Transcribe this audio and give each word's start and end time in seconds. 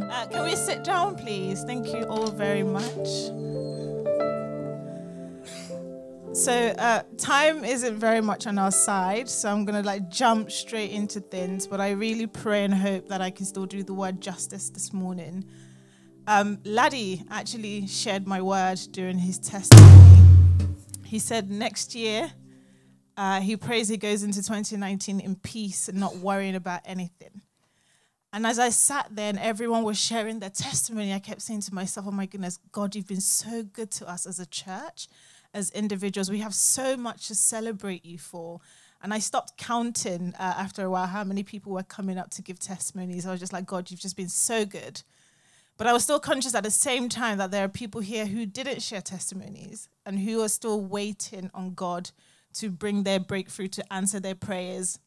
Uh, 0.00 0.26
can 0.26 0.44
we 0.44 0.56
sit 0.56 0.82
down, 0.84 1.16
please? 1.16 1.62
Thank 1.64 1.86
you 1.88 2.04
all 2.04 2.30
very 2.30 2.62
much. 2.62 3.08
So, 6.34 6.52
uh, 6.52 7.02
time 7.16 7.64
isn't 7.64 7.96
very 7.96 8.20
much 8.20 8.48
on 8.48 8.58
our 8.58 8.72
side, 8.72 9.28
so 9.28 9.50
I'm 9.50 9.64
gonna 9.64 9.82
like 9.82 10.08
jump 10.10 10.50
straight 10.50 10.90
into 10.90 11.20
things. 11.20 11.66
But 11.66 11.80
I 11.80 11.92
really 11.92 12.26
pray 12.26 12.64
and 12.64 12.74
hope 12.74 13.08
that 13.08 13.20
I 13.20 13.30
can 13.30 13.46
still 13.46 13.66
do 13.66 13.84
the 13.84 13.94
word 13.94 14.20
justice 14.20 14.68
this 14.68 14.92
morning. 14.92 15.44
Um, 16.26 16.58
Laddie 16.64 17.22
actually 17.30 17.86
shared 17.86 18.26
my 18.26 18.42
word 18.42 18.80
during 18.90 19.18
his 19.18 19.38
testimony. 19.38 20.18
He 21.04 21.20
said 21.20 21.50
next 21.50 21.94
year 21.94 22.32
uh, 23.16 23.40
he 23.40 23.56
prays 23.56 23.88
he 23.88 23.96
goes 23.96 24.24
into 24.24 24.42
2019 24.42 25.20
in 25.20 25.36
peace 25.36 25.88
and 25.88 26.00
not 26.00 26.16
worrying 26.16 26.56
about 26.56 26.80
anything. 26.84 27.43
And 28.34 28.44
as 28.48 28.58
I 28.58 28.70
sat 28.70 29.06
there 29.12 29.28
and 29.28 29.38
everyone 29.38 29.84
was 29.84 29.96
sharing 29.96 30.40
their 30.40 30.50
testimony, 30.50 31.14
I 31.14 31.20
kept 31.20 31.40
saying 31.40 31.60
to 31.60 31.74
myself, 31.74 32.06
oh 32.08 32.10
my 32.10 32.26
goodness, 32.26 32.58
God, 32.72 32.96
you've 32.96 33.06
been 33.06 33.20
so 33.20 33.62
good 33.62 33.92
to 33.92 34.08
us 34.08 34.26
as 34.26 34.40
a 34.40 34.46
church, 34.46 35.06
as 35.54 35.70
individuals. 35.70 36.32
We 36.32 36.40
have 36.40 36.52
so 36.52 36.96
much 36.96 37.28
to 37.28 37.36
celebrate 37.36 38.04
you 38.04 38.18
for. 38.18 38.58
And 39.00 39.14
I 39.14 39.20
stopped 39.20 39.56
counting 39.56 40.34
uh, 40.36 40.54
after 40.58 40.84
a 40.84 40.90
while 40.90 41.06
how 41.06 41.22
many 41.22 41.44
people 41.44 41.70
were 41.70 41.84
coming 41.84 42.18
up 42.18 42.30
to 42.30 42.42
give 42.42 42.58
testimonies. 42.58 43.24
I 43.24 43.30
was 43.30 43.38
just 43.38 43.52
like, 43.52 43.66
God, 43.66 43.88
you've 43.88 44.00
just 44.00 44.16
been 44.16 44.28
so 44.28 44.64
good. 44.64 45.02
But 45.76 45.86
I 45.86 45.92
was 45.92 46.02
still 46.02 46.18
conscious 46.18 46.56
at 46.56 46.64
the 46.64 46.72
same 46.72 47.08
time 47.08 47.38
that 47.38 47.52
there 47.52 47.64
are 47.64 47.68
people 47.68 48.00
here 48.00 48.26
who 48.26 48.46
didn't 48.46 48.82
share 48.82 49.00
testimonies 49.00 49.88
and 50.04 50.18
who 50.18 50.42
are 50.42 50.48
still 50.48 50.80
waiting 50.80 51.52
on 51.54 51.74
God 51.74 52.10
to 52.54 52.68
bring 52.68 53.04
their 53.04 53.20
breakthrough, 53.20 53.68
to 53.68 53.92
answer 53.92 54.18
their 54.18 54.34
prayers, 54.34 54.98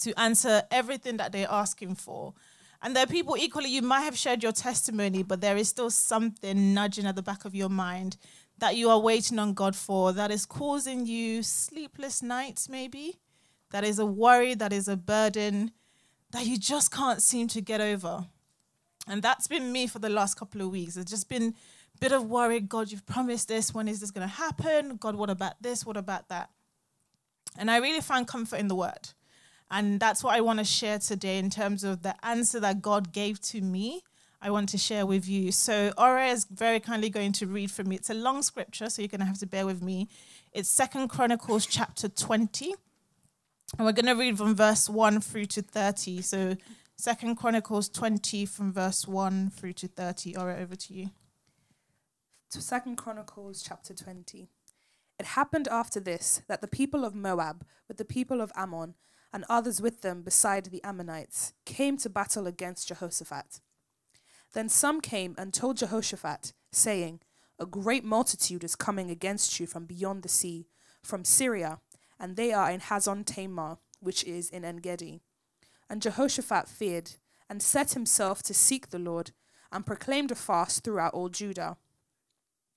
to 0.00 0.18
answer 0.18 0.62
everything 0.70 1.16
that 1.18 1.32
they're 1.32 1.50
asking 1.50 1.94
for. 1.94 2.34
And 2.80 2.94
there 2.94 3.04
are 3.04 3.08
people 3.08 3.36
equally, 3.36 3.70
you 3.70 3.82
might 3.82 4.02
have 4.02 4.16
shared 4.16 4.42
your 4.42 4.52
testimony, 4.52 5.22
but 5.22 5.40
there 5.40 5.56
is 5.56 5.68
still 5.68 5.90
something 5.90 6.74
nudging 6.74 7.06
at 7.06 7.16
the 7.16 7.22
back 7.22 7.44
of 7.44 7.54
your 7.54 7.68
mind 7.68 8.16
that 8.58 8.76
you 8.76 8.90
are 8.90 9.00
waiting 9.00 9.38
on 9.38 9.54
God 9.54 9.74
for 9.74 10.12
that 10.12 10.30
is 10.30 10.46
causing 10.46 11.06
you 11.06 11.42
sleepless 11.42 12.22
nights, 12.22 12.68
maybe. 12.68 13.18
That 13.70 13.84
is 13.84 13.98
a 13.98 14.06
worry, 14.06 14.54
that 14.54 14.72
is 14.72 14.88
a 14.88 14.96
burden 14.96 15.72
that 16.30 16.46
you 16.46 16.58
just 16.58 16.92
can't 16.92 17.22
seem 17.22 17.48
to 17.48 17.60
get 17.60 17.80
over. 17.80 18.26
And 19.06 19.22
that's 19.22 19.48
been 19.48 19.72
me 19.72 19.86
for 19.86 19.98
the 19.98 20.08
last 20.08 20.34
couple 20.36 20.60
of 20.60 20.70
weeks. 20.70 20.96
It's 20.96 21.10
just 21.10 21.28
been 21.28 21.54
a 21.94 21.98
bit 21.98 22.12
of 22.12 22.28
worry. 22.28 22.60
God, 22.60 22.90
you've 22.90 23.06
promised 23.06 23.48
this. 23.48 23.72
When 23.72 23.88
is 23.88 24.00
this 24.00 24.10
going 24.10 24.28
to 24.28 24.34
happen? 24.34 24.96
God, 24.96 25.16
what 25.16 25.30
about 25.30 25.60
this? 25.62 25.86
What 25.86 25.96
about 25.96 26.28
that? 26.28 26.50
And 27.56 27.70
I 27.70 27.78
really 27.78 28.00
find 28.00 28.26
comfort 28.26 28.56
in 28.56 28.68
the 28.68 28.74
word. 28.74 29.10
And 29.70 30.00
that's 30.00 30.24
what 30.24 30.34
I 30.34 30.40
want 30.40 30.58
to 30.60 30.64
share 30.64 30.98
today 30.98 31.38
in 31.38 31.50
terms 31.50 31.84
of 31.84 32.02
the 32.02 32.14
answer 32.24 32.58
that 32.60 32.80
God 32.80 33.12
gave 33.12 33.40
to 33.42 33.60
me. 33.60 34.02
I 34.40 34.50
want 34.50 34.68
to 34.70 34.78
share 34.78 35.04
with 35.04 35.28
you. 35.28 35.52
So 35.52 35.92
Ora 35.98 36.28
is 36.28 36.44
very 36.44 36.80
kindly 36.80 37.10
going 37.10 37.32
to 37.32 37.46
read 37.46 37.70
for 37.70 37.84
me. 37.84 37.96
It's 37.96 38.08
a 38.08 38.14
long 38.14 38.42
scripture, 38.42 38.88
so 38.88 39.02
you're 39.02 39.08
going 39.08 39.20
to 39.20 39.26
have 39.26 39.38
to 39.38 39.46
bear 39.46 39.66
with 39.66 39.82
me. 39.82 40.08
It's 40.52 40.68
Second 40.68 41.08
Chronicles 41.08 41.66
chapter 41.66 42.08
20. 42.08 42.74
And 43.76 43.86
we're 43.86 43.92
going 43.92 44.06
to 44.06 44.14
read 44.14 44.38
from 44.38 44.54
verse 44.54 44.88
1 44.88 45.20
through 45.20 45.46
to 45.46 45.62
30. 45.62 46.22
So 46.22 46.56
Second 46.96 47.36
Chronicles 47.36 47.88
20 47.88 48.46
from 48.46 48.72
verse 48.72 49.06
1 49.06 49.50
through 49.50 49.74
to 49.74 49.88
30. 49.88 50.36
Ora, 50.36 50.56
over 50.58 50.76
to 50.76 50.94
you. 50.94 51.10
To 52.52 52.62
Second 52.62 52.96
Chronicles 52.96 53.62
chapter 53.62 53.92
20. 53.92 54.48
It 55.18 55.26
happened 55.26 55.68
after 55.68 56.00
this 56.00 56.42
that 56.46 56.60
the 56.60 56.68
people 56.68 57.04
of 57.04 57.14
Moab 57.14 57.66
with 57.88 57.98
the 57.98 58.04
people 58.04 58.40
of 58.40 58.52
Ammon 58.56 58.94
and 59.32 59.44
others 59.48 59.80
with 59.80 60.02
them 60.02 60.22
beside 60.22 60.66
the 60.66 60.82
Ammonites, 60.82 61.52
came 61.64 61.96
to 61.98 62.08
battle 62.08 62.46
against 62.46 62.88
Jehoshaphat. 62.88 63.60
Then 64.54 64.68
some 64.68 65.00
came 65.00 65.34
and 65.38 65.52
told 65.52 65.76
Jehoshaphat, 65.76 66.52
saying, 66.72 67.20
A 67.58 67.66
great 67.66 68.04
multitude 68.04 68.64
is 68.64 68.74
coming 68.74 69.10
against 69.10 69.60
you 69.60 69.66
from 69.66 69.84
beyond 69.84 70.22
the 70.22 70.28
sea, 70.28 70.66
from 71.02 71.24
Syria, 71.24 71.80
and 72.18 72.36
they 72.36 72.52
are 72.52 72.70
in 72.70 72.80
Hazon 72.80 73.24
Tamar, 73.24 73.78
which 74.00 74.24
is 74.24 74.48
in 74.50 74.64
Engedi. 74.64 75.20
And 75.90 76.02
Jehoshaphat 76.02 76.68
feared, 76.68 77.12
and 77.48 77.62
set 77.62 77.92
himself 77.92 78.42
to 78.44 78.54
seek 78.54 78.90
the 78.90 78.98
Lord, 78.98 79.32
and 79.70 79.86
proclaimed 79.86 80.30
a 80.30 80.34
fast 80.34 80.84
throughout 80.84 81.14
all 81.14 81.28
Judah. 81.28 81.76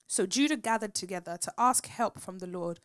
So 0.06 0.26
Judah 0.26 0.56
gathered 0.56 0.94
together 0.94 1.38
to 1.40 1.52
ask 1.56 1.86
help 1.86 2.20
from 2.20 2.38
the 2.38 2.46
Lord, 2.46 2.80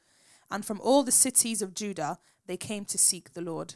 and 0.50 0.66
from 0.66 0.82
all 0.82 1.04
the 1.04 1.12
cities 1.12 1.62
of 1.62 1.74
Judah 1.74 2.20
they 2.46 2.58
came 2.58 2.86
to 2.86 2.98
seek 2.98 3.34
the 3.34 3.42
Lord. 3.42 3.76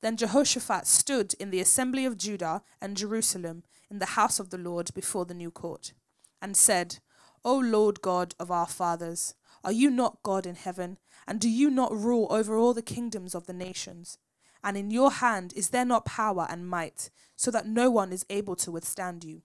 Then 0.00 0.16
Jehoshaphat 0.16 0.86
stood 0.86 1.34
in 1.34 1.50
the 1.50 1.60
assembly 1.60 2.06
of 2.06 2.16
Judah 2.16 2.62
and 2.80 2.96
Jerusalem 2.96 3.62
in 3.90 3.98
the 3.98 4.06
house 4.06 4.40
of 4.40 4.50
the 4.50 4.58
Lord 4.58 4.90
before 4.94 5.26
the 5.26 5.34
new 5.34 5.50
court, 5.50 5.92
and 6.40 6.56
said, 6.56 7.00
O 7.44 7.58
Lord 7.58 8.00
God 8.00 8.34
of 8.38 8.50
our 8.50 8.66
fathers, 8.66 9.34
are 9.62 9.72
you 9.72 9.90
not 9.90 10.22
God 10.22 10.46
in 10.46 10.54
heaven, 10.54 10.98
and 11.26 11.38
do 11.38 11.50
you 11.50 11.68
not 11.68 11.94
rule 11.94 12.26
over 12.30 12.56
all 12.56 12.72
the 12.72 12.82
kingdoms 12.82 13.34
of 13.34 13.46
the 13.46 13.52
nations? 13.52 14.16
And 14.64 14.76
in 14.76 14.90
your 14.90 15.10
hand 15.10 15.52
is 15.54 15.70
there 15.70 15.84
not 15.84 16.04
power 16.06 16.46
and 16.48 16.68
might, 16.68 17.10
so 17.36 17.50
that 17.50 17.66
no 17.66 17.90
one 17.90 18.12
is 18.12 18.24
able 18.30 18.56
to 18.56 18.70
withstand 18.70 19.24
you? 19.24 19.42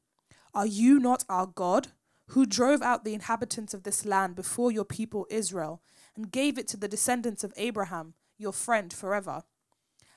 Are 0.54 0.66
you 0.66 1.00
not 1.00 1.26
our 1.28 1.48
God, 1.48 1.90
who 2.28 2.46
drove 2.46 2.82
out 2.82 3.04
the 3.04 3.14
inhabitants 3.14 3.74
of 3.74 3.84
this 3.84 4.06
land 4.06 4.36
before 4.36 4.72
your 4.72 4.86
people 4.86 5.28
Israel, 5.30 5.82
and 6.16 6.32
gave 6.32 6.58
it 6.58 6.68
to 6.70 6.78
the 6.78 6.88
descendants 6.88 7.44
of 7.44 7.54
Abraham? 7.58 8.14
your 8.38 8.54
friend 8.54 8.92
forever. 8.92 9.44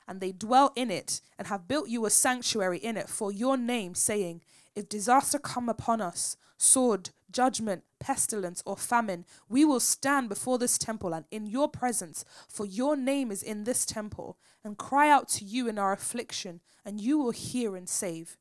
And 0.06 0.20
they 0.20 0.32
dwell 0.32 0.72
in 0.74 0.90
it 0.90 1.20
and 1.38 1.48
have 1.48 1.68
built 1.68 1.88
you 1.88 2.06
a 2.06 2.10
sanctuary 2.10 2.78
in 2.78 2.96
it 2.96 3.08
for 3.08 3.30
your 3.30 3.56
name, 3.56 3.94
saying, 3.94 4.42
If 4.74 4.88
disaster 4.88 5.38
come 5.38 5.68
upon 5.68 6.00
us, 6.00 6.36
sword, 6.56 7.10
judgment, 7.30 7.84
pestilence, 8.00 8.62
or 8.64 8.76
famine, 8.76 9.26
we 9.48 9.64
will 9.64 9.80
stand 9.80 10.30
before 10.30 10.56
this 10.58 10.78
temple 10.78 11.12
and 11.12 11.26
in 11.30 11.46
your 11.46 11.68
presence, 11.68 12.24
for 12.48 12.64
your 12.64 12.96
name 12.96 13.30
is 13.30 13.42
in 13.42 13.64
this 13.64 13.84
temple, 13.84 14.38
and 14.64 14.78
cry 14.78 15.10
out 15.10 15.28
to 15.28 15.44
you 15.44 15.68
in 15.68 15.78
our 15.78 15.92
affliction, 15.92 16.60
and 16.86 17.00
you 17.00 17.18
will 17.18 17.32
hear 17.32 17.76
and 17.76 17.88
save. 17.88 18.38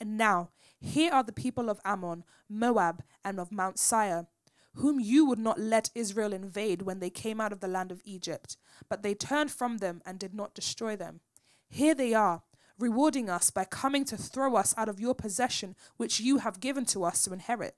And 0.00 0.16
now, 0.16 0.50
here 0.80 1.12
are 1.12 1.22
the 1.22 1.32
people 1.32 1.68
of 1.68 1.80
Ammon, 1.84 2.24
Moab, 2.48 3.02
and 3.22 3.38
of 3.38 3.52
Mount 3.52 3.78
Seir 3.78 4.26
whom 4.74 4.98
you 4.98 5.24
would 5.24 5.38
not 5.38 5.60
let 5.60 5.90
Israel 5.94 6.32
invade 6.32 6.82
when 6.82 6.98
they 6.98 7.10
came 7.10 7.40
out 7.40 7.52
of 7.52 7.60
the 7.60 7.68
land 7.68 7.92
of 7.92 8.00
Egypt, 8.04 8.56
but 8.88 9.02
they 9.02 9.14
turned 9.14 9.50
from 9.50 9.78
them 9.78 10.02
and 10.04 10.18
did 10.18 10.34
not 10.34 10.54
destroy 10.54 10.96
them. 10.96 11.20
Here 11.68 11.94
they 11.94 12.14
are, 12.14 12.42
rewarding 12.78 13.30
us 13.30 13.50
by 13.50 13.64
coming 13.64 14.04
to 14.06 14.16
throw 14.16 14.56
us 14.56 14.74
out 14.76 14.88
of 14.88 15.00
your 15.00 15.14
possession, 15.14 15.76
which 15.96 16.20
you 16.20 16.38
have 16.38 16.60
given 16.60 16.84
to 16.86 17.04
us 17.04 17.22
to 17.22 17.32
inherit. 17.32 17.76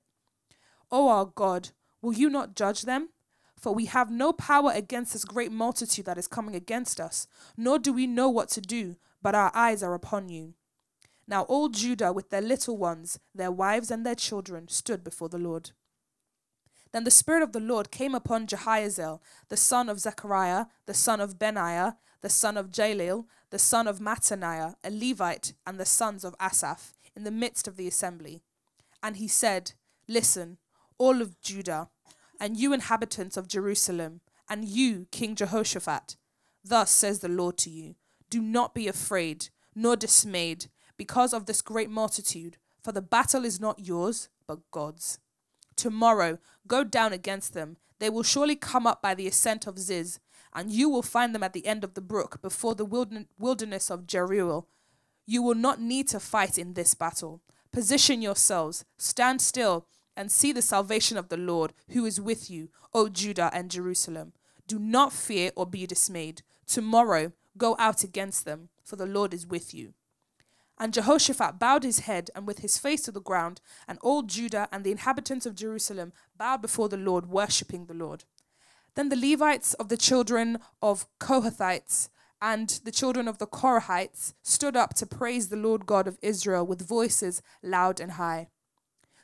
O 0.90 1.08
our 1.08 1.26
God, 1.26 1.70
will 2.00 2.14
you 2.14 2.30
not 2.30 2.54
judge 2.54 2.82
them? 2.82 3.10
For 3.58 3.74
we 3.74 3.86
have 3.86 4.10
no 4.10 4.32
power 4.32 4.70
against 4.74 5.12
this 5.12 5.24
great 5.24 5.50
multitude 5.50 6.04
that 6.04 6.18
is 6.18 6.28
coming 6.28 6.54
against 6.54 7.00
us, 7.00 7.26
nor 7.56 7.78
do 7.78 7.92
we 7.92 8.06
know 8.06 8.28
what 8.28 8.50
to 8.50 8.60
do, 8.60 8.96
but 9.22 9.34
our 9.34 9.50
eyes 9.54 9.82
are 9.82 9.94
upon 9.94 10.28
you. 10.28 10.54
Now 11.26 11.42
all 11.42 11.68
Judah 11.68 12.12
with 12.12 12.30
their 12.30 12.42
little 12.42 12.76
ones, 12.76 13.18
their 13.34 13.50
wives 13.50 13.90
and 13.90 14.04
their 14.04 14.14
children, 14.14 14.68
stood 14.68 15.02
before 15.02 15.28
the 15.28 15.38
Lord. 15.38 15.70
Then 16.96 17.04
the 17.04 17.10
Spirit 17.10 17.42
of 17.42 17.52
the 17.52 17.60
Lord 17.60 17.90
came 17.90 18.14
upon 18.14 18.46
Jahaziel, 18.46 19.20
the 19.50 19.56
son 19.58 19.90
of 19.90 20.00
Zechariah, 20.00 20.64
the 20.86 20.94
son 20.94 21.20
of 21.20 21.38
Benaiah, 21.38 21.98
the 22.22 22.30
son 22.30 22.56
of 22.56 22.70
Jahleel, 22.70 23.26
the 23.50 23.58
son 23.58 23.86
of 23.86 23.98
Mattaniah, 23.98 24.76
a 24.82 24.90
Levite, 24.90 25.52
and 25.66 25.78
the 25.78 25.84
sons 25.84 26.24
of 26.24 26.34
Asaph, 26.40 26.94
in 27.14 27.24
the 27.24 27.30
midst 27.30 27.68
of 27.68 27.76
the 27.76 27.86
assembly. 27.86 28.40
And 29.02 29.18
he 29.18 29.28
said, 29.28 29.72
Listen, 30.08 30.56
all 30.96 31.20
of 31.20 31.38
Judah, 31.42 31.90
and 32.40 32.56
you 32.56 32.72
inhabitants 32.72 33.36
of 33.36 33.46
Jerusalem, 33.46 34.22
and 34.48 34.64
you, 34.64 35.06
King 35.10 35.34
Jehoshaphat, 35.34 36.16
thus 36.64 36.90
says 36.90 37.18
the 37.18 37.28
Lord 37.28 37.58
to 37.58 37.68
you 37.68 37.96
Do 38.30 38.40
not 38.40 38.74
be 38.74 38.88
afraid, 38.88 39.50
nor 39.74 39.96
dismayed, 39.96 40.70
because 40.96 41.34
of 41.34 41.44
this 41.44 41.60
great 41.60 41.90
multitude, 41.90 42.56
for 42.82 42.92
the 42.92 43.02
battle 43.02 43.44
is 43.44 43.60
not 43.60 43.86
yours, 43.86 44.30
but 44.48 44.60
God's. 44.70 45.18
Tomorrow 45.76 46.38
go 46.66 46.82
down 46.82 47.12
against 47.12 47.54
them. 47.54 47.76
They 47.98 48.10
will 48.10 48.22
surely 48.22 48.56
come 48.56 48.86
up 48.86 49.00
by 49.00 49.14
the 49.14 49.26
ascent 49.26 49.66
of 49.66 49.78
Ziz, 49.78 50.18
and 50.54 50.70
you 50.70 50.88
will 50.88 51.02
find 51.02 51.34
them 51.34 51.42
at 51.42 51.52
the 51.52 51.66
end 51.66 51.84
of 51.84 51.94
the 51.94 52.00
brook, 52.00 52.40
before 52.42 52.74
the 52.74 52.84
wilderness 53.38 53.90
of 53.90 54.06
Jeruel. 54.06 54.66
You 55.26 55.42
will 55.42 55.54
not 55.54 55.80
need 55.80 56.08
to 56.08 56.20
fight 56.20 56.58
in 56.58 56.74
this 56.74 56.94
battle. 56.94 57.40
Position 57.72 58.22
yourselves, 58.22 58.84
stand 58.96 59.42
still, 59.42 59.86
and 60.16 60.32
see 60.32 60.52
the 60.52 60.62
salvation 60.62 61.18
of 61.18 61.28
the 61.28 61.36
Lord, 61.36 61.74
who 61.90 62.06
is 62.06 62.20
with 62.20 62.50
you, 62.50 62.68
O 62.94 63.08
Judah 63.08 63.50
and 63.52 63.70
Jerusalem. 63.70 64.32
Do 64.66 64.78
not 64.78 65.12
fear 65.12 65.50
or 65.56 65.66
be 65.66 65.86
dismayed. 65.86 66.42
Tomorrow 66.66 67.32
go 67.58 67.76
out 67.78 68.02
against 68.02 68.44
them, 68.44 68.70
for 68.82 68.96
the 68.96 69.06
Lord 69.06 69.34
is 69.34 69.46
with 69.46 69.74
you. 69.74 69.92
And 70.78 70.92
Jehoshaphat 70.92 71.58
bowed 71.58 71.84
his 71.84 72.00
head 72.00 72.30
and 72.34 72.46
with 72.46 72.58
his 72.58 72.76
face 72.76 73.02
to 73.02 73.12
the 73.12 73.20
ground, 73.20 73.60
and 73.88 73.98
all 74.02 74.22
Judah 74.22 74.68
and 74.70 74.84
the 74.84 74.90
inhabitants 74.90 75.46
of 75.46 75.54
Jerusalem 75.54 76.12
bowed 76.36 76.60
before 76.60 76.88
the 76.88 76.98
Lord, 76.98 77.26
worshipping 77.26 77.86
the 77.86 77.94
Lord. 77.94 78.24
Then 78.94 79.08
the 79.08 79.16
Levites 79.16 79.74
of 79.74 79.88
the 79.88 79.96
children 79.96 80.58
of 80.82 81.06
Kohathites 81.18 82.08
and 82.40 82.80
the 82.84 82.92
children 82.92 83.28
of 83.28 83.38
the 83.38 83.46
Korahites 83.46 84.34
stood 84.42 84.76
up 84.76 84.94
to 84.94 85.06
praise 85.06 85.48
the 85.48 85.56
Lord 85.56 85.86
God 85.86 86.06
of 86.06 86.18
Israel 86.22 86.66
with 86.66 86.86
voices 86.86 87.42
loud 87.62 88.00
and 88.00 88.12
high. 88.12 88.48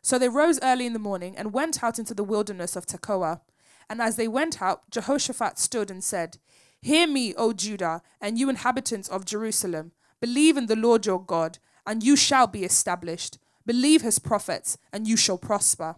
So 0.03 0.19
they 0.19 0.29
rose 0.29 0.59
early 0.63 0.87
in 0.87 0.93
the 0.93 0.99
morning 0.99 1.37
and 1.37 1.53
went 1.53 1.83
out 1.85 1.99
into 1.99 2.15
the 2.15 2.25
wilderness 2.25 2.75
of 2.75 2.87
Tekoa. 2.87 3.41
And 3.89 4.01
as 4.01 4.17
they 4.17 4.29
went 4.29 4.61
out, 4.61 4.91
Jehoshaphat 4.91 5.59
stood 5.59 5.91
and 5.91 6.03
said, 6.03 6.39
Hear 6.81 7.07
me, 7.07 7.35
O 7.35 7.53
Judah, 7.53 8.03
and 8.21 8.39
you 8.39 8.49
inhabitants 8.49 9.09
of 9.09 9.25
Jerusalem. 9.25 9.93
Believe 10.23 10.57
in 10.57 10.67
the 10.67 10.77
Lord 10.77 11.05
your 11.05 11.21
God, 11.21 11.59
and 11.85 12.01
you 12.01 12.15
shall 12.15 12.47
be 12.47 12.63
established. 12.63 13.39
Believe 13.67 14.03
his 14.03 14.21
prophets, 14.21 14.79
and 14.93 15.09
you 15.09 15.17
shall 15.17 15.37
prosper. 15.37 15.97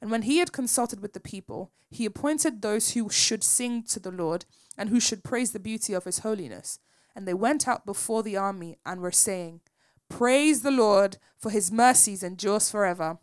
And 0.00 0.12
when 0.12 0.22
he 0.22 0.38
had 0.38 0.52
consulted 0.52 1.00
with 1.00 1.12
the 1.12 1.18
people, 1.18 1.72
he 1.90 2.04
appointed 2.04 2.62
those 2.62 2.92
who 2.92 3.10
should 3.10 3.42
sing 3.42 3.82
to 3.82 3.98
the 3.98 4.12
Lord 4.12 4.44
and 4.76 4.90
who 4.90 5.00
should 5.00 5.24
praise 5.24 5.50
the 5.50 5.58
beauty 5.58 5.92
of 5.92 6.04
his 6.04 6.20
holiness. 6.20 6.78
And 7.16 7.26
they 7.26 7.34
went 7.34 7.66
out 7.66 7.84
before 7.84 8.22
the 8.22 8.36
army 8.36 8.78
and 8.86 9.00
were 9.00 9.10
saying, 9.10 9.60
Praise 10.08 10.62
the 10.62 10.70
Lord, 10.70 11.18
for 11.36 11.50
his 11.50 11.72
mercies 11.72 12.22
endures 12.22 12.70
forever. 12.70 13.18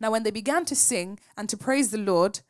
Now, 0.00 0.10
when 0.10 0.24
they 0.24 0.32
began 0.32 0.64
to 0.64 0.74
sing 0.74 1.20
and 1.36 1.48
to 1.48 1.56
praise 1.56 1.92
the 1.92 1.98
Lord, 1.98 2.40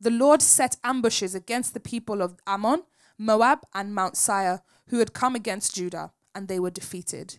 the 0.00 0.12
Lord 0.12 0.42
set 0.42 0.76
ambushes 0.84 1.34
against 1.34 1.74
the 1.74 1.80
people 1.80 2.22
of 2.22 2.36
Ammon, 2.46 2.84
Moab, 3.18 3.66
and 3.74 3.92
Mount 3.92 4.16
Seir, 4.16 4.62
who 4.88 4.98
had 4.98 5.12
come 5.12 5.34
against 5.34 5.74
Judah, 5.74 6.12
and 6.34 6.48
they 6.48 6.60
were 6.60 6.70
defeated. 6.70 7.38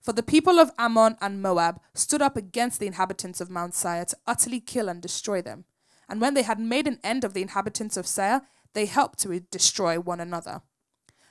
For 0.00 0.12
the 0.12 0.22
people 0.22 0.58
of 0.58 0.72
Ammon 0.78 1.16
and 1.20 1.40
Moab 1.40 1.80
stood 1.94 2.20
up 2.20 2.36
against 2.36 2.80
the 2.80 2.88
inhabitants 2.88 3.40
of 3.40 3.50
Mount 3.50 3.74
Seir 3.74 4.04
to 4.04 4.16
utterly 4.26 4.60
kill 4.60 4.88
and 4.88 5.00
destroy 5.00 5.40
them. 5.40 5.64
And 6.08 6.20
when 6.20 6.34
they 6.34 6.42
had 6.42 6.58
made 6.58 6.88
an 6.88 6.98
end 7.04 7.22
of 7.22 7.34
the 7.34 7.42
inhabitants 7.42 7.96
of 7.96 8.06
Seir, 8.06 8.42
they 8.74 8.86
helped 8.86 9.20
to 9.20 9.38
destroy 9.38 10.00
one 10.00 10.20
another. 10.20 10.62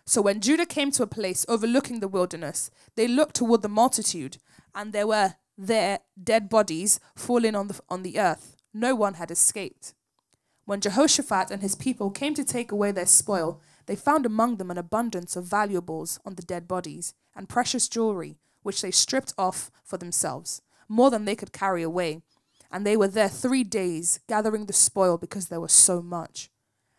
So 0.05 0.21
when 0.21 0.39
Judah 0.39 0.65
came 0.65 0.91
to 0.91 1.03
a 1.03 1.07
place 1.07 1.45
overlooking 1.49 1.99
the 1.99 2.07
wilderness, 2.07 2.71
they 2.95 3.07
looked 3.07 3.35
toward 3.35 3.61
the 3.61 3.69
multitude, 3.69 4.37
and 4.73 4.93
there 4.93 5.07
were 5.07 5.35
there 5.57 5.99
dead 6.21 6.49
bodies 6.49 6.99
falling 7.15 7.55
on 7.55 7.67
the, 7.67 7.79
on 7.89 8.03
the 8.03 8.19
earth. 8.19 8.55
No 8.73 8.95
one 8.95 9.15
had 9.15 9.31
escaped. 9.31 9.93
When 10.65 10.81
Jehoshaphat 10.81 11.51
and 11.51 11.61
his 11.61 11.75
people 11.75 12.09
came 12.09 12.33
to 12.35 12.43
take 12.43 12.71
away 12.71 12.91
their 12.91 13.05
spoil, 13.05 13.61
they 13.85 13.95
found 13.95 14.25
among 14.25 14.57
them 14.57 14.71
an 14.71 14.77
abundance 14.77 15.35
of 15.35 15.45
valuables 15.45 16.19
on 16.25 16.35
the 16.35 16.41
dead 16.41 16.67
bodies, 16.67 17.13
and 17.35 17.49
precious 17.49 17.87
jewelry 17.87 18.37
which 18.63 18.81
they 18.81 18.91
stripped 18.91 19.33
off 19.37 19.71
for 19.83 19.97
themselves, 19.97 20.61
more 20.87 21.09
than 21.09 21.25
they 21.25 21.35
could 21.35 21.51
carry 21.51 21.81
away. 21.81 22.21
And 22.71 22.85
they 22.85 22.95
were 22.95 23.07
there 23.07 23.29
three 23.29 23.63
days, 23.63 24.19
gathering 24.27 24.65
the 24.65 24.73
spoil 24.73 25.17
because 25.17 25.47
there 25.47 25.59
was 25.59 25.73
so 25.73 26.01
much. 26.01 26.49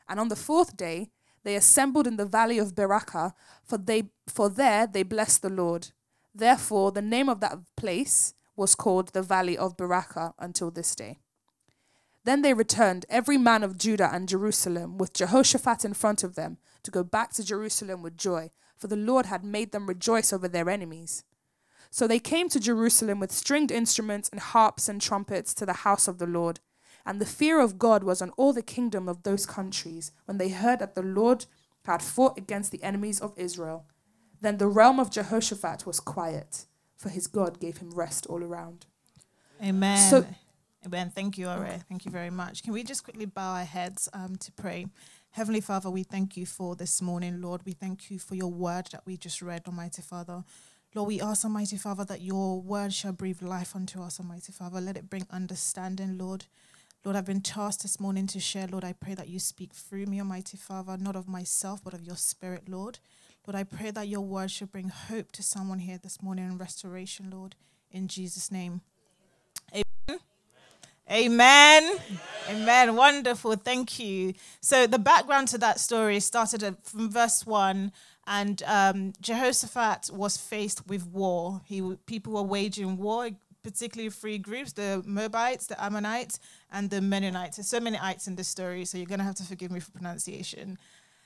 And 0.09 0.21
on 0.21 0.29
the 0.29 0.37
fourth 0.37 0.77
day, 0.77 1.11
they 1.45 1.57
assembled 1.57 2.07
in 2.07 2.17
the 2.17 2.27
valley 2.27 2.59
of 2.59 2.75
Berachah, 2.75 3.33
for, 3.65 3.79
they, 3.79 4.11
for 4.29 4.49
there 4.49 4.87
they 4.87 5.03
blessed 5.03 5.43
the 5.43 5.51
Lord. 5.51 5.89
Therefore, 6.35 6.93
the 6.93 7.03
name 7.03 7.29
of 7.29 7.41
that 7.41 7.59
place 7.77 8.35
was 8.57 8.75
called 8.75 9.09
the 9.09 9.23
valley 9.23 9.57
of 9.57 9.77
Berachah 9.77 10.35
until 10.39 10.71
this 10.71 10.95
day. 10.95 11.19
Then 12.25 12.43
they 12.43 12.55
returned, 12.55 13.07
every 13.09 13.39
man 13.39 13.65
of 13.65 13.77
Judah 13.79 14.11
and 14.13 14.29
Jerusalem, 14.29 14.99
with 14.99 15.15
Jehoshaphat 15.15 15.85
in 15.85 15.95
front 15.95 16.23
of 16.23 16.35
them, 16.37 16.59
to 16.83 16.91
go 16.91 17.03
back 17.03 17.33
to 17.35 17.45
Jerusalem 17.45 18.03
with 18.03 18.17
joy, 18.17 18.51
for 18.77 18.89
the 18.89 18.97
Lord 18.97 19.27
had 19.27 19.45
made 19.45 19.73
them 19.73 19.87
rejoice 19.87 20.33
over 20.33 20.49
their 20.49 20.69
enemies. 20.69 21.25
So 21.91 22.07
they 22.07 22.19
came 22.19 22.49
to 22.49 22.61
Jerusalem 22.61 23.21
with 23.21 23.31
stringed 23.33 23.71
instruments 23.71 24.29
and 24.31 24.41
harps 24.41 24.89
and 24.89 25.01
trumpets 25.01 25.53
to 25.55 25.67
the 25.67 25.85
house 25.85 26.09
of 26.09 26.19
the 26.19 26.27
Lord. 26.27 26.61
And 27.05 27.21
the 27.21 27.27
fear 27.27 27.61
of 27.61 27.79
God 27.79 28.03
was 28.03 28.23
on 28.23 28.31
all 28.31 28.53
the 28.53 28.63
kingdom 28.63 29.09
of 29.09 29.23
those 29.23 29.45
countries 29.45 30.13
when 30.25 30.39
they 30.39 30.49
heard 30.49 30.79
that 30.79 30.95
the 30.95 31.03
Lord 31.03 31.47
had 31.85 32.03
fought 32.03 32.39
against 32.39 32.73
the 32.73 32.83
enemies 32.83 33.21
of 33.21 33.35
Israel. 33.37 33.85
Then 34.41 34.59
the 34.59 34.69
realm 34.69 34.99
of 34.99 35.11
Jehoshaphat 35.11 35.87
was 35.87 36.01
quiet, 36.01 36.67
for 36.97 37.09
his 37.09 37.27
God 37.27 37.61
gave 37.61 37.79
him 37.79 37.91
rest 37.91 38.27
all 38.27 38.43
around. 38.43 38.87
Amen. 39.63 40.11
So, 40.11 40.27
Amen. 40.85 41.13
Thank 41.15 41.39
you, 41.39 41.49
Ore. 41.49 41.79
Thank 41.89 42.05
you 42.05 42.11
very 42.11 42.31
much. 42.31 42.63
Can 42.65 42.73
we 42.73 42.83
just 42.83 43.05
quickly 43.05 43.27
bow 43.27 43.55
our 43.55 43.65
heads 43.65 44.09
um, 44.13 44.37
to 44.37 44.51
pray? 44.53 44.87
Heavenly 45.33 45.63
Father, 45.63 45.89
we 45.89 46.03
thank 46.03 46.37
you 46.37 46.45
for 46.45 46.77
this 46.77 47.01
morning, 47.01 47.41
Lord. 47.41 47.63
We 47.65 47.73
thank 47.73 48.11
you 48.11 48.19
for 48.19 48.35
your 48.35 48.51
word 48.51 48.89
that 48.93 49.07
we 49.07 49.17
just 49.17 49.41
read, 49.41 49.63
Almighty 49.67 50.03
Father. 50.03 50.45
Lord, 50.95 51.09
we 51.09 51.23
ask, 51.23 51.43
Almighty 51.43 51.79
Father, 51.79 52.05
that 52.05 52.21
your 52.21 52.61
word 52.61 52.93
shall 52.93 53.13
breathe 53.13 53.41
life 53.41 53.75
unto 53.75 54.03
us, 54.03 54.21
Almighty 54.21 54.53
Father. 54.53 54.79
Let 54.79 54.99
it 54.99 55.09
bring 55.09 55.27
understanding, 55.31 56.19
Lord. 56.19 56.45
Lord, 57.03 57.17
I've 57.17 57.25
been 57.25 57.41
tasked 57.41 57.81
this 57.81 57.99
morning 57.99 58.27
to 58.27 58.41
share. 58.41 58.67
Lord, 58.67 58.85
I 58.85 58.93
pray 58.93 59.15
that 59.15 59.31
you 59.31 59.39
speak 59.39 59.73
through 59.73 60.05
me, 60.05 60.21
Almighty 60.21 60.59
Father, 60.59 60.99
not 60.99 61.17
of 61.17 61.27
myself, 61.27 61.83
but 61.83 61.95
of 61.95 62.03
your 62.03 62.17
spirit, 62.17 62.69
Lord. 62.69 62.99
Lord, 63.47 63.57
I 63.57 63.65
pray 63.65 63.91
that 63.91 64.09
your 64.09 64.21
word 64.21 64.51
should 64.51 64.71
bring 64.71 64.91
hope 64.91 65.33
to 65.33 65.43
someone 65.43 65.79
here 65.79 65.97
this 65.97 66.23
morning 66.23 66.45
and 66.45 66.61
restoration, 66.61 67.31
Lord, 67.31 67.57
in 67.91 68.07
Jesus' 68.07 68.53
name. 68.53 68.83
Amen. 71.11 71.99
Amen. 72.49 72.97
Wonderful. 72.97 73.57
Thank 73.57 73.99
you. 73.99 74.35
So, 74.61 74.87
the 74.87 74.99
background 74.99 75.49
to 75.49 75.59
that 75.59 75.81
story 75.81 76.21
started 76.21 76.77
from 76.83 77.11
verse 77.11 77.47
1 77.47 77.93
and 78.27 78.63
um, 78.67 79.13
Jehoshaphat 79.21 80.11
was 80.13 80.37
faced 80.37 80.87
with 80.87 81.07
war. 81.07 81.61
He 81.65 81.97
people 82.07 82.35
were 82.35 82.43
waging 82.43 82.97
war, 82.97 83.31
particularly 83.63 84.11
three 84.11 84.39
groups: 84.39 84.73
the 84.73 85.03
Moabites, 85.05 85.67
the 85.67 85.83
Ammonites, 85.83 86.39
and 86.71 86.91
the 86.91 87.01
Mennonites. 87.01 87.57
There's 87.57 87.69
so 87.69 87.81
many 87.81 87.99
ites 87.99 88.27
in 88.27 88.37
this 88.37 88.49
story, 88.49 88.85
so 88.85 88.97
you're 88.99 89.07
gonna 89.07 89.25
have 89.25 89.35
to 89.37 89.45
forgive 89.45 89.71
me 89.71 89.81
for 89.81 89.91
pronunciation. 89.91 90.79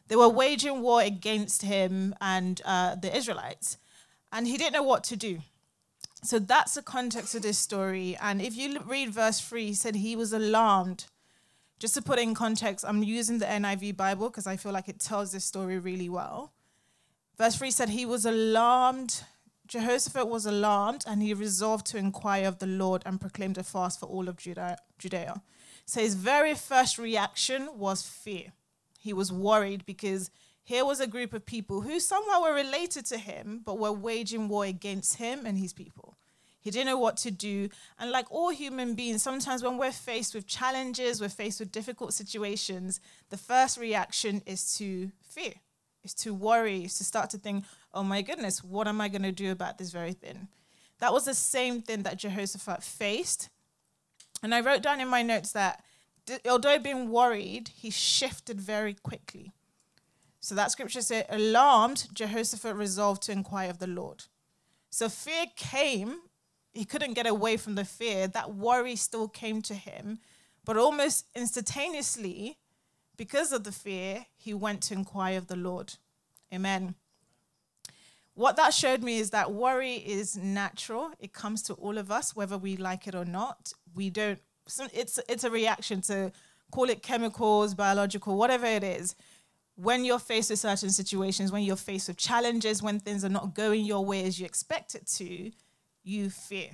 They 0.08 0.16
were 0.16 0.28
waging 0.28 0.82
war 0.82 1.02
against 1.02 1.62
him 1.62 2.14
and 2.20 2.62
uh, 2.64 2.94
the 2.94 3.14
Israelites, 3.14 3.76
and 4.32 4.46
he 4.46 4.56
didn't 4.56 4.72
know 4.72 4.82
what 4.82 5.04
to 5.04 5.16
do. 5.16 5.40
So 6.26 6.40
that's 6.40 6.74
the 6.74 6.82
context 6.82 7.34
of 7.34 7.42
this 7.42 7.56
story. 7.56 8.16
And 8.20 8.42
if 8.42 8.56
you 8.56 8.80
read 8.80 9.10
verse 9.10 9.40
three, 9.40 9.66
he 9.66 9.74
said 9.74 9.96
he 9.96 10.16
was 10.16 10.32
alarmed. 10.32 11.06
Just 11.78 11.94
to 11.94 12.02
put 12.02 12.18
it 12.18 12.22
in 12.22 12.34
context, 12.34 12.84
I'm 12.88 13.02
using 13.02 13.38
the 13.38 13.46
NIV 13.46 13.96
Bible 13.96 14.30
because 14.30 14.46
I 14.46 14.56
feel 14.56 14.72
like 14.72 14.88
it 14.88 14.98
tells 14.98 15.30
this 15.30 15.44
story 15.44 15.78
really 15.78 16.08
well. 16.08 16.52
Verse 17.36 17.56
3 17.56 17.70
said, 17.70 17.90
He 17.90 18.06
was 18.06 18.24
alarmed. 18.24 19.22
Jehoshaphat 19.66 20.26
was 20.26 20.46
alarmed 20.46 21.04
and 21.06 21.22
he 21.22 21.34
resolved 21.34 21.86
to 21.86 21.98
inquire 21.98 22.48
of 22.48 22.60
the 22.60 22.66
Lord 22.66 23.02
and 23.04 23.20
proclaimed 23.20 23.58
a 23.58 23.62
fast 23.62 24.00
for 24.00 24.06
all 24.06 24.28
of 24.28 24.36
Judah, 24.36 24.78
Judea. 24.98 25.42
So 25.84 26.00
his 26.00 26.14
very 26.14 26.54
first 26.54 26.98
reaction 26.98 27.68
was 27.74 28.02
fear. 28.02 28.52
He 28.98 29.12
was 29.12 29.30
worried 29.30 29.84
because 29.84 30.30
here 30.62 30.84
was 30.84 31.00
a 31.00 31.06
group 31.06 31.32
of 31.32 31.44
people 31.44 31.82
who 31.82 32.00
somehow 32.00 32.42
were 32.42 32.54
related 32.54 33.06
to 33.06 33.18
him, 33.18 33.60
but 33.64 33.78
were 33.78 33.92
waging 33.92 34.48
war 34.48 34.64
against 34.64 35.16
him 35.16 35.44
and 35.44 35.58
his 35.58 35.72
people. 35.72 36.15
He 36.66 36.72
didn't 36.72 36.86
know 36.86 36.98
what 36.98 37.16
to 37.18 37.30
do. 37.30 37.68
And 37.96 38.10
like 38.10 38.26
all 38.28 38.50
human 38.50 38.94
beings, 38.94 39.22
sometimes 39.22 39.62
when 39.62 39.78
we're 39.78 39.92
faced 39.92 40.34
with 40.34 40.48
challenges, 40.48 41.20
we're 41.20 41.28
faced 41.28 41.60
with 41.60 41.70
difficult 41.70 42.12
situations, 42.12 43.00
the 43.30 43.36
first 43.36 43.78
reaction 43.78 44.42
is 44.46 44.76
to 44.78 45.12
fear 45.22 45.54
is 46.02 46.14
to 46.14 46.32
worry, 46.32 46.84
is 46.84 46.98
to 46.98 47.04
start 47.04 47.30
to 47.30 47.38
think, 47.38 47.64
oh 47.92 48.02
my 48.02 48.22
goodness, 48.22 48.64
what 48.64 48.88
am 48.88 49.00
I 49.00 49.08
going 49.08 49.22
to 49.22 49.32
do 49.32 49.52
about 49.52 49.76
this 49.78 49.90
very 49.90 50.12
thing? 50.12 50.48
That 50.98 51.12
was 51.12 51.24
the 51.24 51.34
same 51.34 51.82
thing 51.82 52.02
that 52.02 52.18
Jehoshaphat 52.18 52.82
faced. 52.82 53.48
And 54.42 54.54
I 54.54 54.60
wrote 54.60 54.82
down 54.82 55.00
in 55.00 55.08
my 55.08 55.22
notes 55.22 55.52
that 55.52 55.84
although 56.48 56.78
being 56.78 57.10
worried, 57.10 57.70
he 57.74 57.90
shifted 57.90 58.60
very 58.60 58.94
quickly. 58.94 59.52
So 60.40 60.54
that 60.54 60.70
scripture 60.70 61.00
said, 61.02 61.26
alarmed, 61.28 62.08
Jehoshaphat 62.12 62.74
resolved 62.74 63.22
to 63.24 63.32
inquire 63.32 63.70
of 63.70 63.78
the 63.78 63.86
Lord. 63.86 64.24
So 64.90 65.08
fear 65.08 65.46
came. 65.56 66.20
He 66.76 66.84
couldn't 66.84 67.14
get 67.14 67.26
away 67.26 67.56
from 67.56 67.74
the 67.74 67.86
fear. 67.86 68.28
That 68.28 68.54
worry 68.54 68.96
still 68.96 69.28
came 69.28 69.62
to 69.62 69.74
him. 69.74 70.18
But 70.66 70.76
almost 70.76 71.26
instantaneously, 71.34 72.58
because 73.16 73.50
of 73.50 73.64
the 73.64 73.72
fear, 73.72 74.26
he 74.36 74.52
went 74.52 74.82
to 74.82 74.94
inquire 74.94 75.38
of 75.38 75.46
the 75.46 75.56
Lord. 75.56 75.94
Amen. 76.52 76.94
What 78.34 78.56
that 78.56 78.74
showed 78.74 79.02
me 79.02 79.16
is 79.18 79.30
that 79.30 79.52
worry 79.52 79.94
is 79.94 80.36
natural. 80.36 81.12
It 81.18 81.32
comes 81.32 81.62
to 81.62 81.72
all 81.74 81.96
of 81.96 82.10
us, 82.10 82.36
whether 82.36 82.58
we 82.58 82.76
like 82.76 83.06
it 83.06 83.14
or 83.14 83.24
not. 83.24 83.72
We 83.94 84.10
don't, 84.10 84.38
it's, 84.92 85.18
it's 85.30 85.44
a 85.44 85.50
reaction 85.50 86.02
to 86.02 86.30
call 86.70 86.90
it 86.90 87.02
chemicals, 87.02 87.74
biological, 87.74 88.36
whatever 88.36 88.66
it 88.66 88.84
is. 88.84 89.14
When 89.76 90.04
you're 90.04 90.18
faced 90.18 90.50
with 90.50 90.58
certain 90.58 90.90
situations, 90.90 91.50
when 91.50 91.62
you're 91.62 91.76
faced 91.76 92.08
with 92.08 92.18
challenges, 92.18 92.82
when 92.82 93.00
things 93.00 93.24
are 93.24 93.30
not 93.30 93.54
going 93.54 93.86
your 93.86 94.04
way 94.04 94.24
as 94.24 94.38
you 94.38 94.44
expect 94.44 94.94
it 94.94 95.06
to, 95.16 95.50
you 96.06 96.30
fear. 96.30 96.70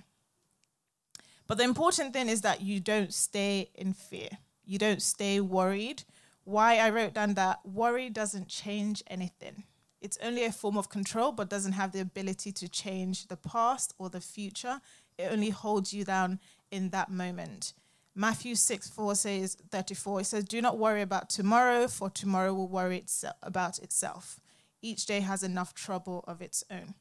But 1.46 1.58
the 1.58 1.64
important 1.64 2.12
thing 2.12 2.28
is 2.28 2.42
that 2.42 2.60
you 2.60 2.80
don't 2.80 3.12
stay 3.12 3.70
in 3.74 3.92
fear. 3.92 4.28
You 4.64 4.78
don't 4.78 5.02
stay 5.02 5.40
worried 5.40 6.04
why 6.44 6.78
I 6.78 6.90
wrote 6.90 7.14
down 7.14 7.34
that 7.34 7.60
worry 7.64 8.10
doesn't 8.10 8.48
change 8.48 9.02
anything. 9.06 9.64
It's 10.00 10.18
only 10.22 10.44
a 10.44 10.52
form 10.52 10.76
of 10.76 10.88
control, 10.88 11.30
but 11.30 11.48
doesn't 11.48 11.72
have 11.72 11.92
the 11.92 12.00
ability 12.00 12.50
to 12.52 12.68
change 12.68 13.28
the 13.28 13.36
past 13.36 13.94
or 13.98 14.10
the 14.10 14.20
future. 14.20 14.80
It 15.16 15.30
only 15.30 15.50
holds 15.50 15.92
you 15.92 16.04
down 16.04 16.40
in 16.70 16.90
that 16.90 17.10
moment. 17.10 17.74
Matthew 18.14 18.56
6 18.56 18.88
4 18.88 19.14
says, 19.14 19.56
34, 19.70 20.20
it 20.20 20.24
says, 20.24 20.44
Do 20.44 20.60
not 20.60 20.78
worry 20.78 21.02
about 21.02 21.30
tomorrow, 21.30 21.86
for 21.86 22.10
tomorrow 22.10 22.52
will 22.52 22.68
worry 22.68 23.00
itse- 23.06 23.32
about 23.42 23.78
itself. 23.78 24.40
Each 24.82 25.06
day 25.06 25.20
has 25.20 25.44
enough 25.44 25.72
trouble 25.74 26.24
of 26.26 26.42
its 26.42 26.64
own. 26.70 26.94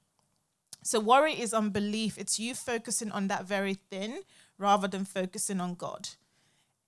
So, 0.83 0.99
worry 0.99 1.39
is 1.39 1.53
unbelief. 1.53 2.17
It's 2.17 2.39
you 2.39 2.55
focusing 2.55 3.11
on 3.11 3.27
that 3.27 3.45
very 3.45 3.75
thing 3.75 4.21
rather 4.57 4.87
than 4.87 5.05
focusing 5.05 5.61
on 5.61 5.75
God. 5.75 6.09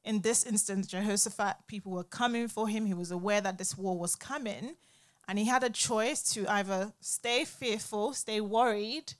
In 0.04 0.22
this 0.22 0.44
instance, 0.46 0.88
Jehoshaphat, 0.88 1.58
people 1.68 1.92
were 1.92 2.04
coming 2.04 2.48
for 2.48 2.68
him. 2.68 2.86
He 2.86 2.94
was 2.94 3.12
aware 3.12 3.42
that 3.42 3.58
this 3.58 3.78
war 3.78 3.98
was 3.98 4.16
coming. 4.16 4.76
And 5.28 5.40
he 5.40 5.46
had 5.46 5.64
a 5.64 5.70
choice 5.70 6.22
to 6.34 6.46
either 6.52 6.92
stay 7.00 7.46
fearful, 7.46 8.14
stay 8.14 8.42
worried, 8.42 9.14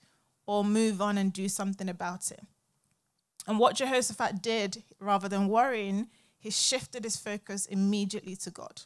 or 0.46 0.62
move 0.62 1.00
on 1.00 1.16
and 1.16 1.32
do 1.32 1.48
something 1.48 1.88
about 1.88 2.30
it. 2.30 2.42
And 3.46 3.58
what 3.58 3.76
Jehoshaphat 3.76 4.42
did, 4.42 4.82
rather 5.00 5.28
than 5.28 5.48
worrying, 5.48 6.08
he 6.38 6.50
shifted 6.50 7.04
his 7.04 7.16
focus 7.16 7.64
immediately 7.66 8.36
to 8.36 8.50
God. 8.50 8.82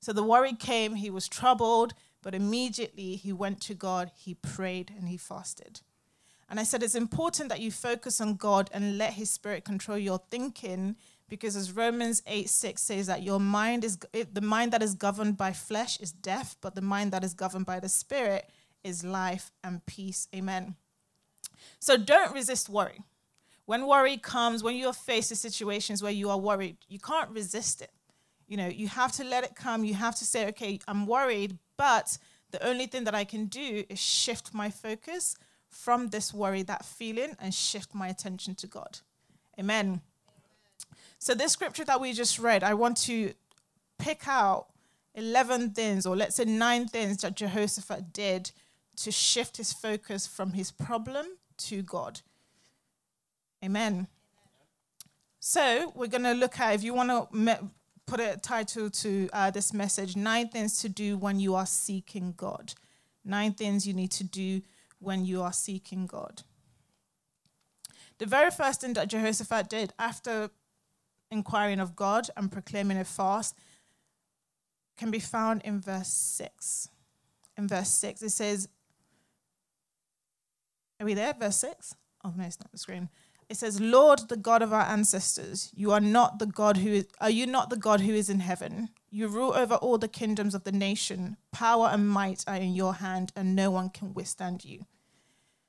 So 0.00 0.12
the 0.12 0.22
worry 0.22 0.54
came, 0.54 0.96
he 0.96 1.10
was 1.10 1.28
troubled, 1.28 1.94
but 2.22 2.34
immediately 2.34 3.16
he 3.16 3.32
went 3.32 3.60
to 3.62 3.74
God, 3.74 4.10
he 4.14 4.34
prayed, 4.34 4.92
and 4.96 5.08
he 5.08 5.16
fasted. 5.16 5.80
And 6.48 6.60
I 6.60 6.64
said 6.64 6.82
it's 6.82 6.94
important 6.94 7.48
that 7.48 7.60
you 7.60 7.70
focus 7.70 8.20
on 8.20 8.36
God 8.36 8.68
and 8.72 8.98
let 8.98 9.14
his 9.14 9.30
spirit 9.30 9.64
control 9.64 9.98
your 9.98 10.20
thinking 10.30 10.96
because 11.28 11.56
as 11.56 11.72
Romans 11.72 12.22
8 12.26 12.46
6 12.46 12.82
says 12.82 13.06
that 13.06 13.22
your 13.22 13.40
mind 13.40 13.84
is 13.84 13.98
the 14.12 14.42
mind 14.42 14.72
that 14.74 14.82
is 14.82 14.94
governed 14.94 15.38
by 15.38 15.54
flesh 15.54 15.98
is 15.98 16.12
death, 16.12 16.56
but 16.60 16.74
the 16.74 16.82
mind 16.82 17.10
that 17.12 17.24
is 17.24 17.32
governed 17.32 17.64
by 17.64 17.80
the 17.80 17.88
spirit 17.88 18.50
is 18.84 19.02
life 19.02 19.50
and 19.64 19.84
peace. 19.86 20.28
Amen. 20.34 20.76
So 21.78 21.96
don't 21.96 22.34
resist 22.34 22.68
worry. 22.68 23.00
When 23.64 23.86
worry 23.86 24.18
comes, 24.18 24.62
when 24.62 24.76
you're 24.76 24.92
faced 24.92 25.30
with 25.30 25.38
situations 25.38 26.02
where 26.02 26.12
you 26.12 26.28
are 26.28 26.38
worried, 26.38 26.76
you 26.86 26.98
can't 26.98 27.30
resist 27.30 27.80
it. 27.80 27.92
You 28.46 28.58
know, 28.58 28.66
you 28.66 28.88
have 28.88 29.12
to 29.12 29.24
let 29.24 29.44
it 29.44 29.54
come. 29.54 29.84
You 29.84 29.94
have 29.94 30.16
to 30.16 30.26
say, 30.26 30.48
okay, 30.48 30.80
I'm 30.86 31.06
worried, 31.06 31.58
but 31.76 32.18
the 32.50 32.64
only 32.66 32.86
thing 32.86 33.04
that 33.04 33.14
I 33.14 33.24
can 33.24 33.46
do 33.46 33.84
is 33.88 33.98
shift 33.98 34.54
my 34.54 34.70
focus 34.70 35.36
from 35.68 36.08
this 36.08 36.32
worry, 36.34 36.62
that 36.62 36.84
feeling, 36.84 37.34
and 37.40 37.52
shift 37.52 37.94
my 37.94 38.08
attention 38.08 38.54
to 38.56 38.66
God. 38.66 38.98
Amen. 39.58 40.02
So, 41.18 41.34
this 41.34 41.52
scripture 41.52 41.84
that 41.84 42.00
we 42.00 42.12
just 42.12 42.38
read, 42.38 42.62
I 42.62 42.74
want 42.74 42.96
to 43.02 43.32
pick 43.98 44.28
out 44.28 44.66
11 45.14 45.70
things, 45.70 46.04
or 46.04 46.16
let's 46.16 46.36
say 46.36 46.44
nine 46.44 46.88
things 46.88 47.18
that 47.18 47.36
Jehoshaphat 47.36 48.12
did 48.12 48.50
to 48.96 49.10
shift 49.10 49.56
his 49.56 49.72
focus 49.72 50.26
from 50.26 50.52
his 50.52 50.70
problem 50.70 51.26
to 51.56 51.82
God. 51.82 52.20
Amen. 53.64 54.08
So, 55.40 55.92
we're 55.94 56.08
going 56.08 56.24
to 56.24 56.34
look 56.34 56.60
at, 56.60 56.74
if 56.74 56.84
you 56.84 56.92
want 56.92 57.10
to 57.10 57.70
put 58.12 58.20
a 58.20 58.36
title 58.36 58.90
to 58.90 59.26
uh, 59.32 59.50
this 59.50 59.72
message, 59.72 60.16
Nine 60.16 60.46
Things 60.46 60.76
to 60.82 60.88
Do 60.90 61.16
When 61.16 61.40
You 61.40 61.54
Are 61.54 61.64
Seeking 61.64 62.34
God. 62.36 62.74
Nine 63.24 63.54
things 63.54 63.86
you 63.86 63.94
need 63.94 64.10
to 64.10 64.22
do 64.22 64.60
when 64.98 65.24
you 65.24 65.40
are 65.40 65.52
seeking 65.54 66.04
God. 66.06 66.42
The 68.18 68.26
very 68.26 68.50
first 68.50 68.82
thing 68.82 68.92
that 68.92 69.08
Jehoshaphat 69.08 69.70
did 69.70 69.94
after 69.98 70.50
inquiring 71.30 71.80
of 71.80 71.96
God 71.96 72.28
and 72.36 72.52
proclaiming 72.52 72.98
a 72.98 73.04
fast 73.04 73.56
can 74.98 75.10
be 75.10 75.18
found 75.18 75.62
in 75.62 75.80
verse 75.80 76.12
6. 76.12 76.90
In 77.56 77.66
verse 77.66 77.88
6, 77.88 78.20
it 78.20 78.30
says, 78.30 78.68
Are 81.00 81.06
we 81.06 81.14
there? 81.14 81.32
Verse 81.32 81.56
6? 81.56 81.94
Oh, 82.26 82.34
no, 82.36 82.44
it's 82.44 82.60
not 82.60 82.70
the 82.72 82.76
screen. 82.76 83.08
It 83.52 83.58
says, 83.58 83.82
Lord, 83.82 84.30
the 84.30 84.38
God 84.38 84.62
of 84.62 84.72
our 84.72 84.86
ancestors, 84.86 85.70
you 85.74 85.92
are 85.92 86.00
not 86.00 86.38
the 86.38 86.46
God 86.46 86.78
who 86.78 86.88
is, 86.88 87.06
are 87.20 87.28
you 87.28 87.46
not 87.46 87.68
the 87.68 87.76
God 87.76 88.00
who 88.00 88.14
is 88.14 88.30
in 88.30 88.40
heaven? 88.40 88.88
You 89.10 89.28
rule 89.28 89.52
over 89.52 89.74
all 89.74 89.98
the 89.98 90.08
kingdoms 90.08 90.54
of 90.54 90.64
the 90.64 90.72
nation. 90.72 91.36
Power 91.52 91.90
and 91.92 92.08
might 92.08 92.44
are 92.46 92.56
in 92.56 92.72
your 92.72 92.94
hand, 92.94 93.30
and 93.36 93.54
no 93.54 93.70
one 93.70 93.90
can 93.90 94.14
withstand 94.14 94.64
you. 94.64 94.86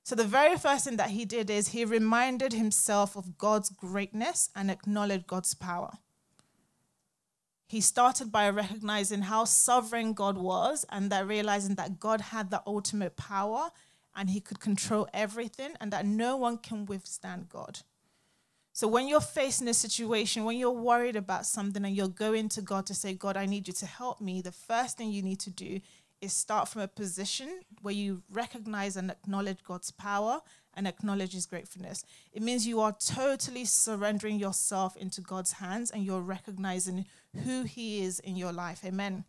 So, 0.01 0.15
the 0.15 0.23
very 0.23 0.55
first 0.57 0.85
thing 0.85 0.95
that 0.95 1.09
he 1.09 1.25
did 1.25 1.49
is 1.49 1.67
he 1.67 1.83
reminded 1.83 2.53
himself 2.53 3.17
of 3.17 3.37
God's 3.37 3.67
greatness 3.69 4.49
and 4.55 4.71
acknowledged 4.71 5.27
God's 5.27 5.53
power. 5.53 5.91
He 7.67 7.81
started 7.81 8.31
by 8.31 8.49
recognizing 8.49 9.23
how 9.23 9.43
sovereign 9.43 10.13
God 10.13 10.37
was 10.37 10.85
and 10.89 11.09
that 11.09 11.27
realizing 11.27 11.75
that 11.75 11.99
God 11.99 12.21
had 12.21 12.49
the 12.49 12.63
ultimate 12.65 13.17
power 13.17 13.71
and 14.15 14.29
he 14.29 14.39
could 14.39 14.59
control 14.59 15.07
everything 15.13 15.71
and 15.79 15.91
that 15.91 16.05
no 16.05 16.37
one 16.37 16.57
can 16.57 16.85
withstand 16.85 17.49
God. 17.49 17.79
So, 18.75 18.87
when 18.87 19.07
you're 19.07 19.21
facing 19.21 19.67
a 19.67 19.73
situation, 19.73 20.45
when 20.45 20.57
you're 20.57 20.71
worried 20.71 21.15
about 21.15 21.45
something 21.45 21.85
and 21.85 21.95
you're 21.95 22.07
going 22.07 22.49
to 22.49 22.61
God 22.61 22.87
to 22.87 22.95
say, 22.95 23.13
God, 23.13 23.37
I 23.37 23.45
need 23.45 23.67
you 23.67 23.73
to 23.75 23.85
help 23.85 24.19
me, 24.19 24.41
the 24.41 24.51
first 24.51 24.97
thing 24.97 25.11
you 25.11 25.21
need 25.21 25.39
to 25.41 25.51
do 25.51 25.79
is 26.21 26.33
start 26.33 26.67
from 26.69 26.81
a 26.81 26.87
position 26.87 27.61
where 27.81 27.93
you 27.93 28.23
recognize 28.31 28.95
and 28.95 29.11
acknowledge 29.11 29.63
God's 29.63 29.91
power 29.91 30.41
and 30.73 30.87
acknowledge 30.87 31.33
his 31.33 31.45
gratefulness. 31.45 32.03
It 32.31 32.41
means 32.41 32.65
you 32.65 32.79
are 32.79 32.93
totally 32.93 33.65
surrendering 33.65 34.39
yourself 34.39 34.95
into 34.95 35.21
God's 35.21 35.51
hands 35.51 35.91
and 35.91 36.03
you're 36.03 36.21
recognizing 36.21 37.05
who 37.43 37.63
he 37.63 38.03
is 38.03 38.19
in 38.19 38.35
your 38.35 38.53
life. 38.53 38.83
Amen. 38.85 39.25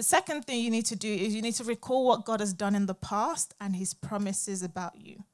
The 0.00 0.04
second 0.04 0.46
thing 0.46 0.64
you 0.64 0.70
need 0.70 0.86
to 0.86 0.96
do 0.96 1.12
is 1.12 1.34
you 1.34 1.42
need 1.42 1.56
to 1.56 1.64
recall 1.64 2.06
what 2.06 2.24
God 2.24 2.40
has 2.40 2.54
done 2.54 2.74
in 2.74 2.86
the 2.86 2.94
past 2.94 3.52
and 3.60 3.76
his 3.76 3.92
promises 3.92 4.62
about 4.62 4.96
you. 4.98 5.24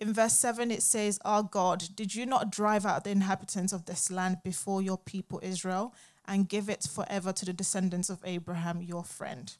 In 0.00 0.12
verse 0.12 0.34
7, 0.34 0.70
it 0.70 0.84
says, 0.84 1.18
Our 1.24 1.42
God, 1.42 1.88
did 1.96 2.14
you 2.14 2.24
not 2.24 2.52
drive 2.52 2.86
out 2.86 3.02
the 3.02 3.10
inhabitants 3.10 3.72
of 3.72 3.86
this 3.86 4.08
land 4.08 4.36
before 4.44 4.82
your 4.82 4.98
people 4.98 5.40
Israel 5.42 5.96
and 6.28 6.48
give 6.48 6.68
it 6.68 6.84
forever 6.84 7.32
to 7.32 7.44
the 7.44 7.52
descendants 7.52 8.08
of 8.08 8.22
Abraham, 8.24 8.82
your 8.82 9.02
friend. 9.02 9.56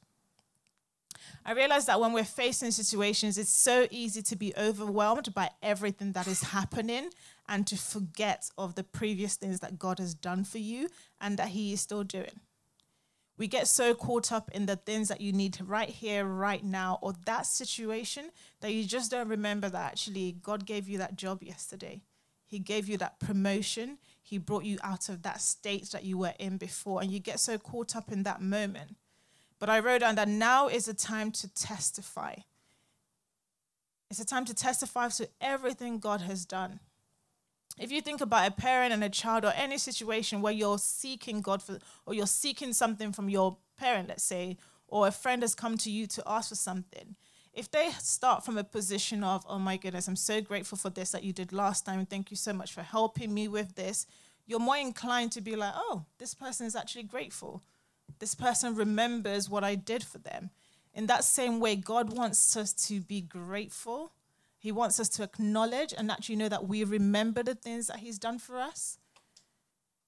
I 1.45 1.51
realize 1.51 1.87
that 1.87 2.01
when 2.01 2.13
we're 2.13 2.23
facing 2.23 2.71
situations, 2.71 3.37
it's 3.37 3.51
so 3.51 3.89
easy 3.91 4.23
to 4.23 4.37
be 4.37 4.55
overwhelmed 4.57 5.35
by 5.35 5.51
everything 5.65 6.13
that 6.13 6.29
is 6.29 6.43
happening 6.43 7.11
and 7.49 7.67
to 7.67 7.77
forget 7.77 8.51
of 8.57 8.77
the 8.77 8.85
previous 8.85 9.35
things 9.35 9.59
that 9.59 9.81
God 9.81 9.99
has 9.99 10.15
done 10.15 10.45
for 10.45 10.59
you 10.59 10.91
and 11.21 11.37
that 11.39 11.49
He 11.49 11.73
is 11.73 11.81
still 11.81 12.05
doing. 12.05 12.39
We 13.43 13.49
get 13.49 13.67
so 13.67 13.93
caught 13.93 14.31
up 14.31 14.53
in 14.53 14.67
the 14.67 14.77
things 14.77 15.09
that 15.09 15.21
you 15.21 15.33
need 15.33 15.59
right 15.61 15.89
here, 15.89 16.25
right 16.25 16.63
now, 16.63 17.01
or 17.03 17.15
that 17.27 17.45
situation 17.45 18.31
that 18.61 18.73
you 18.73 18.85
just 18.85 19.11
don't 19.11 19.27
remember 19.27 19.69
that 19.69 19.85
actually 19.85 20.37
God 20.41 20.65
gave 20.65 20.89
you 20.89 20.99
that 20.99 21.17
job 21.17 21.43
yesterday. 21.43 22.03
He 22.47 22.61
gave 22.61 22.89
you 22.89 22.97
that 22.99 23.19
promotion. 23.19 23.99
He 24.23 24.39
brought 24.39 24.63
you 24.63 24.79
out 24.85 25.09
of 25.09 25.23
that 25.23 25.41
state 25.41 25.91
that 25.91 26.05
you 26.05 26.19
were 26.19 26.35
in 26.39 26.57
before, 26.57 27.03
and 27.03 27.11
you 27.11 27.19
get 27.19 27.41
so 27.41 27.59
caught 27.59 27.97
up 27.97 28.13
in 28.13 28.23
that 28.23 28.41
moment. 28.41 28.95
But 29.59 29.69
I 29.69 29.81
wrote 29.81 30.03
down 30.03 30.15
that 30.15 30.29
now 30.29 30.69
is 30.69 30.85
the 30.85 30.95
time 30.95 31.33
to 31.33 31.53
testify. 31.53 32.37
It's 34.09 34.21
a 34.21 34.25
time 34.25 34.45
to 34.45 34.55
testify 34.55 35.09
to 35.09 35.29
everything 35.41 35.99
God 35.99 36.21
has 36.21 36.45
done. 36.45 36.79
If 37.79 37.91
you 37.91 38.01
think 38.01 38.21
about 38.21 38.47
a 38.47 38.51
parent 38.51 38.93
and 38.93 39.03
a 39.03 39.09
child 39.09 39.45
or 39.45 39.53
any 39.57 39.79
situation 39.79 40.43
where 40.43 40.53
you're 40.53 40.79
seeking 40.79 41.41
God 41.41 41.63
for, 41.63 41.79
or 42.07 42.15
you're 42.15 42.27
seeking 42.27 42.73
something 42.73 43.13
from 43.13 43.29
your 43.29 43.57
parent, 43.77 44.09
let's 44.09 44.25
say, 44.25 44.59
or 44.87 45.09
a 45.09 45.11
friend 45.11 45.43
has 45.43 45.55
come 45.55 45.79
to 45.79 45.91
you 45.91 46.07
to 46.07 46.23
ask 46.27 46.51
for 46.51 46.55
something, 46.55 47.17
if 47.55 47.71
they 47.71 47.91
start 47.99 48.45
from 48.45 48.57
a 48.57 48.65
position 48.65 49.25
of, 49.25 49.45
oh 49.49 49.59
my 49.59 49.77
goodness, 49.77 50.09
I'm 50.09 50.17
so 50.17 50.41
grateful 50.41 50.79
for 50.79 50.91
this 50.91 51.13
that 51.13 51.25
you 51.25 51.33
did 51.33 51.53
last 51.53 51.85
time, 51.85 51.99
and 51.99 52.09
thank 52.09 52.31
you 52.31 52.37
so 52.37 52.53
much 52.53 52.73
for 52.73 52.83
helping 52.83 53.33
me 53.33 53.49
with 53.49 53.75
this, 53.75 54.07
you're 54.47 54.59
more 54.59 54.77
inclined 54.77 55.33
to 55.33 55.41
be 55.41 55.57
like, 55.57 55.73
oh, 55.75 56.05
this 56.19 56.35
person 56.35 56.67
is 56.67 56.77
actually 56.77 57.05
grateful. 57.05 57.63
This 58.19 58.35
person 58.35 58.75
remembers 58.75 59.49
what 59.49 59.65
I 59.65 59.75
did 59.75 60.03
for 60.03 60.19
them. 60.19 60.51
In 60.95 61.07
that 61.07 61.25
same 61.25 61.59
way, 61.59 61.77
God 61.77 62.17
wants 62.17 62.57
us 62.57 62.73
to 62.89 63.01
be 63.01 63.21
grateful. 63.21 64.13
He 64.63 64.71
wants 64.71 65.01
us 65.01 65.09
to 65.09 65.25
acknowledge 65.25 65.93
and 65.99 66.09
actually 66.09 66.37
know 66.37 66.49
that 66.49 66.69
we 66.69 66.85
remember 66.85 67.43
the 67.43 67.57
things 67.57 67.89
that 67.89 67.97
He's 67.97 68.17
done 68.17 68.39
for 68.39 68.61
us. 68.61 68.97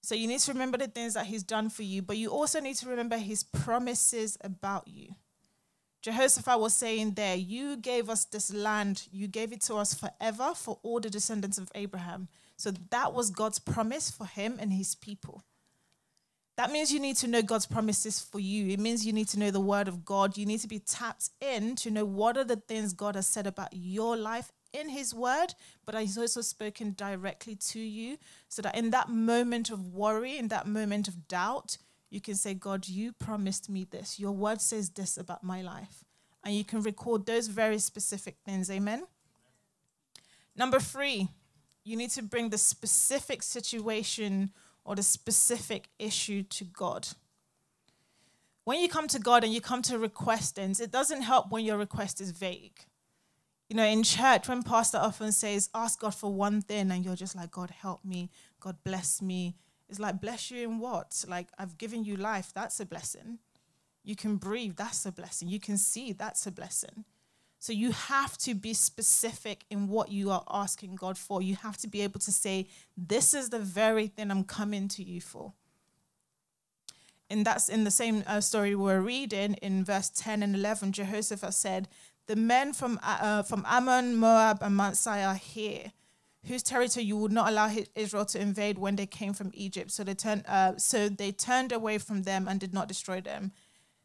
So 0.00 0.14
you 0.14 0.28
need 0.28 0.38
to 0.40 0.52
remember 0.52 0.78
the 0.78 0.86
things 0.86 1.14
that 1.14 1.26
He's 1.26 1.42
done 1.42 1.70
for 1.70 1.82
you, 1.82 2.02
but 2.02 2.18
you 2.18 2.28
also 2.28 2.60
need 2.60 2.76
to 2.76 2.88
remember 2.88 3.16
His 3.16 3.42
promises 3.42 4.38
about 4.42 4.86
you. 4.86 5.16
Jehoshaphat 6.02 6.60
was 6.60 6.72
saying 6.72 7.14
there, 7.14 7.34
You 7.34 7.76
gave 7.76 8.08
us 8.08 8.26
this 8.26 8.54
land, 8.54 9.08
you 9.10 9.26
gave 9.26 9.52
it 9.52 9.60
to 9.62 9.74
us 9.74 9.92
forever 9.92 10.52
for 10.54 10.78
all 10.84 11.00
the 11.00 11.10
descendants 11.10 11.58
of 11.58 11.72
Abraham. 11.74 12.28
So 12.56 12.70
that 12.90 13.12
was 13.12 13.30
God's 13.30 13.58
promise 13.58 14.08
for 14.08 14.24
him 14.24 14.58
and 14.60 14.72
his 14.72 14.94
people. 14.94 15.42
That 16.56 16.70
means 16.70 16.92
you 16.92 17.00
need 17.00 17.16
to 17.16 17.26
know 17.26 17.42
God's 17.42 17.66
promises 17.66 18.20
for 18.20 18.38
you. 18.38 18.68
It 18.72 18.78
means 18.78 19.04
you 19.04 19.12
need 19.12 19.28
to 19.28 19.38
know 19.38 19.50
the 19.50 19.60
word 19.60 19.88
of 19.88 20.04
God. 20.04 20.36
You 20.36 20.46
need 20.46 20.60
to 20.60 20.68
be 20.68 20.78
tapped 20.78 21.30
in 21.40 21.74
to 21.76 21.90
know 21.90 22.04
what 22.04 22.36
are 22.36 22.44
the 22.44 22.56
things 22.56 22.92
God 22.92 23.16
has 23.16 23.26
said 23.26 23.46
about 23.46 23.70
your 23.72 24.16
life 24.16 24.52
in 24.72 24.88
his 24.88 25.14
word, 25.14 25.54
but 25.84 25.94
he's 25.96 26.18
also 26.18 26.40
spoken 26.40 26.94
directly 26.96 27.54
to 27.56 27.80
you 27.80 28.18
so 28.48 28.62
that 28.62 28.76
in 28.76 28.90
that 28.90 29.08
moment 29.08 29.70
of 29.70 29.92
worry, 29.92 30.36
in 30.36 30.48
that 30.48 30.66
moment 30.66 31.08
of 31.08 31.28
doubt, 31.28 31.78
you 32.10 32.20
can 32.20 32.34
say, 32.34 32.54
God, 32.54 32.86
you 32.86 33.12
promised 33.12 33.68
me 33.68 33.84
this. 33.84 34.20
Your 34.20 34.32
word 34.32 34.60
says 34.60 34.90
this 34.90 35.16
about 35.16 35.42
my 35.42 35.62
life. 35.62 36.04
And 36.44 36.54
you 36.54 36.64
can 36.64 36.82
record 36.82 37.26
those 37.26 37.48
very 37.48 37.78
specific 37.78 38.36
things. 38.44 38.70
Amen. 38.70 39.04
Number 40.54 40.78
three, 40.78 41.28
you 41.82 41.96
need 41.96 42.10
to 42.10 42.22
bring 42.22 42.50
the 42.50 42.58
specific 42.58 43.42
situation 43.42 44.52
or 44.84 44.94
the 44.94 45.02
specific 45.02 45.88
issue 45.98 46.42
to 46.42 46.64
God. 46.64 47.08
when 48.64 48.80
you 48.80 48.88
come 48.88 49.06
to 49.08 49.18
God 49.18 49.44
and 49.44 49.52
you 49.52 49.60
come 49.60 49.82
to 49.82 49.98
request 49.98 50.54
things, 50.54 50.80
it 50.80 50.90
doesn't 50.90 51.22
help 51.22 51.50
when 51.50 51.64
your 51.64 51.76
request 51.76 52.20
is 52.20 52.30
vague. 52.30 52.80
You 53.68 53.76
know, 53.76 53.84
in 53.84 54.02
church, 54.02 54.48
when 54.48 54.62
pastor 54.62 54.98
often 54.98 55.32
says, 55.32 55.70
ask 55.74 56.00
God 56.00 56.14
for 56.14 56.32
one 56.32 56.62
thing, 56.62 56.90
and 56.90 57.04
you're 57.04 57.16
just 57.16 57.36
like, 57.36 57.50
God, 57.50 57.70
help 57.70 58.04
me, 58.04 58.30
God, 58.60 58.76
bless 58.84 59.20
me. 59.22 59.56
It's 59.88 59.98
like, 59.98 60.20
bless 60.20 60.50
you 60.50 60.68
in 60.68 60.78
what? 60.78 61.24
Like, 61.28 61.48
I've 61.58 61.76
given 61.76 62.04
you 62.04 62.16
life, 62.16 62.52
that's 62.54 62.80
a 62.80 62.86
blessing. 62.86 63.38
You 64.02 64.16
can 64.16 64.36
breathe, 64.36 64.76
that's 64.76 65.06
a 65.06 65.12
blessing. 65.12 65.48
You 65.48 65.60
can 65.60 65.78
see, 65.78 66.12
that's 66.12 66.46
a 66.46 66.50
blessing. 66.50 67.04
So 67.64 67.72
you 67.72 67.92
have 67.92 68.36
to 68.40 68.54
be 68.54 68.74
specific 68.74 69.64
in 69.70 69.88
what 69.88 70.10
you 70.10 70.30
are 70.30 70.44
asking 70.50 70.96
God 70.96 71.16
for. 71.16 71.40
You 71.40 71.56
have 71.56 71.78
to 71.78 71.88
be 71.88 72.02
able 72.02 72.20
to 72.20 72.30
say, 72.30 72.68
This 72.94 73.32
is 73.32 73.48
the 73.48 73.58
very 73.58 74.06
thing 74.06 74.30
I'm 74.30 74.44
coming 74.44 74.86
to 74.88 75.02
you 75.02 75.22
for. 75.22 75.54
And 77.30 77.46
that's 77.46 77.70
in 77.70 77.84
the 77.84 77.90
same 77.90 78.22
uh, 78.26 78.42
story 78.42 78.74
we're 78.74 79.00
reading 79.00 79.54
in 79.62 79.82
verse 79.82 80.10
10 80.10 80.42
and 80.42 80.54
11. 80.54 80.92
Jehoshaphat 80.92 81.54
said, 81.54 81.88
The 82.26 82.36
men 82.36 82.74
from, 82.74 83.00
uh, 83.02 83.42
from 83.44 83.64
Ammon, 83.66 84.16
Moab, 84.16 84.58
and 84.60 84.76
Mount 84.76 84.98
Seir 84.98 85.26
are 85.26 85.34
here, 85.34 85.92
whose 86.46 86.62
territory 86.62 87.06
you 87.06 87.16
would 87.16 87.32
not 87.32 87.48
allow 87.48 87.74
Israel 87.94 88.26
to 88.26 88.38
invade 88.38 88.76
when 88.76 88.96
they 88.96 89.06
came 89.06 89.32
from 89.32 89.50
Egypt. 89.54 89.90
So 89.90 90.04
they, 90.04 90.12
turned, 90.12 90.44
uh, 90.46 90.76
so 90.76 91.08
they 91.08 91.32
turned 91.32 91.72
away 91.72 91.96
from 91.96 92.24
them 92.24 92.46
and 92.46 92.60
did 92.60 92.74
not 92.74 92.88
destroy 92.88 93.22
them. 93.22 93.52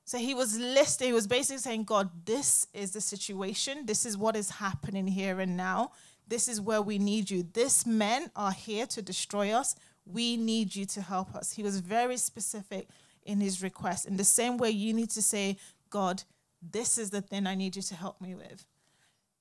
So 0.10 0.18
he 0.18 0.34
was 0.34 0.58
listing, 0.58 1.10
he 1.10 1.14
was 1.14 1.28
basically 1.28 1.60
saying, 1.60 1.84
God, 1.84 2.10
this 2.26 2.66
is 2.74 2.94
the 2.94 3.00
situation. 3.00 3.86
This 3.86 4.08
is 4.08 4.18
what 4.18 4.36
is 4.36 4.50
happening 4.50 5.06
here 5.06 5.40
and 5.40 5.56
now. 5.56 5.92
This 6.28 6.48
is 6.48 6.60
where 6.60 6.82
we 6.82 6.98
need 6.98 7.30
you. 7.30 7.44
These 7.44 7.86
men 7.86 8.32
are 8.36 8.52
here 8.52 8.88
to 8.88 9.04
destroy 9.04 9.52
us. 9.52 9.76
We 10.08 10.36
need 10.36 10.76
you 10.76 10.86
to 10.86 11.04
help 11.04 11.36
us. 11.36 11.54
He 11.54 11.62
was 11.62 11.80
very 11.80 12.18
specific 12.18 12.90
in 13.22 13.40
his 13.40 13.62
request. 13.62 14.08
In 14.08 14.18
the 14.18 14.24
same 14.24 14.58
way, 14.58 14.72
you 14.72 14.96
need 14.96 15.12
to 15.12 15.22
say, 15.22 15.58
God, 15.92 16.24
this 16.60 16.98
is 16.98 17.12
the 17.12 17.22
thing 17.22 17.46
I 17.46 17.54
need 17.54 17.76
you 17.76 17.84
to 17.84 17.94
help 17.94 18.20
me 18.20 18.34
with. 18.34 18.66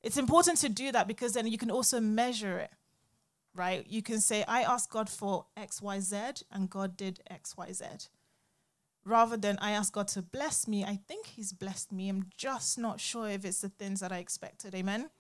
It's 0.03 0.19
important 0.19 0.59
to 0.59 0.69
do 0.69 0.93
that 0.93 1.09
because 1.09 1.33
then 1.33 1.47
you 1.47 1.57
can 1.57 1.71
also 1.71 1.99
measure 1.99 2.59
it, 2.59 2.73
right? 3.55 3.87
You 3.89 4.03
can 4.03 4.21
say, 4.21 4.45
I 4.47 4.65
asked 4.65 4.91
God 4.91 5.09
for 5.09 5.47
X, 5.57 5.81
Y, 5.81 5.99
Z, 6.01 6.17
and 6.53 6.69
God 6.69 6.95
did 6.95 7.21
X, 7.31 7.57
Y, 7.57 7.73
Z 7.73 7.87
rather 9.05 9.37
than 9.37 9.59
I 9.61 9.73
ask 9.73 9.93
God 9.93 10.09
to 10.09 10.23
bless 10.23 10.69
me, 10.69 10.85
I 10.85 10.99
think 11.09 11.27
He's 11.27 11.53
blessed 11.53 11.93
me. 11.93 12.09
I'm 12.09 12.27
just 12.37 12.79
not 12.79 13.01
sure 13.01 13.29
if 13.29 13.45
it's 13.45 13.61
the 13.61 13.69
things 13.69 14.01
that 14.01 14.13
I 14.13 14.19
expected. 14.19 14.75
Amen. 14.75 15.11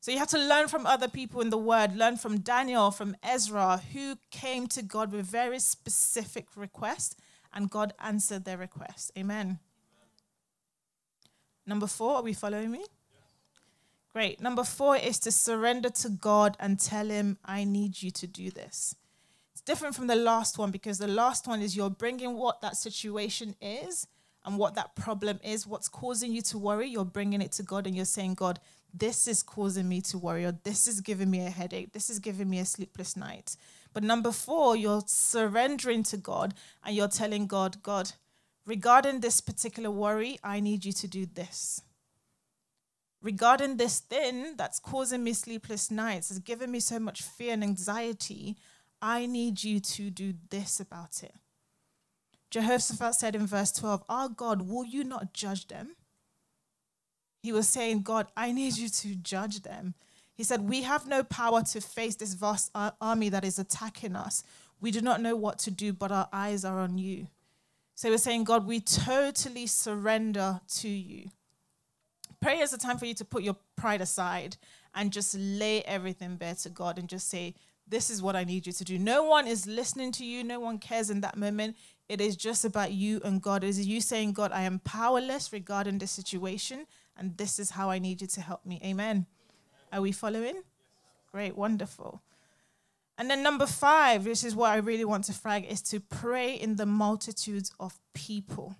So 0.00 0.12
you 0.12 0.18
have 0.18 0.28
to 0.28 0.38
learn 0.38 0.68
from 0.68 0.86
other 0.86 1.08
people 1.08 1.40
in 1.40 1.50
the 1.50 1.58
word, 1.58 1.96
learn 1.96 2.16
from 2.16 2.38
Daniel, 2.38 2.90
from 2.90 3.16
Ezra, 3.22 3.82
who 3.92 4.16
came 4.30 4.66
to 4.68 4.82
God 4.82 5.12
with 5.12 5.26
very 5.26 5.58
specific 5.58 6.46
requests, 6.56 7.16
and 7.52 7.68
God 7.68 7.92
answered 7.98 8.44
their 8.44 8.58
request. 8.58 9.10
Amen. 9.18 9.58
Number 11.66 11.86
four, 11.86 12.16
are 12.16 12.22
we 12.22 12.32
following 12.32 12.70
me? 12.70 12.84
Great. 14.12 14.40
Number 14.40 14.64
four 14.64 14.96
is 14.96 15.18
to 15.20 15.30
surrender 15.30 15.90
to 15.90 16.08
God 16.08 16.56
and 16.58 16.80
tell 16.80 17.08
Him, 17.08 17.38
I 17.44 17.64
need 17.64 18.00
you 18.00 18.10
to 18.12 18.26
do 18.26 18.50
this 18.50 18.94
different 19.68 19.94
from 19.94 20.06
the 20.06 20.16
last 20.16 20.56
one 20.56 20.70
because 20.70 20.96
the 20.96 21.06
last 21.06 21.46
one 21.46 21.60
is 21.60 21.76
you're 21.76 21.90
bringing 21.90 22.32
what 22.32 22.62
that 22.62 22.74
situation 22.74 23.54
is 23.60 24.06
and 24.46 24.56
what 24.56 24.74
that 24.74 24.96
problem 24.96 25.38
is, 25.44 25.66
what's 25.66 25.90
causing 25.90 26.32
you 26.32 26.40
to 26.40 26.56
worry. 26.56 26.88
You're 26.88 27.04
bringing 27.04 27.42
it 27.42 27.52
to 27.52 27.62
God 27.62 27.86
and 27.86 27.94
you're 27.94 28.06
saying, 28.06 28.36
God, 28.36 28.60
this 28.94 29.28
is 29.28 29.42
causing 29.42 29.86
me 29.86 30.00
to 30.00 30.16
worry, 30.16 30.46
or 30.46 30.52
this 30.64 30.88
is 30.88 31.02
giving 31.02 31.30
me 31.30 31.44
a 31.44 31.50
headache, 31.50 31.92
this 31.92 32.08
is 32.08 32.18
giving 32.18 32.48
me 32.48 32.60
a 32.60 32.64
sleepless 32.64 33.14
night. 33.14 33.56
But 33.92 34.04
number 34.04 34.32
four, 34.32 34.74
you're 34.74 35.02
surrendering 35.04 36.02
to 36.04 36.16
God 36.16 36.54
and 36.82 36.96
you're 36.96 37.06
telling 37.06 37.46
God, 37.46 37.82
God, 37.82 38.12
regarding 38.64 39.20
this 39.20 39.42
particular 39.42 39.90
worry, 39.90 40.38
I 40.42 40.60
need 40.60 40.86
you 40.86 40.92
to 40.92 41.06
do 41.06 41.26
this. 41.26 41.82
Regarding 43.20 43.76
this 43.76 43.98
thing 43.98 44.54
that's 44.56 44.80
causing 44.80 45.22
me 45.22 45.34
sleepless 45.34 45.90
nights, 45.90 46.30
has 46.30 46.38
given 46.38 46.70
me 46.70 46.80
so 46.80 46.98
much 46.98 47.20
fear 47.20 47.52
and 47.52 47.62
anxiety, 47.62 48.56
I 49.00 49.26
need 49.26 49.62
you 49.62 49.80
to 49.80 50.10
do 50.10 50.34
this 50.50 50.80
about 50.80 51.22
it. 51.22 51.34
Jehoshaphat 52.50 53.14
said 53.14 53.34
in 53.34 53.46
verse 53.46 53.72
12, 53.72 54.04
Our 54.08 54.28
God, 54.28 54.62
will 54.62 54.84
you 54.84 55.04
not 55.04 55.32
judge 55.34 55.68
them? 55.68 55.96
He 57.42 57.52
was 57.52 57.68
saying, 57.68 58.02
God, 58.02 58.26
I 58.36 58.52
need 58.52 58.76
you 58.76 58.88
to 58.88 59.14
judge 59.14 59.62
them. 59.62 59.94
He 60.34 60.44
said, 60.44 60.68
We 60.68 60.82
have 60.82 61.06
no 61.06 61.22
power 61.22 61.62
to 61.62 61.80
face 61.80 62.16
this 62.16 62.34
vast 62.34 62.70
army 63.00 63.28
that 63.28 63.44
is 63.44 63.58
attacking 63.58 64.16
us. 64.16 64.42
We 64.80 64.90
do 64.90 65.00
not 65.00 65.20
know 65.20 65.36
what 65.36 65.58
to 65.60 65.70
do, 65.70 65.92
but 65.92 66.12
our 66.12 66.28
eyes 66.32 66.64
are 66.64 66.78
on 66.78 66.98
you. 66.98 67.28
So 67.94 68.10
we're 68.10 68.18
saying, 68.18 68.44
God, 68.44 68.66
we 68.66 68.80
totally 68.80 69.66
surrender 69.66 70.60
to 70.76 70.88
you. 70.88 71.30
Prayer 72.40 72.62
is 72.62 72.72
a 72.72 72.78
time 72.78 72.98
for 72.98 73.06
you 73.06 73.14
to 73.14 73.24
put 73.24 73.42
your 73.42 73.56
pride 73.76 74.00
aside 74.00 74.56
and 74.94 75.12
just 75.12 75.34
lay 75.36 75.82
everything 75.82 76.36
bare 76.36 76.54
to 76.54 76.68
God 76.68 76.98
and 76.98 77.08
just 77.08 77.28
say, 77.28 77.54
this 77.88 78.10
is 78.10 78.22
what 78.22 78.36
I 78.36 78.44
need 78.44 78.66
you 78.66 78.72
to 78.72 78.84
do. 78.84 78.98
No 78.98 79.24
one 79.24 79.46
is 79.46 79.66
listening 79.66 80.12
to 80.12 80.24
you, 80.24 80.44
no 80.44 80.60
one 80.60 80.78
cares 80.78 81.10
in 81.10 81.20
that 81.22 81.36
moment. 81.36 81.76
It 82.08 82.20
is 82.20 82.36
just 82.36 82.64
about 82.64 82.92
you 82.92 83.20
and 83.24 83.42
God. 83.42 83.64
It 83.64 83.68
is 83.68 83.86
you 83.86 84.00
saying, 84.00 84.32
God, 84.32 84.52
I 84.52 84.62
am 84.62 84.78
powerless 84.80 85.52
regarding 85.52 85.98
this 85.98 86.10
situation, 86.10 86.86
and 87.16 87.36
this 87.36 87.58
is 87.58 87.70
how 87.70 87.90
I 87.90 87.98
need 87.98 88.20
you 88.20 88.26
to 88.28 88.40
help 88.40 88.64
me. 88.64 88.80
Amen. 88.84 89.26
Are 89.92 90.00
we 90.00 90.12
following? 90.12 90.62
Great, 91.30 91.56
wonderful. 91.56 92.22
And 93.18 93.28
then 93.28 93.42
number 93.42 93.66
five, 93.66 94.24
this 94.24 94.44
is 94.44 94.54
what 94.54 94.70
I 94.70 94.76
really 94.76 95.04
want 95.04 95.24
to 95.24 95.32
flag, 95.32 95.66
is 95.68 95.82
to 95.82 96.00
pray 96.00 96.54
in 96.54 96.76
the 96.76 96.86
multitudes 96.86 97.72
of 97.80 97.98
people. 98.14 98.76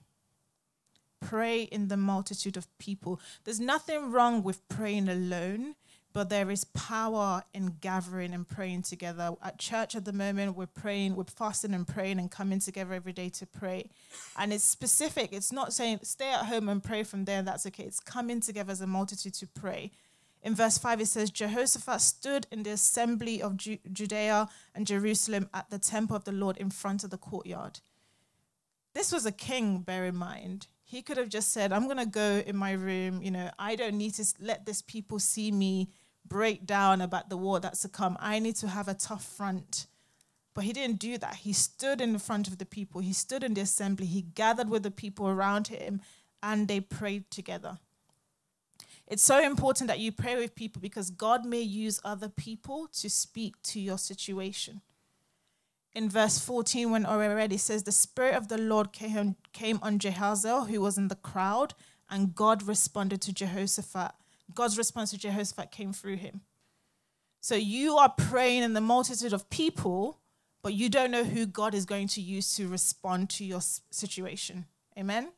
Pray 1.21 1.63
in 1.63 1.89
the 1.89 1.97
multitude 1.97 2.57
of 2.57 2.67
people. 2.79 3.21
There's 3.45 3.59
nothing 3.59 4.13
wrong 4.13 4.45
with 4.45 4.67
praying 4.69 5.09
alone 5.09 5.75
but 6.13 6.31
there 6.31 6.51
is 6.51 6.65
power 6.65 7.43
in 7.53 7.77
gathering 7.81 8.33
and 8.33 8.49
praying 8.49 8.83
together. 8.83 9.33
At 9.43 9.59
church 9.59 9.95
at 9.95 10.05
the 10.05 10.13
moment, 10.13 10.57
we're 10.57 10.67
praying, 10.67 11.17
we're 11.17 11.25
fasting 11.25 11.75
and 11.75 11.87
praying 11.87 12.19
and 12.19 12.31
coming 12.31 12.61
together 12.61 12.95
every 12.95 13.13
day 13.13 13.29
to 13.31 13.47
pray. 13.47 13.91
And 14.37 14.53
it's 14.53 14.65
specific. 14.65 15.33
It's 15.33 15.53
not 15.53 15.73
saying 15.73 16.01
stay 16.03 16.33
at 16.33 16.47
home 16.47 16.69
and 16.69 16.83
pray 16.83 17.03
from 17.03 17.25
there, 17.25 17.43
that's 17.43 17.67
okay. 17.67 17.85
It's 17.85 18.01
coming 18.01 18.41
together 18.41 18.73
as 18.73 18.81
a 18.81 18.87
multitude 18.87 19.35
to 19.35 19.47
pray. 19.47 19.93
In 20.43 20.55
verse 20.55 20.79
5, 20.79 21.01
it 21.01 21.07
says, 21.07 21.31
Jehoshaphat 21.31 22.01
stood 22.01 22.47
in 22.53 22.63
the 22.63 22.71
assembly 22.71 23.43
of 23.43 23.57
Ju- 23.57 23.79
Judea 23.93 24.49
and 24.75 24.87
Jerusalem 24.87 25.49
at 25.53 25.69
the 25.71 25.79
temple 25.79 26.17
of 26.17 26.25
the 26.25 26.33
Lord 26.33 26.57
in 26.57 26.71
front 26.71 27.03
of 27.03 27.11
the 27.11 27.19
courtyard. 27.19 27.81
This 28.95 29.13
was 29.13 29.27
a 29.27 29.33
king, 29.33 29.81
bear 29.81 30.07
in 30.07 30.17
mind. 30.17 30.69
He 30.89 31.03
could 31.03 31.19
have 31.19 31.29
just 31.29 31.53
said, 31.53 31.71
I'm 31.71 31.85
going 31.85 31.99
to 31.99 32.07
go 32.07 32.43
in 32.47 32.57
my 32.57 32.73
room. 32.73 33.21
You 33.21 33.31
know, 33.31 33.51
I 33.59 33.77
don't 33.77 33.99
need 33.99 34.15
to 34.15 34.25
let 34.41 34.65
this 34.65 34.81
people 34.81 35.19
see 35.19 35.53
me 35.53 35.91
break 36.27 36.65
down 36.65 37.03
about 37.03 37.29
the 37.29 37.37
war 37.37 37.61
that's 37.61 37.83
to 37.83 37.91
come. 37.91 38.17
I 38.21 38.39
need 38.39 38.57
to 38.57 38.69
have 38.69 38.89
a 38.89 38.95
tough 38.95 39.23
front. 39.23 39.87
But 40.55 40.65
he 40.65 40.73
didn't 40.73 40.99
do 40.99 41.19
that. 41.19 41.37
He 41.37 41.53
stood 41.53 42.01
in 42.01 42.19
front 42.19 42.49
of 42.49 42.57
the 42.57 42.65
people, 42.65 43.03
he 43.03 43.13
stood 43.13 43.45
in 43.45 43.53
the 43.53 43.61
assembly, 43.61 44.07
he 44.07 44.23
gathered 44.23 44.71
with 44.71 44.83
the 44.83 44.91
people 44.91 45.29
around 45.29 45.69
him, 45.69 46.01
and 46.43 46.69
they 46.69 46.81
prayed 46.81 47.31
together. 47.31 47.79
It's 49.07 49.23
so 49.23 49.45
important 49.45 49.89
that 49.89 49.99
you 49.99 50.11
pray 50.11 50.37
with 50.37 50.55
people 50.55 50.81
because 50.81 51.11
God 51.11 51.45
may 51.45 51.61
use 51.61 52.01
other 52.03 52.31
people 52.31 52.89
to 52.95 53.11
speak 53.11 53.61
to 53.65 53.79
your 53.79 53.99
situation 53.99 54.81
in 55.95 56.09
verse 56.09 56.39
14 56.39 56.91
when 56.91 57.07
already 57.07 57.57
says, 57.57 57.83
The 57.83 57.93
Spirit 57.93 58.35
of 58.35 58.49
the 58.49 58.59
Lord 58.59 58.93
came, 58.93 59.37
came 59.53 59.79
on 59.83 59.99
Jahaziel, 59.99 60.69
who 60.69 60.81
was 60.81 60.99
in 60.99 61.09
the 61.09 61.17
crowd, 61.17 61.75
and 62.11 62.35
God 62.35 62.63
responded 62.63 63.21
to 63.23 63.33
Jehoshaphat. 63.33 64.13
God's 64.55 64.79
response 64.79 65.11
to 65.11 65.19
Jehoshaphat 65.19 65.71
came 65.71 65.93
through 65.93 66.17
him. 66.17 66.43
So 67.41 67.55
you 67.55 67.97
are 67.97 68.13
praying 68.17 68.63
in 68.63 68.73
the 68.73 68.81
multitude 68.81 69.33
of 69.33 69.49
people, 69.51 70.19
but 70.63 70.75
you 70.75 70.89
don't 70.89 71.11
know 71.11 71.25
who 71.25 71.47
God 71.47 71.75
is 71.75 71.85
going 71.85 72.09
to 72.09 72.21
use 72.21 72.55
to 72.57 72.69
respond 72.69 73.31
to 73.31 73.45
your 73.45 73.61
situation. 73.91 74.67
Amen? 74.99 75.31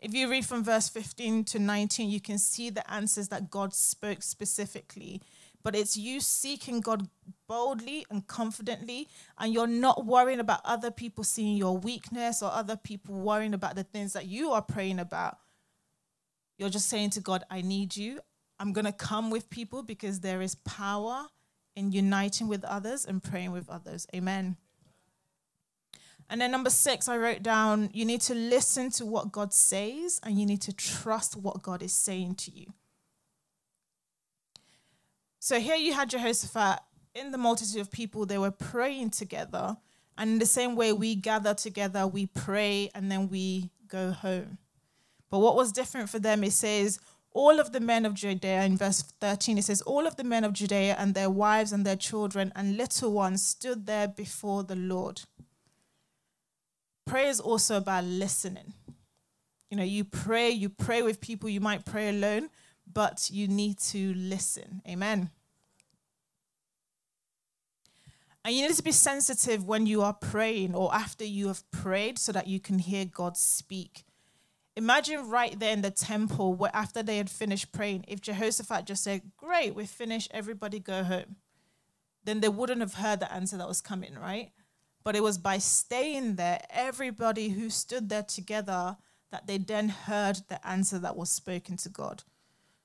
If 0.00 0.14
you 0.14 0.30
read 0.30 0.46
from 0.46 0.64
verse 0.64 0.88
15 0.88 1.44
to 1.44 1.58
19, 1.58 2.08
you 2.08 2.20
can 2.20 2.38
see 2.38 2.70
the 2.70 2.88
answers 2.90 3.28
that 3.28 3.50
God 3.50 3.74
spoke 3.74 4.22
specifically 4.22 5.20
but 5.62 5.76
it's 5.76 5.96
you 5.96 6.20
seeking 6.20 6.80
God 6.80 7.08
boldly 7.46 8.06
and 8.10 8.26
confidently, 8.26 9.08
and 9.38 9.52
you're 9.52 9.66
not 9.66 10.06
worrying 10.06 10.40
about 10.40 10.60
other 10.64 10.90
people 10.90 11.24
seeing 11.24 11.56
your 11.56 11.76
weakness 11.76 12.42
or 12.42 12.50
other 12.50 12.76
people 12.76 13.14
worrying 13.14 13.54
about 13.54 13.74
the 13.74 13.84
things 13.84 14.12
that 14.12 14.26
you 14.26 14.50
are 14.52 14.62
praying 14.62 14.98
about. 14.98 15.38
You're 16.58 16.70
just 16.70 16.88
saying 16.88 17.10
to 17.10 17.20
God, 17.20 17.44
I 17.50 17.62
need 17.62 17.96
you. 17.96 18.20
I'm 18.58 18.72
going 18.72 18.84
to 18.84 18.92
come 18.92 19.30
with 19.30 19.48
people 19.48 19.82
because 19.82 20.20
there 20.20 20.42
is 20.42 20.54
power 20.56 21.26
in 21.74 21.92
uniting 21.92 22.48
with 22.48 22.64
others 22.64 23.06
and 23.06 23.22
praying 23.22 23.52
with 23.52 23.70
others. 23.70 24.06
Amen. 24.14 24.56
And 26.28 26.40
then 26.40 26.52
number 26.52 26.70
six, 26.70 27.08
I 27.08 27.16
wrote 27.16 27.42
down 27.42 27.90
you 27.92 28.04
need 28.04 28.20
to 28.22 28.34
listen 28.34 28.90
to 28.92 29.06
what 29.06 29.32
God 29.32 29.52
says 29.52 30.20
and 30.22 30.38
you 30.38 30.46
need 30.46 30.60
to 30.62 30.72
trust 30.72 31.36
what 31.36 31.62
God 31.62 31.82
is 31.82 31.92
saying 31.92 32.36
to 32.36 32.52
you. 32.52 32.72
So 35.40 35.58
here 35.58 35.74
you 35.74 35.94
had 35.94 36.10
Jehoshaphat 36.10 36.78
in 37.14 37.32
the 37.32 37.38
multitude 37.38 37.80
of 37.80 37.90
people, 37.90 38.24
they 38.26 38.38
were 38.38 38.50
praying 38.50 39.10
together. 39.10 39.76
And 40.16 40.30
in 40.30 40.38
the 40.38 40.46
same 40.46 40.76
way, 40.76 40.92
we 40.92 41.14
gather 41.14 41.54
together, 41.54 42.06
we 42.06 42.26
pray, 42.26 42.90
and 42.94 43.10
then 43.10 43.28
we 43.28 43.70
go 43.88 44.12
home. 44.12 44.58
But 45.30 45.38
what 45.38 45.56
was 45.56 45.72
different 45.72 46.10
for 46.10 46.18
them, 46.18 46.44
it 46.44 46.52
says, 46.52 47.00
all 47.32 47.60
of 47.60 47.72
the 47.72 47.80
men 47.80 48.04
of 48.04 48.14
Judea, 48.14 48.64
in 48.64 48.76
verse 48.76 49.02
13, 49.20 49.58
it 49.58 49.64
says, 49.64 49.82
All 49.82 50.06
of 50.06 50.16
the 50.16 50.24
men 50.24 50.42
of 50.42 50.52
Judea 50.52 50.96
and 50.98 51.14
their 51.14 51.30
wives 51.30 51.72
and 51.72 51.86
their 51.86 51.96
children 51.96 52.52
and 52.56 52.76
little 52.76 53.12
ones 53.12 53.42
stood 53.42 53.86
there 53.86 54.08
before 54.08 54.64
the 54.64 54.74
Lord. 54.74 55.22
Prayer 57.06 57.28
is 57.28 57.38
also 57.38 57.76
about 57.76 58.04
listening. 58.04 58.74
You 59.70 59.76
know, 59.76 59.84
you 59.84 60.02
pray, 60.02 60.50
you 60.50 60.68
pray 60.68 61.02
with 61.02 61.20
people, 61.20 61.48
you 61.48 61.60
might 61.60 61.84
pray 61.84 62.08
alone, 62.08 62.50
but 62.92 63.28
you 63.30 63.48
need 63.48 63.78
to 63.78 64.14
listen. 64.14 64.82
Amen. 64.88 65.30
And 68.44 68.54
you 68.54 68.66
need 68.66 68.76
to 68.76 68.82
be 68.82 68.92
sensitive 68.92 69.66
when 69.66 69.86
you 69.86 70.02
are 70.02 70.14
praying 70.14 70.74
or 70.74 70.94
after 70.94 71.24
you 71.24 71.48
have 71.48 71.68
prayed 71.70 72.18
so 72.18 72.32
that 72.32 72.46
you 72.46 72.58
can 72.58 72.78
hear 72.78 73.04
God 73.04 73.36
speak. 73.36 74.04
Imagine 74.76 75.28
right 75.28 75.58
there 75.58 75.72
in 75.72 75.82
the 75.82 75.90
temple 75.90 76.54
where 76.54 76.70
after 76.72 77.02
they 77.02 77.18
had 77.18 77.28
finished 77.28 77.72
praying, 77.72 78.04
if 78.08 78.22
Jehoshaphat 78.22 78.86
just 78.86 79.04
said, 79.04 79.22
Great, 79.36 79.74
we're 79.74 79.86
finished, 79.86 80.30
everybody 80.32 80.78
go 80.78 81.04
home, 81.04 81.36
then 82.24 82.40
they 82.40 82.48
wouldn't 82.48 82.80
have 82.80 82.94
heard 82.94 83.20
the 83.20 83.30
answer 83.32 83.58
that 83.58 83.68
was 83.68 83.82
coming, 83.82 84.14
right? 84.14 84.52
But 85.04 85.16
it 85.16 85.22
was 85.22 85.36
by 85.36 85.58
staying 85.58 86.36
there, 86.36 86.60
everybody 86.70 87.50
who 87.50 87.68
stood 87.68 88.08
there 88.08 88.22
together, 88.22 88.96
that 89.30 89.46
they 89.46 89.58
then 89.58 89.88
heard 89.88 90.40
the 90.48 90.66
answer 90.66 90.98
that 90.98 91.16
was 91.16 91.30
spoken 91.30 91.76
to 91.78 91.88
God. 91.88 92.22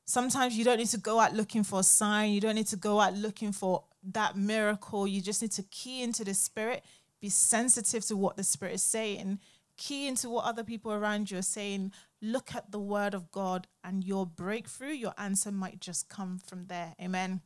Sometimes 0.05 0.55
you 0.55 0.63
don't 0.63 0.77
need 0.77 0.89
to 0.89 0.99
go 0.99 1.19
out 1.19 1.33
looking 1.33 1.63
for 1.63 1.79
a 1.79 1.83
sign. 1.83 2.31
You 2.31 2.39
don't 2.39 2.55
need 2.55 2.67
to 2.67 2.75
go 2.75 2.99
out 2.99 3.15
looking 3.15 3.51
for 3.51 3.83
that 4.03 4.37
miracle. 4.37 5.07
You 5.07 5.19
just 5.19 5.41
need 5.41 5.51
to 5.53 5.63
key 5.63 6.03
into 6.03 6.23
the 6.23 6.35
Spirit, 6.35 6.83
be 7.19 7.29
sensitive 7.29 8.05
to 8.05 8.15
what 8.15 8.37
the 8.37 8.43
Spirit 8.43 8.75
is 8.75 8.83
saying, 8.83 9.39
key 9.77 10.07
into 10.07 10.29
what 10.29 10.45
other 10.45 10.63
people 10.63 10.93
around 10.93 11.31
you 11.31 11.39
are 11.39 11.43
saying. 11.43 11.91
Look 12.21 12.53
at 12.53 12.71
the 12.71 12.79
Word 12.79 13.15
of 13.15 13.31
God, 13.31 13.67
and 13.83 14.03
your 14.03 14.27
breakthrough, 14.27 14.93
your 14.93 15.13
answer 15.17 15.51
might 15.51 15.79
just 15.79 16.07
come 16.07 16.37
from 16.37 16.67
there. 16.67 16.93
Amen. 17.01 17.41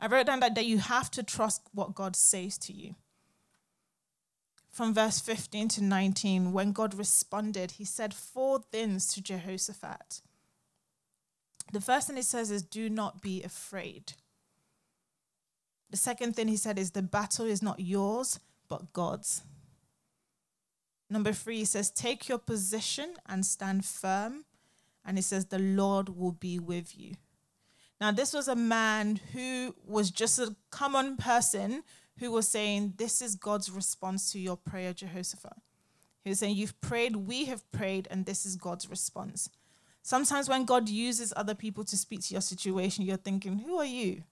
I 0.00 0.08
wrote 0.08 0.26
down 0.26 0.40
that, 0.40 0.56
that 0.56 0.66
you 0.66 0.78
have 0.78 1.12
to 1.12 1.22
trust 1.22 1.62
what 1.72 1.94
God 1.94 2.16
says 2.16 2.58
to 2.58 2.72
you 2.72 2.96
from 4.72 4.94
verse 4.94 5.20
15 5.20 5.68
to 5.68 5.84
19, 5.84 6.52
when 6.52 6.72
God 6.72 6.94
responded, 6.94 7.72
he 7.72 7.84
said 7.84 8.14
four 8.14 8.58
things 8.58 9.12
to 9.12 9.22
Jehoshaphat. 9.22 10.22
The 11.72 11.80
first 11.80 12.06
thing 12.06 12.16
he 12.16 12.22
says 12.22 12.50
is, 12.50 12.62
Do 12.62 12.88
not 12.88 13.20
be 13.20 13.42
afraid. 13.42 14.14
The 15.90 15.98
second 15.98 16.34
thing 16.34 16.48
he 16.48 16.56
said 16.56 16.78
is, 16.78 16.92
The 16.92 17.02
battle 17.02 17.46
is 17.46 17.62
not 17.62 17.80
yours, 17.80 18.40
but 18.68 18.94
God's. 18.94 19.42
Number 21.10 21.34
three, 21.34 21.58
he 21.58 21.64
says, 21.66 21.90
Take 21.90 22.26
your 22.26 22.38
position 22.38 23.14
and 23.26 23.44
stand 23.44 23.84
firm. 23.84 24.46
And 25.04 25.18
he 25.18 25.22
says, 25.22 25.46
The 25.46 25.58
Lord 25.58 26.08
will 26.16 26.32
be 26.32 26.58
with 26.58 26.96
you. 26.98 27.16
Now, 28.00 28.10
this 28.10 28.32
was 28.32 28.48
a 28.48 28.56
man 28.56 29.20
who 29.32 29.74
was 29.86 30.10
just 30.10 30.38
a 30.38 30.56
common 30.70 31.18
person 31.18 31.84
who 32.18 32.30
was 32.30 32.48
saying, 32.48 32.94
This 32.96 33.22
is 33.22 33.34
God's 33.34 33.70
response 33.70 34.32
to 34.32 34.38
your 34.38 34.56
prayer, 34.56 34.92
Jehoshaphat. 34.92 35.56
He 36.24 36.30
was 36.30 36.38
saying, 36.38 36.56
You've 36.56 36.80
prayed, 36.80 37.16
we 37.16 37.46
have 37.46 37.70
prayed, 37.72 38.08
and 38.10 38.26
this 38.26 38.46
is 38.46 38.56
God's 38.56 38.88
response. 38.88 39.50
Sometimes 40.02 40.48
when 40.48 40.64
God 40.64 40.88
uses 40.88 41.32
other 41.36 41.54
people 41.54 41.84
to 41.84 41.96
speak 41.96 42.22
to 42.22 42.34
your 42.34 42.40
situation, 42.40 43.04
you're 43.04 43.16
thinking, 43.16 43.60
Who 43.60 43.78
are 43.78 43.84
you? 43.84 44.24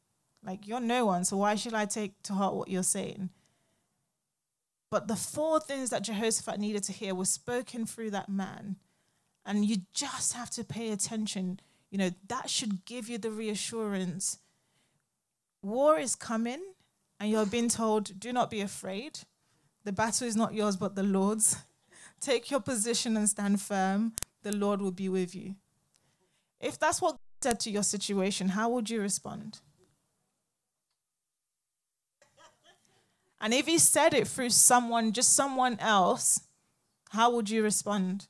Like, 0.42 0.66
you're 0.66 0.80
no 0.80 1.06
one, 1.06 1.24
so 1.24 1.36
why 1.36 1.54
should 1.54 1.74
I 1.74 1.84
take 1.84 2.22
to 2.24 2.32
heart 2.32 2.54
what 2.54 2.68
you're 2.68 2.82
saying? 2.82 3.30
But 4.90 5.06
the 5.06 5.16
four 5.16 5.60
things 5.60 5.90
that 5.90 6.02
Jehoshaphat 6.02 6.58
needed 6.58 6.82
to 6.84 6.92
hear 6.92 7.14
were 7.14 7.24
spoken 7.24 7.86
through 7.86 8.10
that 8.10 8.28
man. 8.28 8.76
And 9.46 9.64
you 9.64 9.78
just 9.92 10.32
have 10.32 10.50
to 10.50 10.64
pay 10.64 10.90
attention. 10.90 11.60
You 11.90 11.98
know, 11.98 12.10
that 12.28 12.50
should 12.50 12.84
give 12.84 13.08
you 13.08 13.18
the 13.18 13.30
reassurance. 13.30 14.38
War 15.62 15.98
is 15.98 16.16
coming, 16.16 16.60
and 17.20 17.30
you're 17.30 17.46
being 17.46 17.68
told, 17.68 18.18
do 18.18 18.32
not 18.32 18.50
be 18.50 18.62
afraid. 18.62 19.20
The 19.84 19.92
battle 19.92 20.26
is 20.26 20.36
not 20.36 20.54
yours, 20.54 20.76
but 20.76 20.94
the 20.94 21.02
Lord's. 21.02 21.58
Take 22.20 22.50
your 22.50 22.60
position 22.60 23.16
and 23.16 23.28
stand 23.28 23.60
firm. 23.60 24.14
The 24.42 24.56
Lord 24.56 24.80
will 24.80 24.90
be 24.90 25.08
with 25.08 25.34
you. 25.34 25.54
If 26.60 26.78
that's 26.78 27.00
what 27.00 27.12
God 27.12 27.18
said 27.42 27.60
to 27.60 27.70
your 27.70 27.82
situation, 27.82 28.48
how 28.48 28.70
would 28.70 28.88
you 28.88 29.00
respond? 29.00 29.60
And 33.40 33.54
if 33.54 33.66
he 33.66 33.78
said 33.78 34.12
it 34.12 34.28
through 34.28 34.50
someone, 34.50 35.12
just 35.12 35.34
someone 35.34 35.78
else, 35.80 36.40
how 37.10 37.30
would 37.32 37.48
you 37.48 37.62
respond? 37.62 38.28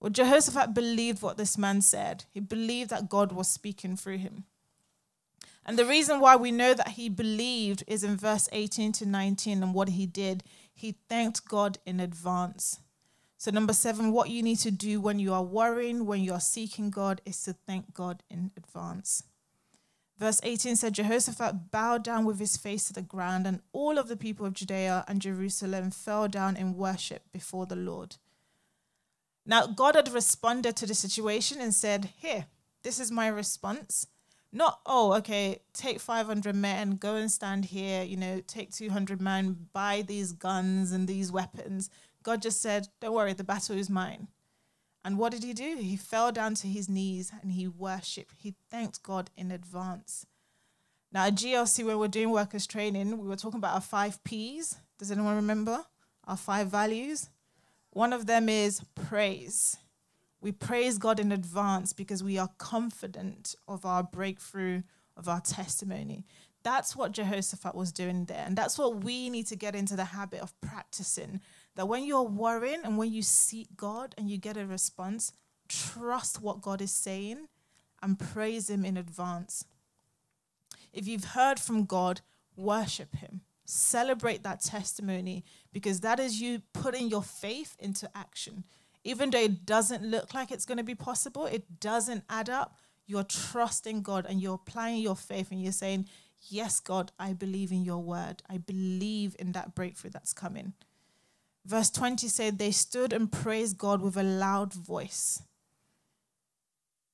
Well, 0.00 0.10
Jehoshaphat 0.10 0.72
believed 0.72 1.22
what 1.22 1.36
this 1.36 1.58
man 1.58 1.82
said. 1.82 2.24
He 2.32 2.40
believed 2.40 2.90
that 2.90 3.08
God 3.10 3.32
was 3.32 3.48
speaking 3.48 3.96
through 3.96 4.18
him. 4.18 4.44
And 5.68 5.76
the 5.76 5.84
reason 5.84 6.20
why 6.20 6.36
we 6.36 6.52
know 6.52 6.74
that 6.74 6.90
he 6.90 7.08
believed 7.08 7.82
is 7.88 8.04
in 8.04 8.16
verse 8.16 8.48
18 8.52 8.92
to 8.92 9.06
19 9.06 9.64
and 9.64 9.74
what 9.74 9.88
he 9.90 10.06
did. 10.06 10.44
He 10.72 10.94
thanked 11.08 11.48
God 11.48 11.78
in 11.84 11.98
advance. 11.98 12.78
So, 13.36 13.50
number 13.50 13.72
seven, 13.72 14.12
what 14.12 14.30
you 14.30 14.44
need 14.44 14.60
to 14.60 14.70
do 14.70 15.00
when 15.00 15.18
you 15.18 15.34
are 15.34 15.42
worrying, 15.42 16.06
when 16.06 16.22
you 16.22 16.32
are 16.32 16.40
seeking 16.40 16.90
God, 16.90 17.20
is 17.26 17.42
to 17.42 17.52
thank 17.52 17.92
God 17.92 18.22
in 18.30 18.52
advance. 18.56 19.24
Verse 20.18 20.40
18 20.42 20.76
said, 20.76 20.94
Jehoshaphat 20.94 21.70
bowed 21.72 22.04
down 22.04 22.24
with 22.24 22.38
his 22.38 22.56
face 22.56 22.86
to 22.86 22.92
the 22.92 23.02
ground, 23.02 23.46
and 23.46 23.60
all 23.72 23.98
of 23.98 24.08
the 24.08 24.16
people 24.16 24.46
of 24.46 24.54
Judea 24.54 25.04
and 25.08 25.20
Jerusalem 25.20 25.90
fell 25.90 26.28
down 26.28 26.56
in 26.56 26.76
worship 26.76 27.24
before 27.32 27.66
the 27.66 27.76
Lord. 27.76 28.16
Now, 29.44 29.66
God 29.66 29.96
had 29.96 30.12
responded 30.12 30.76
to 30.76 30.86
the 30.86 30.94
situation 30.94 31.60
and 31.60 31.74
said, 31.74 32.10
Here, 32.16 32.46
this 32.82 32.98
is 32.98 33.10
my 33.10 33.26
response. 33.26 34.06
Not, 34.56 34.80
oh, 34.86 35.12
okay, 35.16 35.60
take 35.74 36.00
500 36.00 36.56
men, 36.56 36.96
go 36.96 37.16
and 37.16 37.30
stand 37.30 37.66
here, 37.66 38.02
you 38.02 38.16
know, 38.16 38.40
take 38.46 38.72
200 38.72 39.20
men, 39.20 39.68
buy 39.74 40.00
these 40.00 40.32
guns 40.32 40.92
and 40.92 41.06
these 41.06 41.30
weapons. 41.30 41.90
God 42.22 42.40
just 42.40 42.62
said, 42.62 42.88
don't 42.98 43.12
worry, 43.12 43.34
the 43.34 43.44
battle 43.44 43.76
is 43.76 43.90
mine. 43.90 44.28
And 45.04 45.18
what 45.18 45.32
did 45.32 45.44
he 45.44 45.52
do? 45.52 45.76
He 45.76 45.94
fell 45.98 46.32
down 46.32 46.54
to 46.54 46.68
his 46.68 46.88
knees 46.88 47.30
and 47.42 47.52
he 47.52 47.68
worshiped. 47.68 48.32
He 48.38 48.54
thanked 48.70 49.02
God 49.02 49.28
in 49.36 49.52
advance. 49.52 50.24
Now, 51.12 51.26
at 51.26 51.34
GLC, 51.34 51.84
when 51.84 51.98
we're 51.98 52.08
doing 52.08 52.30
workers 52.30 52.66
training, 52.66 53.18
we 53.18 53.28
were 53.28 53.36
talking 53.36 53.58
about 53.58 53.74
our 53.74 53.82
five 53.82 54.24
P's. 54.24 54.78
Does 54.98 55.10
anyone 55.10 55.36
remember? 55.36 55.84
Our 56.24 56.38
five 56.38 56.68
values. 56.68 57.28
One 57.90 58.14
of 58.14 58.24
them 58.24 58.48
is 58.48 58.80
praise. 58.94 59.76
We 60.40 60.52
praise 60.52 60.98
God 60.98 61.18
in 61.18 61.32
advance 61.32 61.92
because 61.92 62.22
we 62.22 62.38
are 62.38 62.50
confident 62.58 63.54
of 63.66 63.84
our 63.84 64.02
breakthrough, 64.02 64.82
of 65.16 65.28
our 65.28 65.40
testimony. 65.40 66.26
That's 66.62 66.96
what 66.96 67.12
Jehoshaphat 67.12 67.74
was 67.74 67.92
doing 67.92 68.24
there. 68.24 68.44
And 68.44 68.56
that's 68.56 68.78
what 68.78 69.04
we 69.04 69.30
need 69.30 69.46
to 69.46 69.56
get 69.56 69.74
into 69.74 69.96
the 69.96 70.04
habit 70.04 70.40
of 70.40 70.60
practicing. 70.60 71.40
That 71.76 71.88
when 71.88 72.04
you're 72.04 72.22
worrying 72.22 72.80
and 72.84 72.98
when 72.98 73.12
you 73.12 73.22
seek 73.22 73.68
God 73.76 74.14
and 74.18 74.28
you 74.28 74.36
get 74.36 74.56
a 74.56 74.66
response, 74.66 75.32
trust 75.68 76.42
what 76.42 76.60
God 76.60 76.82
is 76.82 76.92
saying 76.92 77.48
and 78.02 78.18
praise 78.18 78.68
Him 78.68 78.84
in 78.84 78.96
advance. 78.96 79.64
If 80.92 81.06
you've 81.06 81.24
heard 81.24 81.58
from 81.58 81.84
God, 81.84 82.20
worship 82.56 83.16
Him. 83.16 83.42
Celebrate 83.64 84.42
that 84.42 84.60
testimony 84.60 85.44
because 85.72 86.00
that 86.00 86.20
is 86.20 86.40
you 86.40 86.62
putting 86.72 87.08
your 87.08 87.22
faith 87.22 87.76
into 87.78 88.08
action 88.14 88.64
even 89.06 89.30
though 89.30 89.38
it 89.38 89.64
doesn't 89.64 90.02
look 90.02 90.34
like 90.34 90.50
it's 90.50 90.66
going 90.66 90.78
to 90.78 90.84
be 90.84 90.96
possible, 90.96 91.46
it 91.46 91.78
doesn't 91.80 92.24
add 92.28 92.50
up. 92.50 92.76
You're 93.06 93.22
trusting 93.22 94.02
God 94.02 94.26
and 94.28 94.42
you're 94.42 94.54
applying 94.54 95.00
your 95.00 95.14
faith 95.14 95.52
and 95.52 95.62
you're 95.62 95.72
saying, 95.72 96.06
Yes, 96.48 96.80
God, 96.80 97.12
I 97.18 97.32
believe 97.32 97.72
in 97.72 97.84
your 97.84 97.98
word. 97.98 98.42
I 98.48 98.58
believe 98.58 99.34
in 99.38 99.52
that 99.52 99.74
breakthrough 99.74 100.10
that's 100.10 100.32
coming. 100.32 100.74
Verse 101.64 101.90
20 101.90 102.28
said, 102.28 102.58
They 102.58 102.72
stood 102.72 103.12
and 103.12 103.30
praised 103.30 103.78
God 103.78 104.02
with 104.02 104.16
a 104.16 104.22
loud 104.22 104.72
voice. 104.72 105.42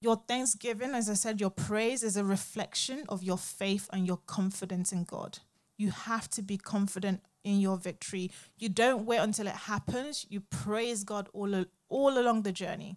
Your 0.00 0.16
thanksgiving, 0.26 0.94
as 0.94 1.08
I 1.08 1.14
said, 1.14 1.40
your 1.40 1.50
praise 1.50 2.02
is 2.02 2.16
a 2.16 2.24
reflection 2.24 3.04
of 3.08 3.22
your 3.22 3.38
faith 3.38 3.88
and 3.92 4.06
your 4.06 4.18
confidence 4.26 4.92
in 4.92 5.04
God. 5.04 5.38
You 5.76 5.90
have 5.90 6.28
to 6.30 6.42
be 6.42 6.56
confident 6.56 7.20
in 7.44 7.60
your 7.60 7.76
victory. 7.76 8.30
You 8.58 8.68
don't 8.68 9.04
wait 9.04 9.18
until 9.18 9.46
it 9.46 9.54
happens. 9.54 10.26
You 10.28 10.40
praise 10.40 11.04
God 11.04 11.28
all, 11.32 11.64
all 11.88 12.18
along 12.18 12.42
the 12.42 12.52
journey. 12.52 12.96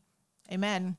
Amen. 0.51 0.81
Amen. 0.81 0.97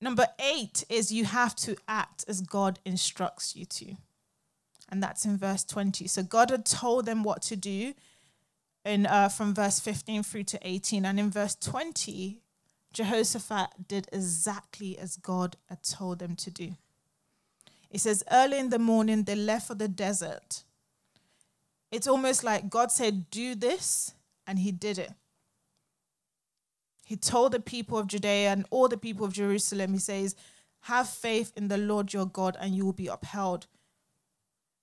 Number 0.00 0.26
eight 0.38 0.84
is 0.88 1.12
you 1.12 1.24
have 1.24 1.54
to 1.56 1.76
act 1.86 2.24
as 2.28 2.40
God 2.40 2.78
instructs 2.84 3.54
you 3.54 3.64
to. 3.66 3.96
And 4.88 5.02
that's 5.02 5.24
in 5.24 5.38
verse 5.38 5.64
20. 5.64 6.06
So 6.06 6.22
God 6.22 6.50
had 6.50 6.66
told 6.66 7.06
them 7.06 7.22
what 7.22 7.42
to 7.42 7.56
do 7.56 7.94
in, 8.84 9.06
uh, 9.06 9.28
from 9.28 9.54
verse 9.54 9.80
15 9.80 10.22
through 10.22 10.44
to 10.44 10.58
18. 10.60 11.06
And 11.06 11.18
in 11.18 11.30
verse 11.30 11.54
20, 11.54 12.42
Jehoshaphat 12.92 13.88
did 13.88 14.08
exactly 14.12 14.98
as 14.98 15.16
God 15.16 15.56
had 15.68 15.82
told 15.82 16.18
them 16.18 16.36
to 16.36 16.50
do. 16.50 16.76
It 17.90 18.00
says, 18.00 18.24
Early 18.30 18.58
in 18.58 18.70
the 18.70 18.78
morning, 18.78 19.24
they 19.24 19.34
left 19.34 19.68
for 19.68 19.74
the 19.74 19.88
desert. 19.88 20.64
It's 21.92 22.08
almost 22.08 22.42
like 22.42 22.70
God 22.70 22.90
said, 22.90 23.30
Do 23.30 23.54
this, 23.54 24.14
and 24.46 24.58
He 24.58 24.72
did 24.72 24.98
it. 24.98 25.12
He 27.04 27.16
told 27.16 27.52
the 27.52 27.60
people 27.60 27.98
of 27.98 28.06
Judea 28.06 28.50
and 28.50 28.66
all 28.70 28.88
the 28.88 28.96
people 28.96 29.26
of 29.26 29.34
Jerusalem, 29.34 29.92
He 29.92 29.98
says, 29.98 30.34
Have 30.82 31.08
faith 31.08 31.52
in 31.54 31.68
the 31.68 31.76
Lord 31.76 32.12
your 32.12 32.26
God, 32.26 32.56
and 32.58 32.74
you 32.74 32.86
will 32.86 32.94
be 32.94 33.06
upheld. 33.06 33.66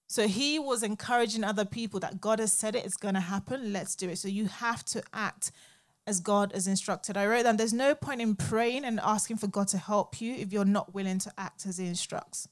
So 0.07 0.27
he 0.27 0.57
was 0.57 0.81
encouraging 0.81 1.43
other 1.43 1.65
people 1.65 1.99
that 1.99 2.19
God 2.19 2.39
has 2.39 2.51
said 2.51 2.75
it, 2.75 2.83
it's 2.83 2.97
going 2.97 3.13
to 3.13 3.19
happen, 3.19 3.71
let's 3.71 3.95
do 3.95 4.09
it. 4.09 4.17
So 4.17 4.27
you 4.27 4.47
have 4.47 4.83
to 4.85 5.03
act 5.13 5.51
as 6.07 6.19
God 6.19 6.51
has 6.51 6.65
instructed. 6.65 7.15
I 7.15 7.27
wrote 7.27 7.43
that 7.43 7.59
there's 7.59 7.73
no 7.73 7.93
point 7.93 8.19
in 8.19 8.35
praying 8.35 8.85
and 8.85 8.99
asking 8.99 9.37
for 9.37 9.45
God 9.45 9.67
to 9.67 9.77
help 9.77 10.19
you 10.19 10.33
if 10.33 10.51
you're 10.51 10.65
not 10.65 10.95
willing 10.95 11.19
to 11.19 11.31
act 11.37 11.67
as 11.67 11.77
He 11.77 11.85
instructs. 11.85 12.47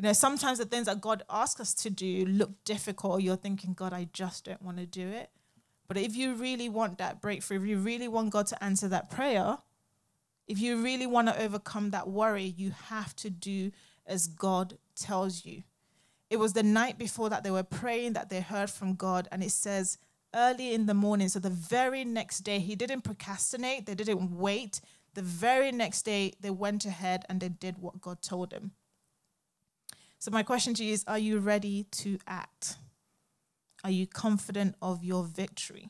You 0.00 0.04
know, 0.04 0.14
sometimes 0.14 0.56
the 0.56 0.64
things 0.64 0.86
that 0.86 1.02
God 1.02 1.24
asks 1.28 1.60
us 1.60 1.74
to 1.74 1.90
do 1.90 2.24
look 2.24 2.64
difficult. 2.64 3.20
You're 3.20 3.36
thinking, 3.36 3.74
God, 3.74 3.92
I 3.92 4.08
just 4.14 4.46
don't 4.46 4.62
want 4.62 4.78
to 4.78 4.86
do 4.86 5.06
it. 5.06 5.28
But 5.88 5.98
if 5.98 6.16
you 6.16 6.32
really 6.32 6.70
want 6.70 6.96
that 6.96 7.20
breakthrough, 7.20 7.60
if 7.60 7.66
you 7.66 7.76
really 7.76 8.08
want 8.08 8.30
God 8.30 8.46
to 8.46 8.64
answer 8.64 8.88
that 8.88 9.10
prayer, 9.10 9.58
if 10.48 10.58
you 10.58 10.82
really 10.82 11.06
want 11.06 11.28
to 11.28 11.38
overcome 11.38 11.90
that 11.90 12.08
worry, 12.08 12.44
you 12.56 12.70
have 12.70 13.14
to 13.16 13.28
do 13.28 13.72
as 14.06 14.26
God 14.26 14.78
tells 14.96 15.44
you. 15.44 15.64
It 16.30 16.38
was 16.38 16.54
the 16.54 16.62
night 16.62 16.96
before 16.96 17.28
that 17.28 17.44
they 17.44 17.50
were 17.50 17.62
praying 17.62 18.14
that 18.14 18.30
they 18.30 18.40
heard 18.40 18.70
from 18.70 18.94
God, 18.94 19.28
and 19.30 19.42
it 19.42 19.52
says, 19.52 19.98
early 20.34 20.72
in 20.72 20.86
the 20.86 20.94
morning. 20.94 21.28
So 21.28 21.40
the 21.40 21.50
very 21.50 22.06
next 22.06 22.38
day, 22.38 22.58
he 22.60 22.74
didn't 22.74 23.02
procrastinate, 23.02 23.84
they 23.84 23.94
didn't 23.94 24.34
wait. 24.34 24.80
The 25.12 25.20
very 25.20 25.72
next 25.72 26.06
day, 26.06 26.32
they 26.40 26.48
went 26.48 26.86
ahead 26.86 27.26
and 27.28 27.38
they 27.38 27.50
did 27.50 27.76
what 27.76 28.00
God 28.00 28.22
told 28.22 28.48
them. 28.48 28.70
So, 30.20 30.30
my 30.30 30.42
question 30.42 30.74
to 30.74 30.84
you 30.84 30.92
is 30.92 31.04
Are 31.08 31.18
you 31.18 31.38
ready 31.38 31.84
to 31.92 32.18
act? 32.26 32.76
Are 33.82 33.90
you 33.90 34.06
confident 34.06 34.76
of 34.82 35.02
your 35.02 35.24
victory? 35.24 35.88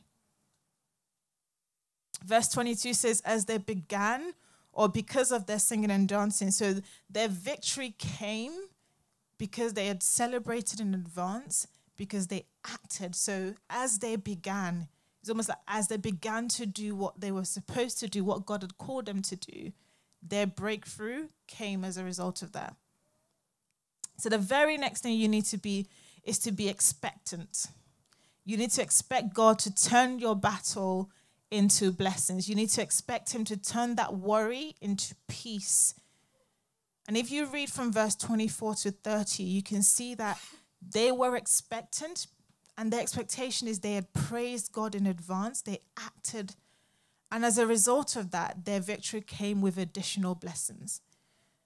Verse 2.25 2.47
22 2.47 2.93
says, 2.93 3.21
As 3.25 3.45
they 3.45 3.57
began, 3.57 4.33
or 4.71 4.87
because 4.87 5.33
of 5.33 5.47
their 5.47 5.59
singing 5.59 5.91
and 5.91 6.07
dancing, 6.07 6.49
so 6.49 6.75
their 7.09 7.27
victory 7.27 7.93
came 7.99 8.53
because 9.37 9.73
they 9.73 9.87
had 9.87 10.01
celebrated 10.01 10.79
in 10.79 10.93
advance 10.93 11.67
because 11.97 12.27
they 12.27 12.45
acted. 12.65 13.15
So 13.15 13.55
as 13.69 13.99
they 13.99 14.15
began, 14.15 14.87
it's 15.19 15.29
almost 15.29 15.49
like 15.49 15.57
as 15.67 15.89
they 15.89 15.97
began 15.97 16.47
to 16.49 16.65
do 16.65 16.95
what 16.95 17.19
they 17.19 17.33
were 17.33 17.43
supposed 17.43 17.99
to 17.99 18.07
do, 18.07 18.23
what 18.23 18.45
God 18.45 18.61
had 18.61 18.77
called 18.77 19.07
them 19.07 19.21
to 19.23 19.35
do, 19.35 19.73
their 20.23 20.47
breakthrough 20.47 21.27
came 21.47 21.83
as 21.83 21.97
a 21.97 22.03
result 22.05 22.41
of 22.41 22.53
that. 22.53 22.77
So 24.21 24.29
the 24.29 24.37
very 24.37 24.77
next 24.77 25.01
thing 25.01 25.17
you 25.17 25.27
need 25.27 25.45
to 25.45 25.57
be 25.57 25.87
is 26.23 26.37
to 26.39 26.51
be 26.51 26.69
expectant. 26.69 27.65
You 28.45 28.55
need 28.55 28.69
to 28.71 28.81
expect 28.83 29.33
God 29.33 29.57
to 29.59 29.73
turn 29.73 30.19
your 30.19 30.35
battle 30.35 31.09
into 31.49 31.91
blessings. 31.91 32.47
You 32.47 32.53
need 32.53 32.69
to 32.69 32.83
expect 32.83 33.33
Him 33.33 33.43
to 33.45 33.57
turn 33.57 33.95
that 33.95 34.13
worry 34.13 34.75
into 34.79 35.15
peace. 35.27 35.95
And 37.07 37.17
if 37.17 37.31
you 37.31 37.47
read 37.47 37.71
from 37.71 37.91
verse 37.91 38.15
24 38.15 38.75
to 38.75 38.91
30, 38.91 39.41
you 39.41 39.63
can 39.63 39.81
see 39.81 40.13
that 40.13 40.39
they 40.87 41.11
were 41.11 41.35
expectant, 41.35 42.27
and 42.77 42.93
their 42.93 43.01
expectation 43.01 43.67
is 43.67 43.79
they 43.79 43.93
had 43.93 44.13
praised 44.13 44.71
God 44.71 44.93
in 44.93 45.07
advance, 45.07 45.63
they 45.63 45.79
acted. 45.97 46.53
And 47.31 47.43
as 47.43 47.57
a 47.57 47.65
result 47.65 48.15
of 48.15 48.29
that, 48.29 48.65
their 48.65 48.81
victory 48.81 49.21
came 49.21 49.61
with 49.61 49.79
additional 49.79 50.35
blessings. 50.35 51.01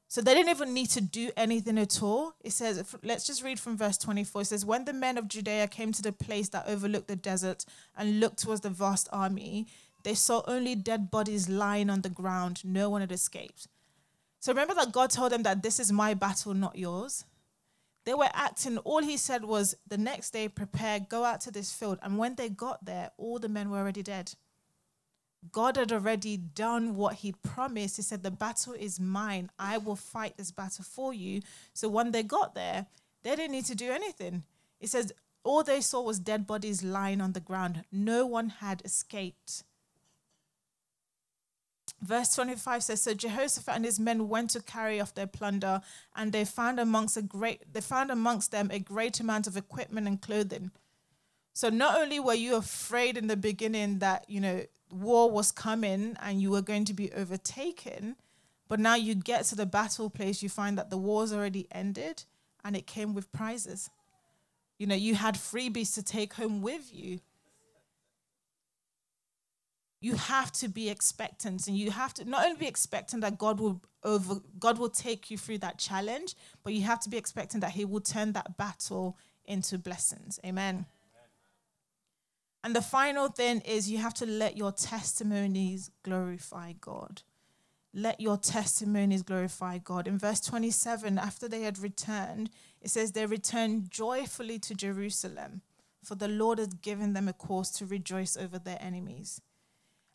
So 0.07 0.21
they 0.21 0.33
didn't 0.33 0.51
even 0.51 0.73
need 0.73 0.89
to 0.91 1.01
do 1.01 1.31
anything 1.35 1.77
at 1.77 2.01
all. 2.01 2.35
It 2.43 2.51
says, 2.51 2.95
let's 3.03 3.25
just 3.25 3.43
read 3.43 3.59
from 3.59 3.75
verse 3.75 3.97
24. 3.97 4.41
It 4.41 4.45
says, 4.45 4.65
When 4.65 4.85
the 4.85 4.93
men 4.93 5.17
of 5.17 5.27
Judea 5.27 5.67
came 5.67 5.91
to 5.91 6.01
the 6.01 6.11
place 6.11 6.49
that 6.49 6.67
overlooked 6.67 7.07
the 7.07 7.15
desert 7.15 7.65
and 7.97 8.19
looked 8.19 8.37
towards 8.43 8.61
the 8.61 8.69
vast 8.69 9.09
army, 9.11 9.67
they 10.03 10.13
saw 10.13 10.43
only 10.47 10.75
dead 10.75 11.09
bodies 11.09 11.49
lying 11.49 11.89
on 11.89 12.01
the 12.01 12.09
ground. 12.09 12.61
No 12.63 12.89
one 12.89 13.01
had 13.01 13.11
escaped. 13.11 13.67
So 14.39 14.51
remember 14.51 14.75
that 14.75 14.91
God 14.91 15.09
told 15.09 15.31
them 15.31 15.41
that 15.43 15.63
this 15.63 15.79
is 15.79 15.91
my 15.91 16.13
battle, 16.13 16.53
not 16.53 16.77
yours. 16.77 17.25
They 18.05 18.13
were 18.13 18.29
acting, 18.31 18.77
all 18.77 19.01
he 19.01 19.17
said 19.17 19.43
was, 19.43 19.75
the 19.87 19.97
next 19.97 20.29
day, 20.29 20.47
prepare, 20.47 20.99
go 20.99 21.23
out 21.23 21.41
to 21.41 21.51
this 21.51 21.73
field. 21.73 21.97
And 22.03 22.19
when 22.19 22.35
they 22.35 22.49
got 22.49 22.85
there, 22.85 23.09
all 23.17 23.39
the 23.39 23.49
men 23.49 23.71
were 23.71 23.79
already 23.79 24.03
dead. 24.03 24.33
God 25.51 25.77
had 25.77 25.91
already 25.91 26.37
done 26.37 26.95
what 26.95 27.15
he'd 27.15 27.41
promised. 27.41 27.97
He 27.97 28.01
said, 28.01 28.23
The 28.23 28.31
battle 28.31 28.73
is 28.73 28.99
mine. 28.99 29.49
I 29.59 29.77
will 29.77 29.95
fight 29.95 30.37
this 30.37 30.51
battle 30.51 30.85
for 30.85 31.13
you. 31.13 31.41
So 31.73 31.89
when 31.89 32.11
they 32.11 32.23
got 32.23 32.55
there, 32.55 32.87
they 33.23 33.35
didn't 33.35 33.51
need 33.51 33.65
to 33.65 33.75
do 33.75 33.91
anything. 33.91 34.43
It 34.79 34.89
says, 34.89 35.13
All 35.43 35.63
they 35.63 35.81
saw 35.81 36.01
was 36.01 36.19
dead 36.19 36.47
bodies 36.47 36.83
lying 36.83 37.21
on 37.21 37.33
the 37.33 37.39
ground. 37.39 37.83
No 37.91 38.25
one 38.25 38.49
had 38.49 38.81
escaped. 38.85 39.63
Verse 42.01 42.35
25 42.35 42.83
says, 42.83 43.01
So 43.01 43.13
Jehoshaphat 43.13 43.75
and 43.75 43.85
his 43.85 43.99
men 43.99 44.29
went 44.29 44.51
to 44.51 44.61
carry 44.61 44.99
off 44.99 45.15
their 45.15 45.27
plunder, 45.27 45.81
and 46.15 46.31
they 46.31 46.45
found 46.45 46.79
amongst 46.79 47.17
a 47.17 47.21
great 47.21 47.73
they 47.73 47.81
found 47.81 48.11
amongst 48.11 48.51
them 48.51 48.69
a 48.71 48.79
great 48.79 49.19
amount 49.19 49.47
of 49.47 49.57
equipment 49.57 50.07
and 50.07 50.21
clothing. 50.21 50.71
So 51.53 51.69
not 51.69 51.97
only 51.97 52.19
were 52.19 52.33
you 52.33 52.57
afraid 52.57 53.17
in 53.17 53.27
the 53.27 53.37
beginning 53.37 53.99
that, 53.99 54.29
you 54.29 54.41
know, 54.41 54.65
war 55.01 55.29
was 55.29 55.51
coming 55.51 56.17
and 56.21 56.41
you 56.41 56.51
were 56.51 56.61
going 56.61 56.85
to 56.85 56.93
be 56.93 57.11
overtaken, 57.13 58.15
but 58.67 58.79
now 58.79 58.95
you 58.95 59.15
get 59.15 59.45
to 59.45 59.55
the 59.55 59.65
battle 59.65 60.09
place, 60.09 60.41
you 60.41 60.49
find 60.49 60.77
that 60.77 60.89
the 60.89 60.97
war's 60.97 61.31
already 61.31 61.67
ended 61.71 62.23
and 62.63 62.75
it 62.75 62.87
came 62.87 63.13
with 63.13 63.31
prizes. 63.31 63.89
You 64.77 64.87
know, 64.87 64.95
you 64.95 65.15
had 65.15 65.35
freebies 65.35 65.93
to 65.95 66.03
take 66.03 66.33
home 66.33 66.61
with 66.61 66.93
you 66.93 67.19
you 70.05 70.13
have 70.13 70.51
to 70.51 70.67
be 70.67 70.87
expectant 70.87 71.67
and 71.67 71.75
you 71.75 71.89
have 71.89 72.13
to 72.13 72.25
not 72.25 72.45
only 72.45 72.57
be 72.59 72.67
expectant 72.67 73.21
that 73.23 73.39
God 73.39 73.59
will 73.59 73.81
over 74.03 74.35
God 74.59 74.77
will 74.77 74.89
take 74.89 75.31
you 75.31 75.37
through 75.37 75.57
that 75.59 75.79
challenge, 75.79 76.35
but 76.63 76.73
you 76.73 76.83
have 76.83 76.99
to 77.01 77.09
be 77.09 77.17
expecting 77.17 77.59
that 77.61 77.71
he 77.71 77.85
will 77.85 78.01
turn 78.01 78.33
that 78.33 78.55
battle 78.55 79.17
into 79.45 79.79
blessings. 79.79 80.39
Amen. 80.45 80.85
And 82.65 82.75
the 82.75 82.81
final 82.81 83.27
thing 83.27 83.59
is 83.59 83.91
you 83.91 83.99
have 83.99 84.15
to 84.15 84.25
let 84.25 84.57
your 84.57 84.71
testimonies 84.71 85.91
glorify 86.01 86.73
God. 86.81 87.21
Let 87.93 88.19
your 88.19 88.37
testimonies 88.37 89.21
glorify 89.21 89.77
God. 89.77 90.07
In 90.07 90.17
verse 90.17 90.39
27, 90.39 91.19
after 91.19 91.47
they 91.47 91.61
had 91.61 91.77
returned, 91.77 92.49
it 92.81 92.89
says 92.89 93.11
they 93.11 93.27
returned 93.27 93.91
joyfully 93.91 94.57
to 94.57 94.73
Jerusalem, 94.73 95.61
for 96.03 96.15
the 96.15 96.27
Lord 96.27 96.57
had 96.57 96.81
given 96.81 97.13
them 97.13 97.27
a 97.27 97.33
cause 97.33 97.69
to 97.73 97.85
rejoice 97.85 98.35
over 98.35 98.57
their 98.57 98.79
enemies. 98.81 99.41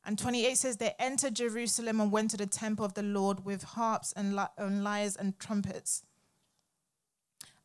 And 0.04 0.18
28 0.18 0.58
says, 0.58 0.78
They 0.78 0.94
entered 0.98 1.36
Jerusalem 1.36 2.00
and 2.00 2.10
went 2.10 2.32
to 2.32 2.36
the 2.36 2.46
temple 2.46 2.84
of 2.84 2.94
the 2.94 3.04
Lord 3.04 3.44
with 3.44 3.62
harps 3.62 4.12
and, 4.16 4.34
lyres 4.34 5.14
and 5.14 5.38
trumpets. 5.38 6.02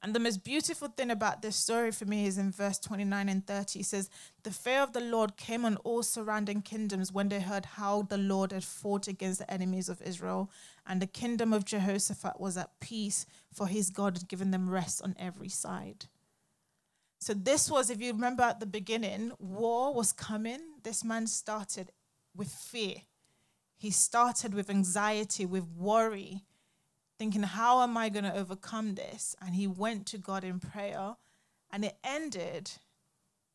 And 0.06 0.14
the 0.14 0.20
most 0.20 0.44
beautiful 0.44 0.90
thing 0.90 1.10
about 1.10 1.42
this 1.42 1.56
story 1.56 1.92
for 1.92 2.06
me 2.06 2.28
is 2.28 2.38
in 2.38 2.52
verse 2.52 2.78
29 2.78 3.28
and 3.28 3.48
30. 3.48 3.80
It 3.80 3.88
says, 3.88 4.08
The 4.44 4.52
fear 4.52 4.82
of 4.82 4.94
the 4.94 5.00
Lord 5.02 5.36
came 5.36 5.66
on 5.66 5.78
all 5.78 6.04
surrounding 6.04 6.62
kingdoms 6.62 7.12
when 7.12 7.30
they 7.30 7.40
heard 7.40 7.66
how 7.66 8.04
the 8.04 8.20
Lord 8.20 8.52
had 8.52 8.64
fought 8.64 9.08
against 9.08 9.40
the 9.40 9.52
enemies 9.52 9.90
of 9.90 10.04
Israel. 10.04 10.52
And 10.86 11.02
the 11.02 11.08
kingdom 11.08 11.54
of 11.54 11.66
Jehoshaphat 11.66 12.40
was 12.40 12.56
at 12.56 12.80
peace, 12.80 13.26
for 13.52 13.66
his 13.66 13.90
God 13.90 14.20
had 14.20 14.28
given 14.28 14.52
them 14.52 14.70
rest 14.70 15.02
on 15.02 15.16
every 15.18 15.50
side. 15.50 16.06
So, 17.20 17.34
this 17.34 17.72
was, 17.72 17.90
if 17.90 18.00
you 18.00 18.14
remember 18.14 18.44
at 18.44 18.60
the 18.60 18.68
beginning, 18.68 19.32
war 19.40 19.92
was 19.92 20.14
coming. 20.14 20.60
This 20.84 21.04
man 21.04 21.26
started 21.26 21.90
with 22.36 22.52
fear. 22.52 22.98
He 23.76 23.90
started 23.90 24.54
with 24.54 24.70
anxiety, 24.70 25.48
with 25.48 25.66
worry, 25.76 26.44
thinking, 27.18 27.44
How 27.44 27.82
am 27.82 27.98
I 27.98 28.10
going 28.10 28.26
to 28.26 28.36
overcome 28.36 28.96
this? 28.96 29.36
And 29.42 29.56
he 29.56 29.68
went 29.68 30.06
to 30.08 30.18
God 30.18 30.44
in 30.44 30.60
prayer, 30.60 31.16
and 31.72 31.86
it 31.86 31.98
ended 32.04 32.72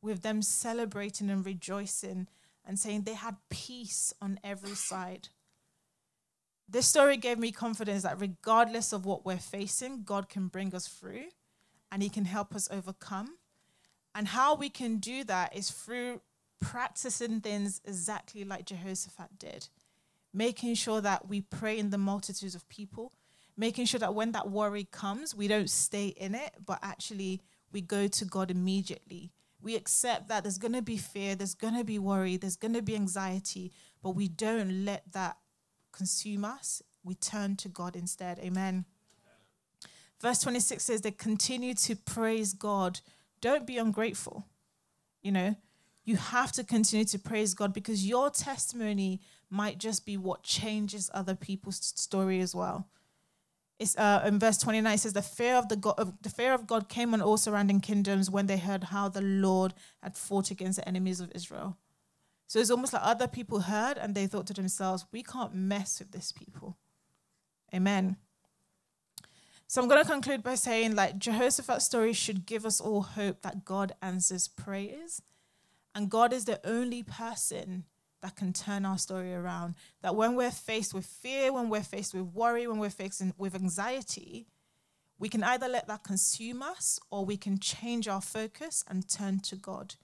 with 0.02 0.22
them 0.22 0.42
celebrating 0.42 1.30
and 1.30 1.44
rejoicing 1.44 2.26
and 2.66 2.78
saying 2.78 3.02
they 3.02 3.14
had 3.14 3.36
peace 3.48 4.12
on 4.20 4.38
every 4.42 4.74
side. 4.74 5.28
This 6.68 6.86
story 6.86 7.16
gave 7.16 7.38
me 7.38 7.50
confidence 7.50 8.04
that 8.04 8.20
regardless 8.20 8.92
of 8.92 9.04
what 9.04 9.26
we're 9.26 9.38
facing, 9.38 10.04
God 10.04 10.28
can 10.28 10.46
bring 10.46 10.74
us 10.74 10.86
through 10.86 11.24
and 11.90 12.02
He 12.02 12.08
can 12.08 12.26
help 12.26 12.54
us 12.54 12.68
overcome. 12.70 13.36
And 14.14 14.28
how 14.28 14.54
we 14.54 14.68
can 14.68 14.98
do 14.98 15.24
that 15.24 15.56
is 15.56 15.70
through 15.70 16.20
practicing 16.60 17.40
things 17.40 17.80
exactly 17.84 18.44
like 18.44 18.66
Jehoshaphat 18.66 19.38
did, 19.38 19.68
making 20.32 20.74
sure 20.74 21.00
that 21.00 21.28
we 21.28 21.40
pray 21.40 21.78
in 21.78 21.90
the 21.90 21.98
multitudes 21.98 22.54
of 22.54 22.68
people, 22.68 23.12
making 23.56 23.86
sure 23.86 24.00
that 24.00 24.14
when 24.14 24.32
that 24.32 24.50
worry 24.50 24.84
comes, 24.84 25.34
we 25.34 25.48
don't 25.48 25.70
stay 25.70 26.08
in 26.08 26.34
it, 26.34 26.54
but 26.64 26.78
actually 26.82 27.42
we 27.72 27.80
go 27.80 28.08
to 28.08 28.24
God 28.24 28.50
immediately. 28.50 29.32
We 29.62 29.76
accept 29.76 30.28
that 30.28 30.42
there's 30.42 30.58
going 30.58 30.72
to 30.72 30.82
be 30.82 30.96
fear, 30.96 31.34
there's 31.34 31.54
going 31.54 31.76
to 31.76 31.84
be 31.84 31.98
worry, 31.98 32.36
there's 32.36 32.56
going 32.56 32.74
to 32.74 32.82
be 32.82 32.94
anxiety, 32.94 33.72
but 34.02 34.10
we 34.10 34.28
don't 34.28 34.84
let 34.84 35.12
that 35.12 35.36
consume 35.92 36.44
us. 36.44 36.82
We 37.04 37.14
turn 37.14 37.56
to 37.56 37.68
God 37.68 37.96
instead. 37.96 38.38
Amen. 38.38 38.84
Verse 40.20 40.40
26 40.40 40.84
says 40.84 41.00
they 41.00 41.10
continue 41.10 41.74
to 41.74 41.96
praise 41.96 42.52
God. 42.52 43.00
Don't 43.40 43.66
be 43.66 43.78
ungrateful. 43.78 44.46
You 45.22 45.32
know, 45.32 45.56
you 46.04 46.16
have 46.16 46.52
to 46.52 46.64
continue 46.64 47.04
to 47.06 47.18
praise 47.18 47.54
God 47.54 47.72
because 47.72 48.06
your 48.06 48.30
testimony 48.30 49.20
might 49.48 49.78
just 49.78 50.06
be 50.06 50.16
what 50.16 50.42
changes 50.42 51.10
other 51.12 51.34
people's 51.34 51.76
story 51.76 52.40
as 52.40 52.54
well. 52.54 52.88
It's 53.80 53.96
uh, 53.96 54.22
in 54.26 54.38
verse 54.38 54.58
29 54.58 54.92
it 54.92 54.98
says 54.98 55.14
the 55.14 55.22
fear 55.22 55.56
of 55.56 55.68
the 55.70 55.76
God 55.76 55.94
of, 55.98 56.12
the 56.20 56.28
fear 56.28 56.52
of 56.52 56.66
God 56.66 56.90
came 56.90 57.14
on 57.14 57.22
all 57.22 57.38
surrounding 57.38 57.80
kingdoms 57.80 58.30
when 58.30 58.46
they 58.46 58.58
heard 58.58 58.84
how 58.84 59.08
the 59.08 59.22
Lord 59.22 59.72
had 60.02 60.16
fought 60.16 60.50
against 60.50 60.78
the 60.78 60.86
enemies 60.86 61.18
of 61.18 61.32
Israel. 61.34 61.78
So 62.46 62.58
it's 62.58 62.70
almost 62.70 62.92
like 62.92 63.02
other 63.02 63.26
people 63.26 63.60
heard 63.60 63.96
and 63.96 64.14
they 64.14 64.26
thought 64.26 64.46
to 64.48 64.52
themselves, 64.52 65.06
we 65.12 65.22
can't 65.22 65.54
mess 65.54 65.98
with 65.98 66.10
this 66.10 66.30
people. 66.30 66.76
Amen. 67.74 68.16
So 69.66 69.80
I'm 69.80 69.88
going 69.88 70.02
to 70.02 70.10
conclude 70.10 70.42
by 70.42 70.56
saying, 70.56 70.96
like, 70.96 71.16
Jehoshaphat's 71.16 71.84
story 71.84 72.12
should 72.12 72.44
give 72.44 72.66
us 72.66 72.80
all 72.80 73.02
hope 73.02 73.42
that 73.42 73.64
God 73.64 73.92
answers 74.02 74.48
prayers. 74.48 75.22
And 75.94 76.10
God 76.10 76.32
is 76.32 76.44
the 76.44 76.60
only 76.68 77.04
person 77.04 77.84
that 78.22 78.36
can 78.36 78.52
turn 78.52 78.84
our 78.84 78.98
story 78.98 79.34
around. 79.34 79.74
That 80.02 80.16
when 80.16 80.34
we're 80.34 80.50
faced 80.50 80.94
with 80.94 81.06
fear, 81.06 81.52
when 81.52 81.68
we're 81.68 81.82
faced 81.82 82.14
with 82.14 82.24
worry, 82.34 82.66
when 82.66 82.78
we're 82.78 82.90
faced 82.90 83.22
with 83.38 83.54
anxiety, 83.54 84.46
we 85.18 85.28
can 85.28 85.42
either 85.42 85.68
let 85.68 85.86
that 85.88 86.02
consume 86.02 86.62
us 86.62 86.98
or 87.10 87.24
we 87.24 87.36
can 87.36 87.58
change 87.58 88.08
our 88.08 88.20
focus 88.20 88.84
and 88.88 89.08
turn 89.08 89.40
to 89.40 89.56
God. 89.56 89.94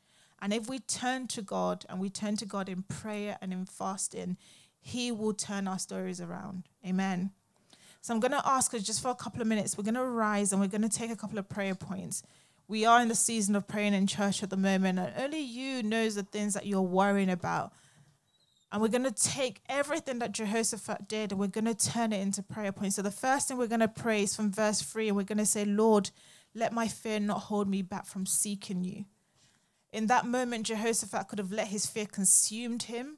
And 0.41 0.53
if 0.53 0.69
we 0.69 0.79
turn 0.79 1.27
to 1.29 1.43
God 1.43 1.87
and 1.89 1.99
we 2.01 2.11
turn 2.11 2.37
to 2.37 2.45
God 2.45 2.69
in 2.69 2.83
prayer 2.83 3.39
and 3.41 3.53
in 3.53 3.65
fasting, 3.65 4.37
He 4.81 5.11
will 5.11 5.33
turn 5.33 5.67
our 5.67 5.79
stories 5.79 6.21
around. 6.21 6.65
Amen. 6.87 7.31
So 8.03 8.15
I'm 8.15 8.21
going 8.21 8.33
to 8.33 8.47
ask 8.47 8.73
us 8.75 8.83
just 8.83 9.03
for 9.03 9.09
a 9.09 9.15
couple 9.15 9.41
of 9.41 9.49
minutes, 9.49 9.77
we're 9.77 9.85
going 9.85 9.95
to 9.95 10.05
rise 10.05 10.53
and 10.53 10.61
we're 10.61 10.69
going 10.69 10.83
to 10.83 10.89
take 10.89 11.11
a 11.11 11.17
couple 11.17 11.39
of 11.39 11.49
prayer 11.49 11.75
points. 11.75 12.23
We 12.69 12.85
are 12.85 13.01
in 13.01 13.09
the 13.09 13.15
season 13.15 13.57
of 13.57 13.67
praying 13.67 13.95
in 13.95 14.07
church 14.07 14.43
at 14.43 14.51
the 14.51 14.57
moment, 14.57 14.99
and 14.99 15.13
only 15.17 15.41
you 15.41 15.83
knows 15.83 16.17
the 16.17 16.25
things 16.25 16.55
that 16.55 16.67
you're 16.67 16.83
worrying 16.83 17.31
about. 17.31 17.73
And 18.77 18.83
we're 18.83 18.89
going 18.89 19.05
to 19.05 19.11
take 19.11 19.63
everything 19.71 20.19
that 20.19 20.33
Jehoshaphat 20.33 21.09
did 21.09 21.33
and 21.33 21.41
we're 21.41 21.47
going 21.47 21.65
to 21.65 21.75
turn 21.75 22.13
it 22.13 22.21
into 22.21 22.43
prayer 22.43 22.73
points. 22.73 22.97
So 22.97 23.01
the 23.01 23.11
first 23.11 23.49
thing 23.49 23.57
we're 23.57 23.69
going 23.69 23.81
to 23.81 23.89
pray 23.89 24.25
is 24.25 24.37
from 24.37 24.53
verse 24.53 24.83
3, 24.83 25.09
and 25.09 25.17
we're 25.17 25.23
going 25.23 25.39
to 25.39 25.47
say, 25.47 25.65
Lord, 25.65 26.11
let 26.55 26.75
my 26.75 26.87
fear 26.87 27.19
not 27.19 27.45
hold 27.45 27.71
me 27.71 27.81
back 27.81 28.05
from 28.05 28.27
seeking 28.27 28.85
you. 28.85 29.07
In 29.95 30.09
that 30.09 30.27
moment, 30.27 30.67
Jehoshaphat 30.67 31.27
could 31.27 31.39
have 31.39 31.53
let 31.53 31.69
his 31.69 31.87
fear 31.87 32.05
consumed 32.05 32.83
him 32.83 33.17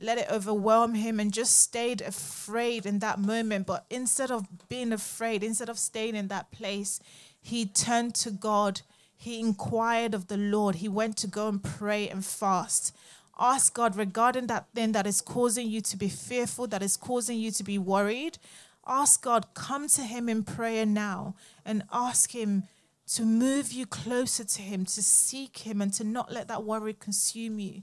let 0.00 0.16
it 0.16 0.26
overwhelm 0.30 0.94
him 0.94 1.20
and 1.20 1.32
just 1.32 1.60
stayed 1.60 2.00
afraid 2.00 2.86
in 2.86 2.98
that 3.00 3.18
moment. 3.18 3.66
But 3.66 3.84
instead 3.90 4.30
of 4.30 4.68
being 4.68 4.90
afraid, 4.90 5.44
instead 5.44 5.68
of 5.68 5.78
staying 5.78 6.16
in 6.16 6.28
that 6.28 6.50
place, 6.50 6.98
he 7.40 7.66
turned 7.66 8.14
to 8.16 8.30
God. 8.30 8.80
He 9.14 9.38
inquired 9.38 10.14
of 10.14 10.26
the 10.28 10.36
Lord. 10.36 10.76
He 10.76 10.88
went 10.88 11.16
to 11.18 11.26
go 11.26 11.46
and 11.46 11.62
pray 11.62 12.08
and 12.08 12.24
fast. 12.24 12.96
Ask 13.38 13.74
God 13.74 13.96
regarding 13.96 14.46
that 14.46 14.68
thing 14.74 14.92
that 14.92 15.06
is 15.06 15.20
causing 15.20 15.68
you 15.68 15.80
to 15.82 15.96
be 15.96 16.08
fearful, 16.08 16.66
that 16.68 16.82
is 16.82 16.96
causing 16.96 17.38
you 17.38 17.50
to 17.52 17.64
be 17.64 17.78
worried. 17.78 18.38
Ask 18.86 19.22
God, 19.22 19.54
come 19.54 19.88
to 19.88 20.02
Him 20.02 20.28
in 20.28 20.44
prayer 20.44 20.86
now 20.86 21.34
and 21.64 21.82
ask 21.92 22.32
Him 22.32 22.64
to 23.08 23.24
move 23.24 23.72
you 23.72 23.86
closer 23.86 24.44
to 24.44 24.62
Him, 24.62 24.84
to 24.86 25.02
seek 25.02 25.58
Him, 25.58 25.80
and 25.80 25.92
to 25.94 26.04
not 26.04 26.32
let 26.32 26.48
that 26.48 26.64
worry 26.64 26.94
consume 26.94 27.58
you. 27.58 27.82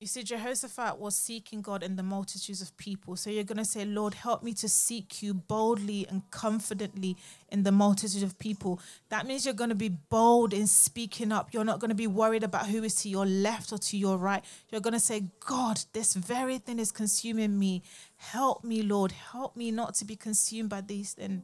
You 0.00 0.06
see, 0.06 0.22
Jehoshaphat 0.22 0.98
was 0.98 1.14
seeking 1.14 1.60
God 1.60 1.82
in 1.82 1.96
the 1.96 2.02
multitudes 2.02 2.62
of 2.62 2.74
people. 2.78 3.16
So 3.16 3.28
you're 3.28 3.44
going 3.44 3.58
to 3.58 3.66
say, 3.66 3.84
Lord, 3.84 4.14
help 4.14 4.42
me 4.42 4.54
to 4.54 4.66
seek 4.66 5.22
you 5.22 5.34
boldly 5.34 6.06
and 6.08 6.22
confidently 6.30 7.18
in 7.50 7.64
the 7.64 7.70
multitude 7.70 8.22
of 8.22 8.38
people. 8.38 8.80
That 9.10 9.26
means 9.26 9.44
you're 9.44 9.52
going 9.52 9.68
to 9.68 9.76
be 9.76 9.90
bold 9.90 10.54
in 10.54 10.68
speaking 10.68 11.32
up. 11.32 11.52
You're 11.52 11.66
not 11.66 11.80
going 11.80 11.90
to 11.90 11.94
be 11.94 12.06
worried 12.06 12.44
about 12.44 12.68
who 12.68 12.82
is 12.82 12.94
to 13.02 13.10
your 13.10 13.26
left 13.26 13.74
or 13.74 13.78
to 13.78 13.98
your 13.98 14.16
right. 14.16 14.42
You're 14.70 14.80
going 14.80 14.94
to 14.94 15.00
say, 15.00 15.24
God, 15.46 15.82
this 15.92 16.14
very 16.14 16.56
thing 16.56 16.78
is 16.78 16.92
consuming 16.92 17.58
me. 17.58 17.82
Help 18.16 18.64
me, 18.64 18.80
Lord. 18.80 19.12
Help 19.12 19.54
me 19.54 19.70
not 19.70 19.96
to 19.96 20.06
be 20.06 20.16
consumed 20.16 20.70
by 20.70 20.80
these 20.80 21.12
things. 21.12 21.42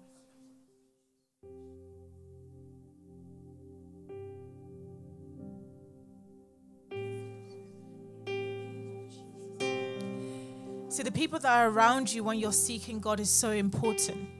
See, 10.97 11.03
the 11.03 11.13
people 11.13 11.39
that 11.41 11.53
are 11.53 11.69
around 11.69 12.11
you 12.11 12.25
when 12.25 12.39
you're 12.39 12.55
seeking 12.55 13.01
God 13.01 13.21
is 13.21 13.29
so 13.29 13.51
important. 13.51 14.31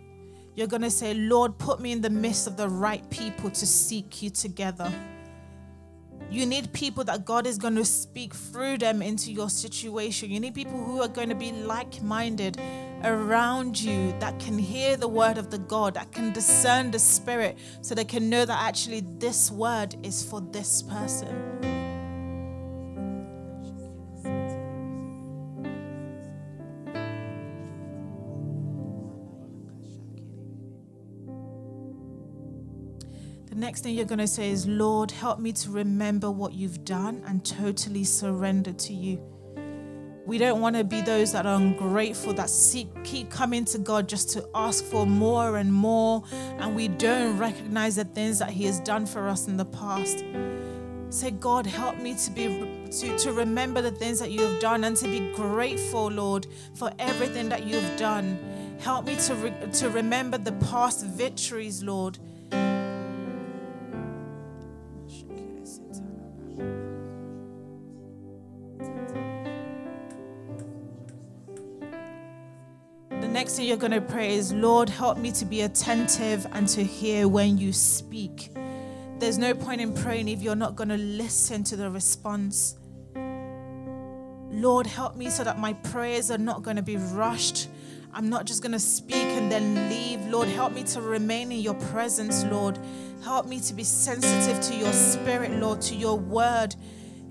You're 0.55 0.67
going 0.67 0.81
to 0.81 0.91
say, 0.91 1.13
Lord, 1.13 1.59
put 1.59 1.81
me 1.81 1.93
in 1.93 2.01
the 2.01 2.09
midst 2.09 2.47
of 2.47 2.57
the 2.57 2.67
right 2.67 3.07
people 3.11 3.51
to 3.51 3.67
seek 3.67 4.23
you 4.23 4.31
together. 4.31 4.91
You 6.31 6.47
need 6.47 6.73
people 6.73 7.05
that 7.05 7.27
God 7.27 7.47
is 7.47 7.59
going 7.59 7.75
to 7.75 7.85
speak 7.85 8.33
through 8.33 8.79
them 8.79 9.03
into 9.03 9.33
your 9.33 9.51
situation. 9.51 10.31
You 10.31 10.41
need 10.41 10.55
people 10.55 10.83
who 10.83 11.03
are 11.03 11.09
going 11.09 11.29
to 11.29 11.35
be 11.35 11.53
like 11.53 12.01
minded 12.01 12.59
around 13.05 13.79
you 13.79 14.15
that 14.21 14.39
can 14.41 14.59
hear 14.59 14.97
the 14.97 15.09
word 15.09 15.37
of 15.37 15.51
the 15.51 15.59
God, 15.59 15.93
that 15.93 16.11
can 16.11 16.33
discern 16.33 16.91
the 16.91 16.99
spirit, 16.99 17.59
so 17.83 17.95
they 17.95 18.07
can 18.07 18.31
know 18.31 18.47
that 18.47 18.63
actually 18.63 19.05
this 19.19 19.51
word 19.51 19.95
is 20.03 20.25
for 20.25 20.41
this 20.41 20.81
person. 20.81 21.56
Next 33.67 33.81
thing 33.81 33.97
you're 33.97 34.05
going 34.05 34.21
to 34.21 34.29
say 34.29 34.51
is, 34.51 34.65
Lord, 34.69 35.11
help 35.11 35.41
me 35.41 35.51
to 35.51 35.71
remember 35.73 36.31
what 36.31 36.53
you've 36.53 36.85
done 36.85 37.21
and 37.27 37.45
totally 37.45 38.05
surrender 38.05 38.73
to 38.73 38.93
you. 38.93 39.21
We 40.25 40.39
don't 40.39 40.61
want 40.61 40.77
to 40.77 40.85
be 40.85 41.01
those 41.01 41.33
that 41.33 41.47
are 41.47 41.57
ungrateful, 41.57 42.33
that 42.35 42.49
seek, 42.49 42.87
keep 43.03 43.29
coming 43.29 43.65
to 43.65 43.79
God 43.79 44.09
just 44.09 44.31
to 44.35 44.49
ask 44.55 44.85
for 44.85 45.05
more 45.05 45.57
and 45.57 45.73
more, 45.73 46.23
and 46.61 46.77
we 46.77 46.87
don't 46.87 47.39
recognize 47.39 47.97
the 47.97 48.05
things 48.05 48.39
that 48.39 48.51
He 48.51 48.67
has 48.67 48.79
done 48.79 49.05
for 49.05 49.27
us 49.27 49.49
in 49.49 49.57
the 49.57 49.65
past. 49.65 50.25
Say, 51.11 51.33
God, 51.33 51.67
help 51.67 51.99
me 51.99 52.15
to 52.15 52.31
be 52.31 52.47
to, 53.01 53.19
to 53.19 53.33
remember 53.33 53.83
the 53.83 53.91
things 53.91 54.21
that 54.21 54.31
you 54.31 54.43
have 54.43 54.61
done 54.61 54.85
and 54.85 54.97
to 54.99 55.09
be 55.09 55.33
grateful, 55.33 56.07
Lord, 56.07 56.47
for 56.75 56.93
everything 57.01 57.49
that 57.49 57.67
you 57.67 57.81
have 57.81 57.99
done. 57.99 58.39
Help 58.79 59.07
me 59.07 59.17
to, 59.17 59.35
re, 59.35 59.53
to 59.73 59.91
remember 59.91 60.39
the 60.39 60.53
past 60.53 61.05
victories, 61.05 61.83
Lord. 61.83 62.17
Next 73.37 73.57
thing 73.57 73.67
you're 73.67 73.77
going 73.77 73.93
to 73.93 74.01
pray 74.01 74.35
is, 74.35 74.51
Lord, 74.51 74.89
help 74.89 75.19
me 75.19 75.31
to 75.33 75.45
be 75.45 75.61
attentive 75.61 76.47
and 76.53 76.67
to 76.69 76.83
hear 76.83 77.29
when 77.29 77.59
you 77.59 77.71
speak. 77.71 78.51
There's 79.19 79.37
no 79.37 79.53
point 79.53 79.83
in 79.83 79.93
praying 79.93 80.29
if 80.29 80.41
you're 80.41 80.57
not 80.57 80.75
going 80.75 80.89
to 80.89 80.97
listen 80.97 81.63
to 81.65 81.77
the 81.77 81.91
response. 81.91 82.79
Lord, 83.15 84.87
help 84.87 85.17
me 85.17 85.29
so 85.29 85.45
that 85.45 85.59
my 85.59 85.75
prayers 85.75 86.31
are 86.31 86.39
not 86.39 86.63
going 86.63 86.77
to 86.77 86.83
be 86.83 86.97
rushed. 86.97 87.69
I'm 88.15 88.31
not 88.31 88.47
just 88.47 88.63
going 88.63 88.73
to 88.73 88.79
speak 88.79 89.29
and 89.37 89.53
then 89.53 89.91
leave. 89.91 90.27
Lord, 90.29 90.49
help 90.49 90.73
me 90.73 90.83
to 90.85 91.03
remain 91.03 91.53
in 91.53 91.61
your 91.61 91.75
presence, 91.75 92.43
Lord. 92.45 92.79
Help 93.23 93.45
me 93.45 93.61
to 93.61 93.75
be 93.75 93.85
sensitive 93.85 94.63
to 94.63 94.75
your 94.75 94.95
spirit, 94.95 95.51
Lord, 95.61 95.83
to 95.83 95.95
your 95.95 96.19
word 96.19 96.75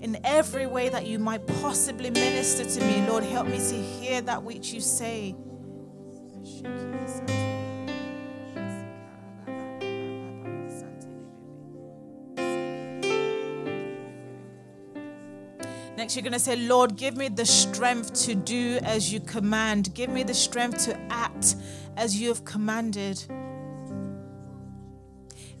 in 0.00 0.20
every 0.22 0.68
way 0.68 0.88
that 0.88 1.04
you 1.04 1.18
might 1.18 1.44
possibly 1.60 2.10
minister 2.10 2.64
to 2.64 2.86
me. 2.86 3.04
Lord, 3.08 3.24
help 3.24 3.48
me 3.48 3.58
to 3.58 3.74
hear 3.74 4.20
that 4.20 4.44
which 4.44 4.72
you 4.72 4.80
say. 4.80 5.34
Next, 15.96 16.14
you're 16.14 16.22
going 16.22 16.32
to 16.34 16.38
say, 16.38 16.56
Lord, 16.56 16.96
give 16.96 17.16
me 17.16 17.28
the 17.28 17.46
strength 17.46 18.14
to 18.26 18.34
do 18.34 18.78
as 18.82 19.12
you 19.12 19.18
command. 19.18 19.94
Give 19.94 20.10
me 20.10 20.22
the 20.22 20.34
strength 20.34 20.84
to 20.84 20.96
act 21.10 21.56
as 21.96 22.20
you 22.20 22.28
have 22.28 22.44
commanded. 22.44 23.24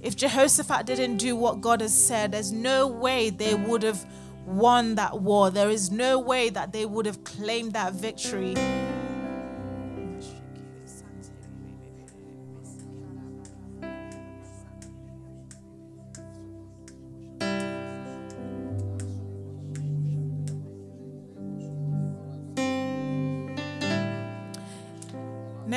If 0.00 0.14
Jehoshaphat 0.14 0.86
didn't 0.86 1.16
do 1.16 1.34
what 1.34 1.60
God 1.60 1.80
has 1.80 1.92
said, 1.92 2.32
there's 2.32 2.52
no 2.52 2.86
way 2.86 3.30
they 3.30 3.54
would 3.54 3.82
have 3.82 4.06
won 4.44 4.94
that 4.94 5.20
war. 5.20 5.50
There 5.50 5.70
is 5.70 5.90
no 5.90 6.18
way 6.18 6.50
that 6.50 6.72
they 6.72 6.86
would 6.86 7.06
have 7.06 7.24
claimed 7.24 7.72
that 7.72 7.94
victory. 7.94 8.54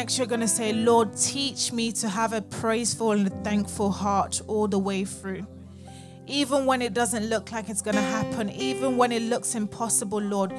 Next, 0.10 0.18
you're 0.18 0.26
going 0.26 0.42
to 0.42 0.48
say, 0.48 0.74
Lord, 0.74 1.16
teach 1.16 1.72
me 1.72 1.92
to 1.92 2.10
have 2.10 2.34
a 2.34 2.42
praiseful 2.42 3.12
and 3.12 3.32
thankful 3.44 3.92
heart 3.92 4.42
all 4.48 4.68
the 4.68 4.80
way 4.80 5.06
through. 5.06 5.46
Even 6.26 6.66
when 6.66 6.82
it 6.82 6.96
doesn't 6.96 7.28
look 7.28 7.52
like 7.52 7.70
it's 7.70 7.84
going 7.84 7.94
to 7.94 8.02
happen, 8.02 8.50
even 8.50 8.98
when 8.98 9.12
it 9.12 9.22
looks 9.22 9.54
impossible, 9.54 10.20
Lord, 10.20 10.52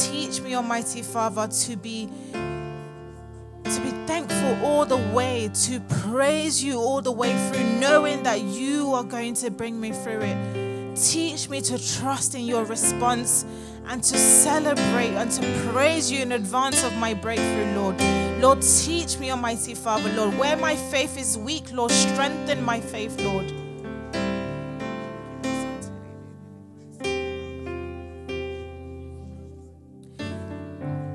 teach 0.00 0.40
me, 0.40 0.54
Almighty 0.54 1.02
Father, 1.02 1.48
to 1.48 1.76
be 1.76 2.08
to 2.34 3.80
be 3.80 3.90
thankful 4.06 4.64
all 4.64 4.86
the 4.86 4.98
way, 5.12 5.50
to 5.64 5.80
praise 6.04 6.62
you 6.62 6.78
all 6.78 7.02
the 7.02 7.10
way 7.10 7.36
through, 7.48 7.64
knowing 7.80 8.22
that 8.22 8.42
you 8.42 8.92
are 8.92 9.02
going 9.02 9.34
to 9.34 9.50
bring 9.50 9.80
me 9.80 9.90
through 9.90 10.20
it. 10.20 10.94
Teach 10.94 11.48
me 11.48 11.60
to 11.62 11.96
trust 11.98 12.36
in 12.36 12.42
your 12.42 12.62
response 12.64 13.44
and 13.88 14.04
to 14.04 14.16
celebrate 14.16 15.16
and 15.16 15.32
to 15.32 15.70
praise 15.72 16.12
you 16.12 16.20
in 16.20 16.30
advance 16.30 16.84
of 16.84 16.96
my 16.98 17.12
breakthrough, 17.12 17.74
Lord. 17.74 18.23
Lord, 18.40 18.62
teach 18.62 19.18
me, 19.18 19.30
Almighty 19.30 19.74
Father, 19.74 20.12
Lord, 20.12 20.38
where 20.38 20.56
my 20.56 20.76
faith 20.76 21.18
is 21.18 21.38
weak, 21.38 21.72
Lord, 21.72 21.90
strengthen 21.90 22.62
my 22.62 22.80
faith, 22.80 23.18
Lord. 23.20 23.52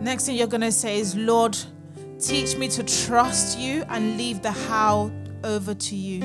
Next 0.02 0.26
thing 0.26 0.38
you're 0.38 0.48
going 0.48 0.62
to 0.62 0.72
say 0.72 1.00
is, 1.00 1.16
Lord, 1.16 1.58
teach 2.20 2.56
me 2.58 2.68
to 2.70 2.84
trust 2.84 3.60
you 3.60 3.84
and 3.90 4.18
leave 4.18 4.42
the 4.42 4.52
how 4.52 5.12
over 5.44 5.74
to 5.76 5.96
you. 5.96 6.24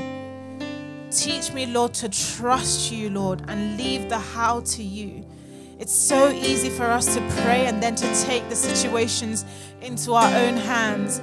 Teach 1.10 1.52
me, 1.52 1.66
Lord, 1.66 1.92
to 1.94 2.08
trust 2.08 2.90
you, 2.90 3.10
Lord, 3.10 3.42
and 3.48 3.76
leave 3.76 4.08
the 4.08 4.18
how 4.18 4.60
to 4.60 4.82
you. 4.82 5.24
It's 5.84 5.92
so 5.92 6.30
easy 6.30 6.70
for 6.70 6.86
us 6.86 7.14
to 7.14 7.20
pray 7.42 7.66
and 7.66 7.82
then 7.82 7.94
to 7.96 8.24
take 8.24 8.48
the 8.48 8.56
situations 8.56 9.44
into 9.82 10.14
our 10.14 10.34
own 10.34 10.56
hands. 10.56 11.20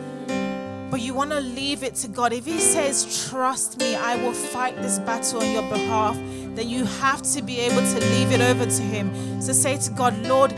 But 0.91 1.01
you 1.01 1.15
want 1.15 1.31
to 1.31 1.39
leave 1.39 1.81
it 1.81 1.95
to 1.95 2.07
God. 2.07 2.31
If 2.31 2.45
He 2.45 2.59
says, 2.59 3.27
Trust 3.27 3.79
me, 3.79 3.95
I 3.95 4.17
will 4.17 4.33
fight 4.33 4.75
this 4.75 4.99
battle 4.99 5.41
on 5.41 5.49
your 5.49 5.63
behalf, 5.63 6.13
then 6.53 6.69
you 6.69 6.85
have 6.85 7.23
to 7.33 7.41
be 7.41 7.59
able 7.59 7.81
to 7.81 7.99
leave 8.11 8.31
it 8.31 8.39
over 8.39 8.67
to 8.67 8.81
Him. 8.83 9.41
So 9.41 9.51
say 9.51 9.77
to 9.77 9.89
God, 9.89 10.15
Lord, 10.27 10.51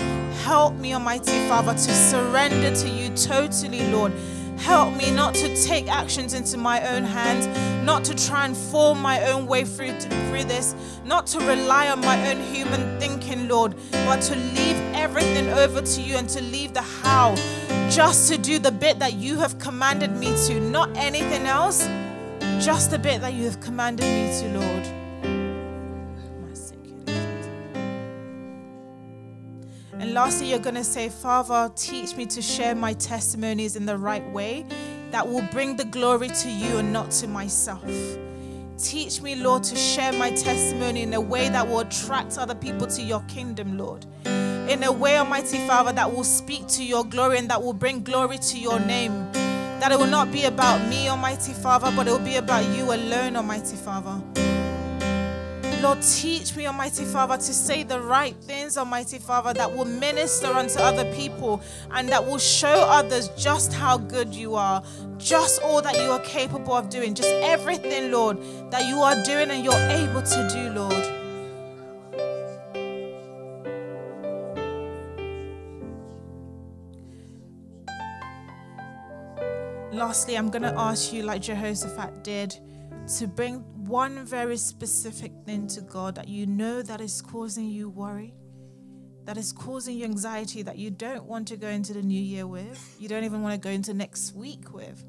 help 0.43 0.75
me, 0.75 0.93
Almighty 0.93 1.47
Father, 1.47 1.71
to 1.71 1.77
surrender 1.77 2.75
to 2.75 2.89
you 2.89 3.07
totally, 3.15 3.89
Lord. 3.89 4.11
Help 4.57 4.95
me 4.95 5.11
not 5.11 5.33
to 5.35 5.63
take 5.63 5.87
actions 5.87 6.33
into 6.33 6.57
my 6.57 6.87
own 6.87 7.03
hands, 7.03 7.47
not 7.85 8.03
to 8.05 8.15
try 8.15 8.45
and 8.45 8.55
form 8.55 9.01
my 9.01 9.23
own 9.25 9.45
way 9.45 9.65
through, 9.65 9.99
through 9.99 10.45
this, 10.45 10.75
not 11.05 11.27
to 11.27 11.39
rely 11.39 11.89
on 11.89 11.99
my 12.01 12.31
own 12.31 12.41
human 12.53 12.99
thinking, 12.99 13.47
Lord, 13.47 13.75
but 13.91 14.21
to 14.21 14.35
leave 14.35 14.77
everything 14.93 15.49
over 15.49 15.81
to 15.81 16.01
you 16.01 16.17
and 16.17 16.29
to 16.29 16.41
leave 16.41 16.73
the 16.73 16.81
how, 16.81 17.35
just 17.89 18.31
to 18.31 18.37
do 18.37 18.59
the 18.59 18.71
bit 18.71 18.99
that 18.99 19.13
you 19.13 19.37
have 19.37 19.59
commanded 19.59 20.15
me 20.15 20.27
to, 20.47 20.59
not 20.59 20.89
anything 20.95 21.45
else, 21.45 21.87
just 22.59 22.91
the 22.91 22.99
bit 22.99 23.21
that 23.21 23.33
you 23.33 23.43
have 23.45 23.59
commanded 23.59 24.05
me 24.05 24.39
to, 24.39 24.59
Lord. 24.59 25.02
And 30.03 30.13
lastly, 30.13 30.49
you're 30.49 30.59
going 30.59 30.75
to 30.75 30.83
say, 30.83 31.07
Father, 31.07 31.71
teach 31.77 32.17
me 32.17 32.25
to 32.25 32.41
share 32.41 32.75
my 32.75 32.91
testimonies 32.91 33.77
in 33.77 33.85
the 33.85 33.97
right 33.97 34.29
way 34.33 34.65
that 35.11 35.25
will 35.25 35.43
bring 35.43 35.77
the 35.77 35.85
glory 35.85 36.27
to 36.27 36.49
you 36.49 36.79
and 36.79 36.91
not 36.91 37.09
to 37.11 37.27
myself. 37.29 37.89
Teach 38.77 39.21
me, 39.21 39.35
Lord, 39.35 39.63
to 39.63 39.77
share 39.77 40.11
my 40.11 40.31
testimony 40.31 41.03
in 41.03 41.13
a 41.13 41.21
way 41.21 41.47
that 41.47 41.65
will 41.65 41.79
attract 41.79 42.37
other 42.37 42.53
people 42.53 42.85
to 42.85 43.01
your 43.01 43.21
kingdom, 43.29 43.77
Lord. 43.77 44.05
In 44.25 44.83
a 44.83 44.91
way, 44.91 45.17
Almighty 45.17 45.65
Father, 45.67 45.93
that 45.93 46.13
will 46.13 46.25
speak 46.25 46.67
to 46.67 46.83
your 46.83 47.05
glory 47.05 47.37
and 47.37 47.49
that 47.49 47.63
will 47.63 47.71
bring 47.71 48.03
glory 48.03 48.39
to 48.39 48.59
your 48.59 48.81
name. 48.81 49.31
That 49.79 49.93
it 49.93 49.97
will 49.97 50.07
not 50.07 50.33
be 50.33 50.43
about 50.43 50.85
me, 50.89 51.07
Almighty 51.07 51.53
Father, 51.53 51.93
but 51.95 52.09
it 52.09 52.11
will 52.11 52.19
be 52.19 52.35
about 52.35 52.65
you 52.75 52.91
alone, 52.91 53.37
Almighty 53.37 53.77
Father. 53.77 54.21
Lord, 55.83 56.01
teach 56.01 56.55
me, 56.55 56.65
Almighty 56.65 57.03
Father, 57.03 57.35
to 57.35 57.53
say 57.53 57.83
the 57.83 57.99
right 57.99 58.33
things, 58.37 58.77
Almighty 58.77 59.19
Father, 59.19 59.53
that 59.53 59.75
will 59.75 59.83
minister 59.83 60.47
unto 60.47 60.79
other 60.79 61.03
people 61.13 61.61
and 61.91 62.07
that 62.07 62.25
will 62.25 62.37
show 62.37 62.69
others 62.87 63.27
just 63.37 63.73
how 63.73 63.97
good 63.97 64.33
you 64.33 64.55
are, 64.55 64.81
just 65.17 65.61
all 65.61 65.81
that 65.81 65.95
you 65.97 66.09
are 66.09 66.21
capable 66.21 66.71
of 66.71 66.89
doing, 66.89 67.13
just 67.13 67.27
everything, 67.27 68.13
Lord, 68.13 68.37
that 68.71 68.87
you 68.87 68.99
are 68.99 69.21
doing 69.23 69.51
and 69.51 69.61
you're 69.61 69.73
able 69.73 70.21
to 70.21 70.49
do, 70.53 70.69
Lord. 70.69 70.93
Lastly, 79.91 80.37
I'm 80.37 80.49
going 80.49 80.63
to 80.63 80.73
ask 80.79 81.11
you, 81.11 81.23
like 81.23 81.41
Jehoshaphat 81.41 82.23
did, 82.23 82.57
to 83.07 83.27
bring 83.27 83.59
one 83.85 84.25
very 84.25 84.57
specific 84.57 85.31
thing 85.45 85.67
to 85.67 85.81
God 85.81 86.15
that 86.15 86.27
you 86.27 86.45
know 86.45 86.81
that 86.81 87.01
is 87.01 87.21
causing 87.21 87.69
you 87.69 87.89
worry, 87.89 88.33
that 89.25 89.37
is 89.37 89.51
causing 89.51 89.97
you 89.97 90.05
anxiety, 90.05 90.61
that 90.61 90.77
you 90.77 90.89
don't 90.89 91.25
want 91.25 91.47
to 91.49 91.57
go 91.57 91.67
into 91.67 91.93
the 91.93 92.01
new 92.01 92.19
year 92.19 92.47
with, 92.47 92.95
you 92.99 93.09
don't 93.09 93.25
even 93.25 93.41
want 93.41 93.53
to 93.53 93.67
go 93.67 93.71
into 93.71 93.93
next 93.93 94.33
week 94.33 94.73
with. 94.73 95.03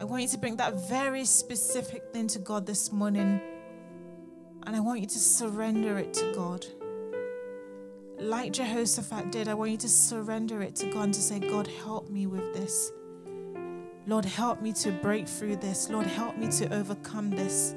I 0.00 0.04
want 0.04 0.22
you 0.22 0.28
to 0.28 0.38
bring 0.38 0.56
that 0.56 0.88
very 0.88 1.24
specific 1.24 2.02
thing 2.12 2.26
to 2.28 2.40
God 2.40 2.66
this 2.66 2.92
morning, 2.92 3.40
and 4.66 4.76
I 4.76 4.80
want 4.80 5.00
you 5.00 5.06
to 5.06 5.18
surrender 5.18 5.98
it 5.98 6.12
to 6.14 6.32
God. 6.34 6.66
Like 8.18 8.52
Jehoshaphat 8.52 9.30
did, 9.30 9.46
I 9.46 9.54
want 9.54 9.70
you 9.70 9.76
to 9.78 9.88
surrender 9.88 10.62
it 10.62 10.74
to 10.76 10.90
God 10.90 11.04
and 11.04 11.14
to 11.14 11.20
say, 11.20 11.38
God, 11.38 11.66
help 11.66 12.10
me 12.10 12.26
with 12.26 12.54
this. 12.54 12.90
Lord, 14.08 14.24
help 14.24 14.62
me 14.62 14.72
to 14.74 14.92
break 14.92 15.26
through 15.26 15.56
this. 15.56 15.90
Lord, 15.90 16.06
help 16.06 16.36
me 16.36 16.48
to 16.58 16.72
overcome 16.72 17.30
this. 17.30 17.74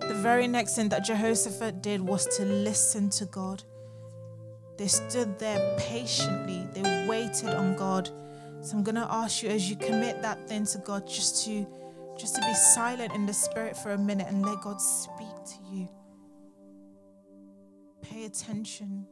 The 0.00 0.14
very 0.14 0.48
next 0.48 0.76
thing 0.76 0.88
that 0.88 1.04
Jehoshaphat 1.04 1.82
did 1.82 2.00
was 2.00 2.24
to 2.38 2.44
listen 2.46 3.10
to 3.10 3.26
God. 3.26 3.62
They 4.78 4.86
stood 4.86 5.38
there 5.38 5.76
patiently, 5.78 6.66
they 6.72 7.06
waited 7.06 7.50
on 7.50 7.76
God. 7.76 8.08
So 8.62 8.78
I'm 8.78 8.82
going 8.82 8.94
to 8.94 9.06
ask 9.10 9.42
you 9.42 9.50
as 9.50 9.68
you 9.68 9.76
commit 9.76 10.22
that 10.22 10.48
thing 10.48 10.64
to 10.66 10.78
God 10.78 11.06
just 11.06 11.44
to 11.44 11.66
just 12.20 12.34
to 12.34 12.42
be 12.42 12.54
silent 12.54 13.14
in 13.14 13.24
the 13.24 13.32
spirit 13.32 13.76
for 13.76 13.92
a 13.92 13.98
minute 13.98 14.26
and 14.28 14.44
let 14.44 14.60
God 14.60 14.80
speak 14.80 15.28
to 15.46 15.74
you. 15.74 15.88
Pay 18.02 18.24
attention. 18.24 19.06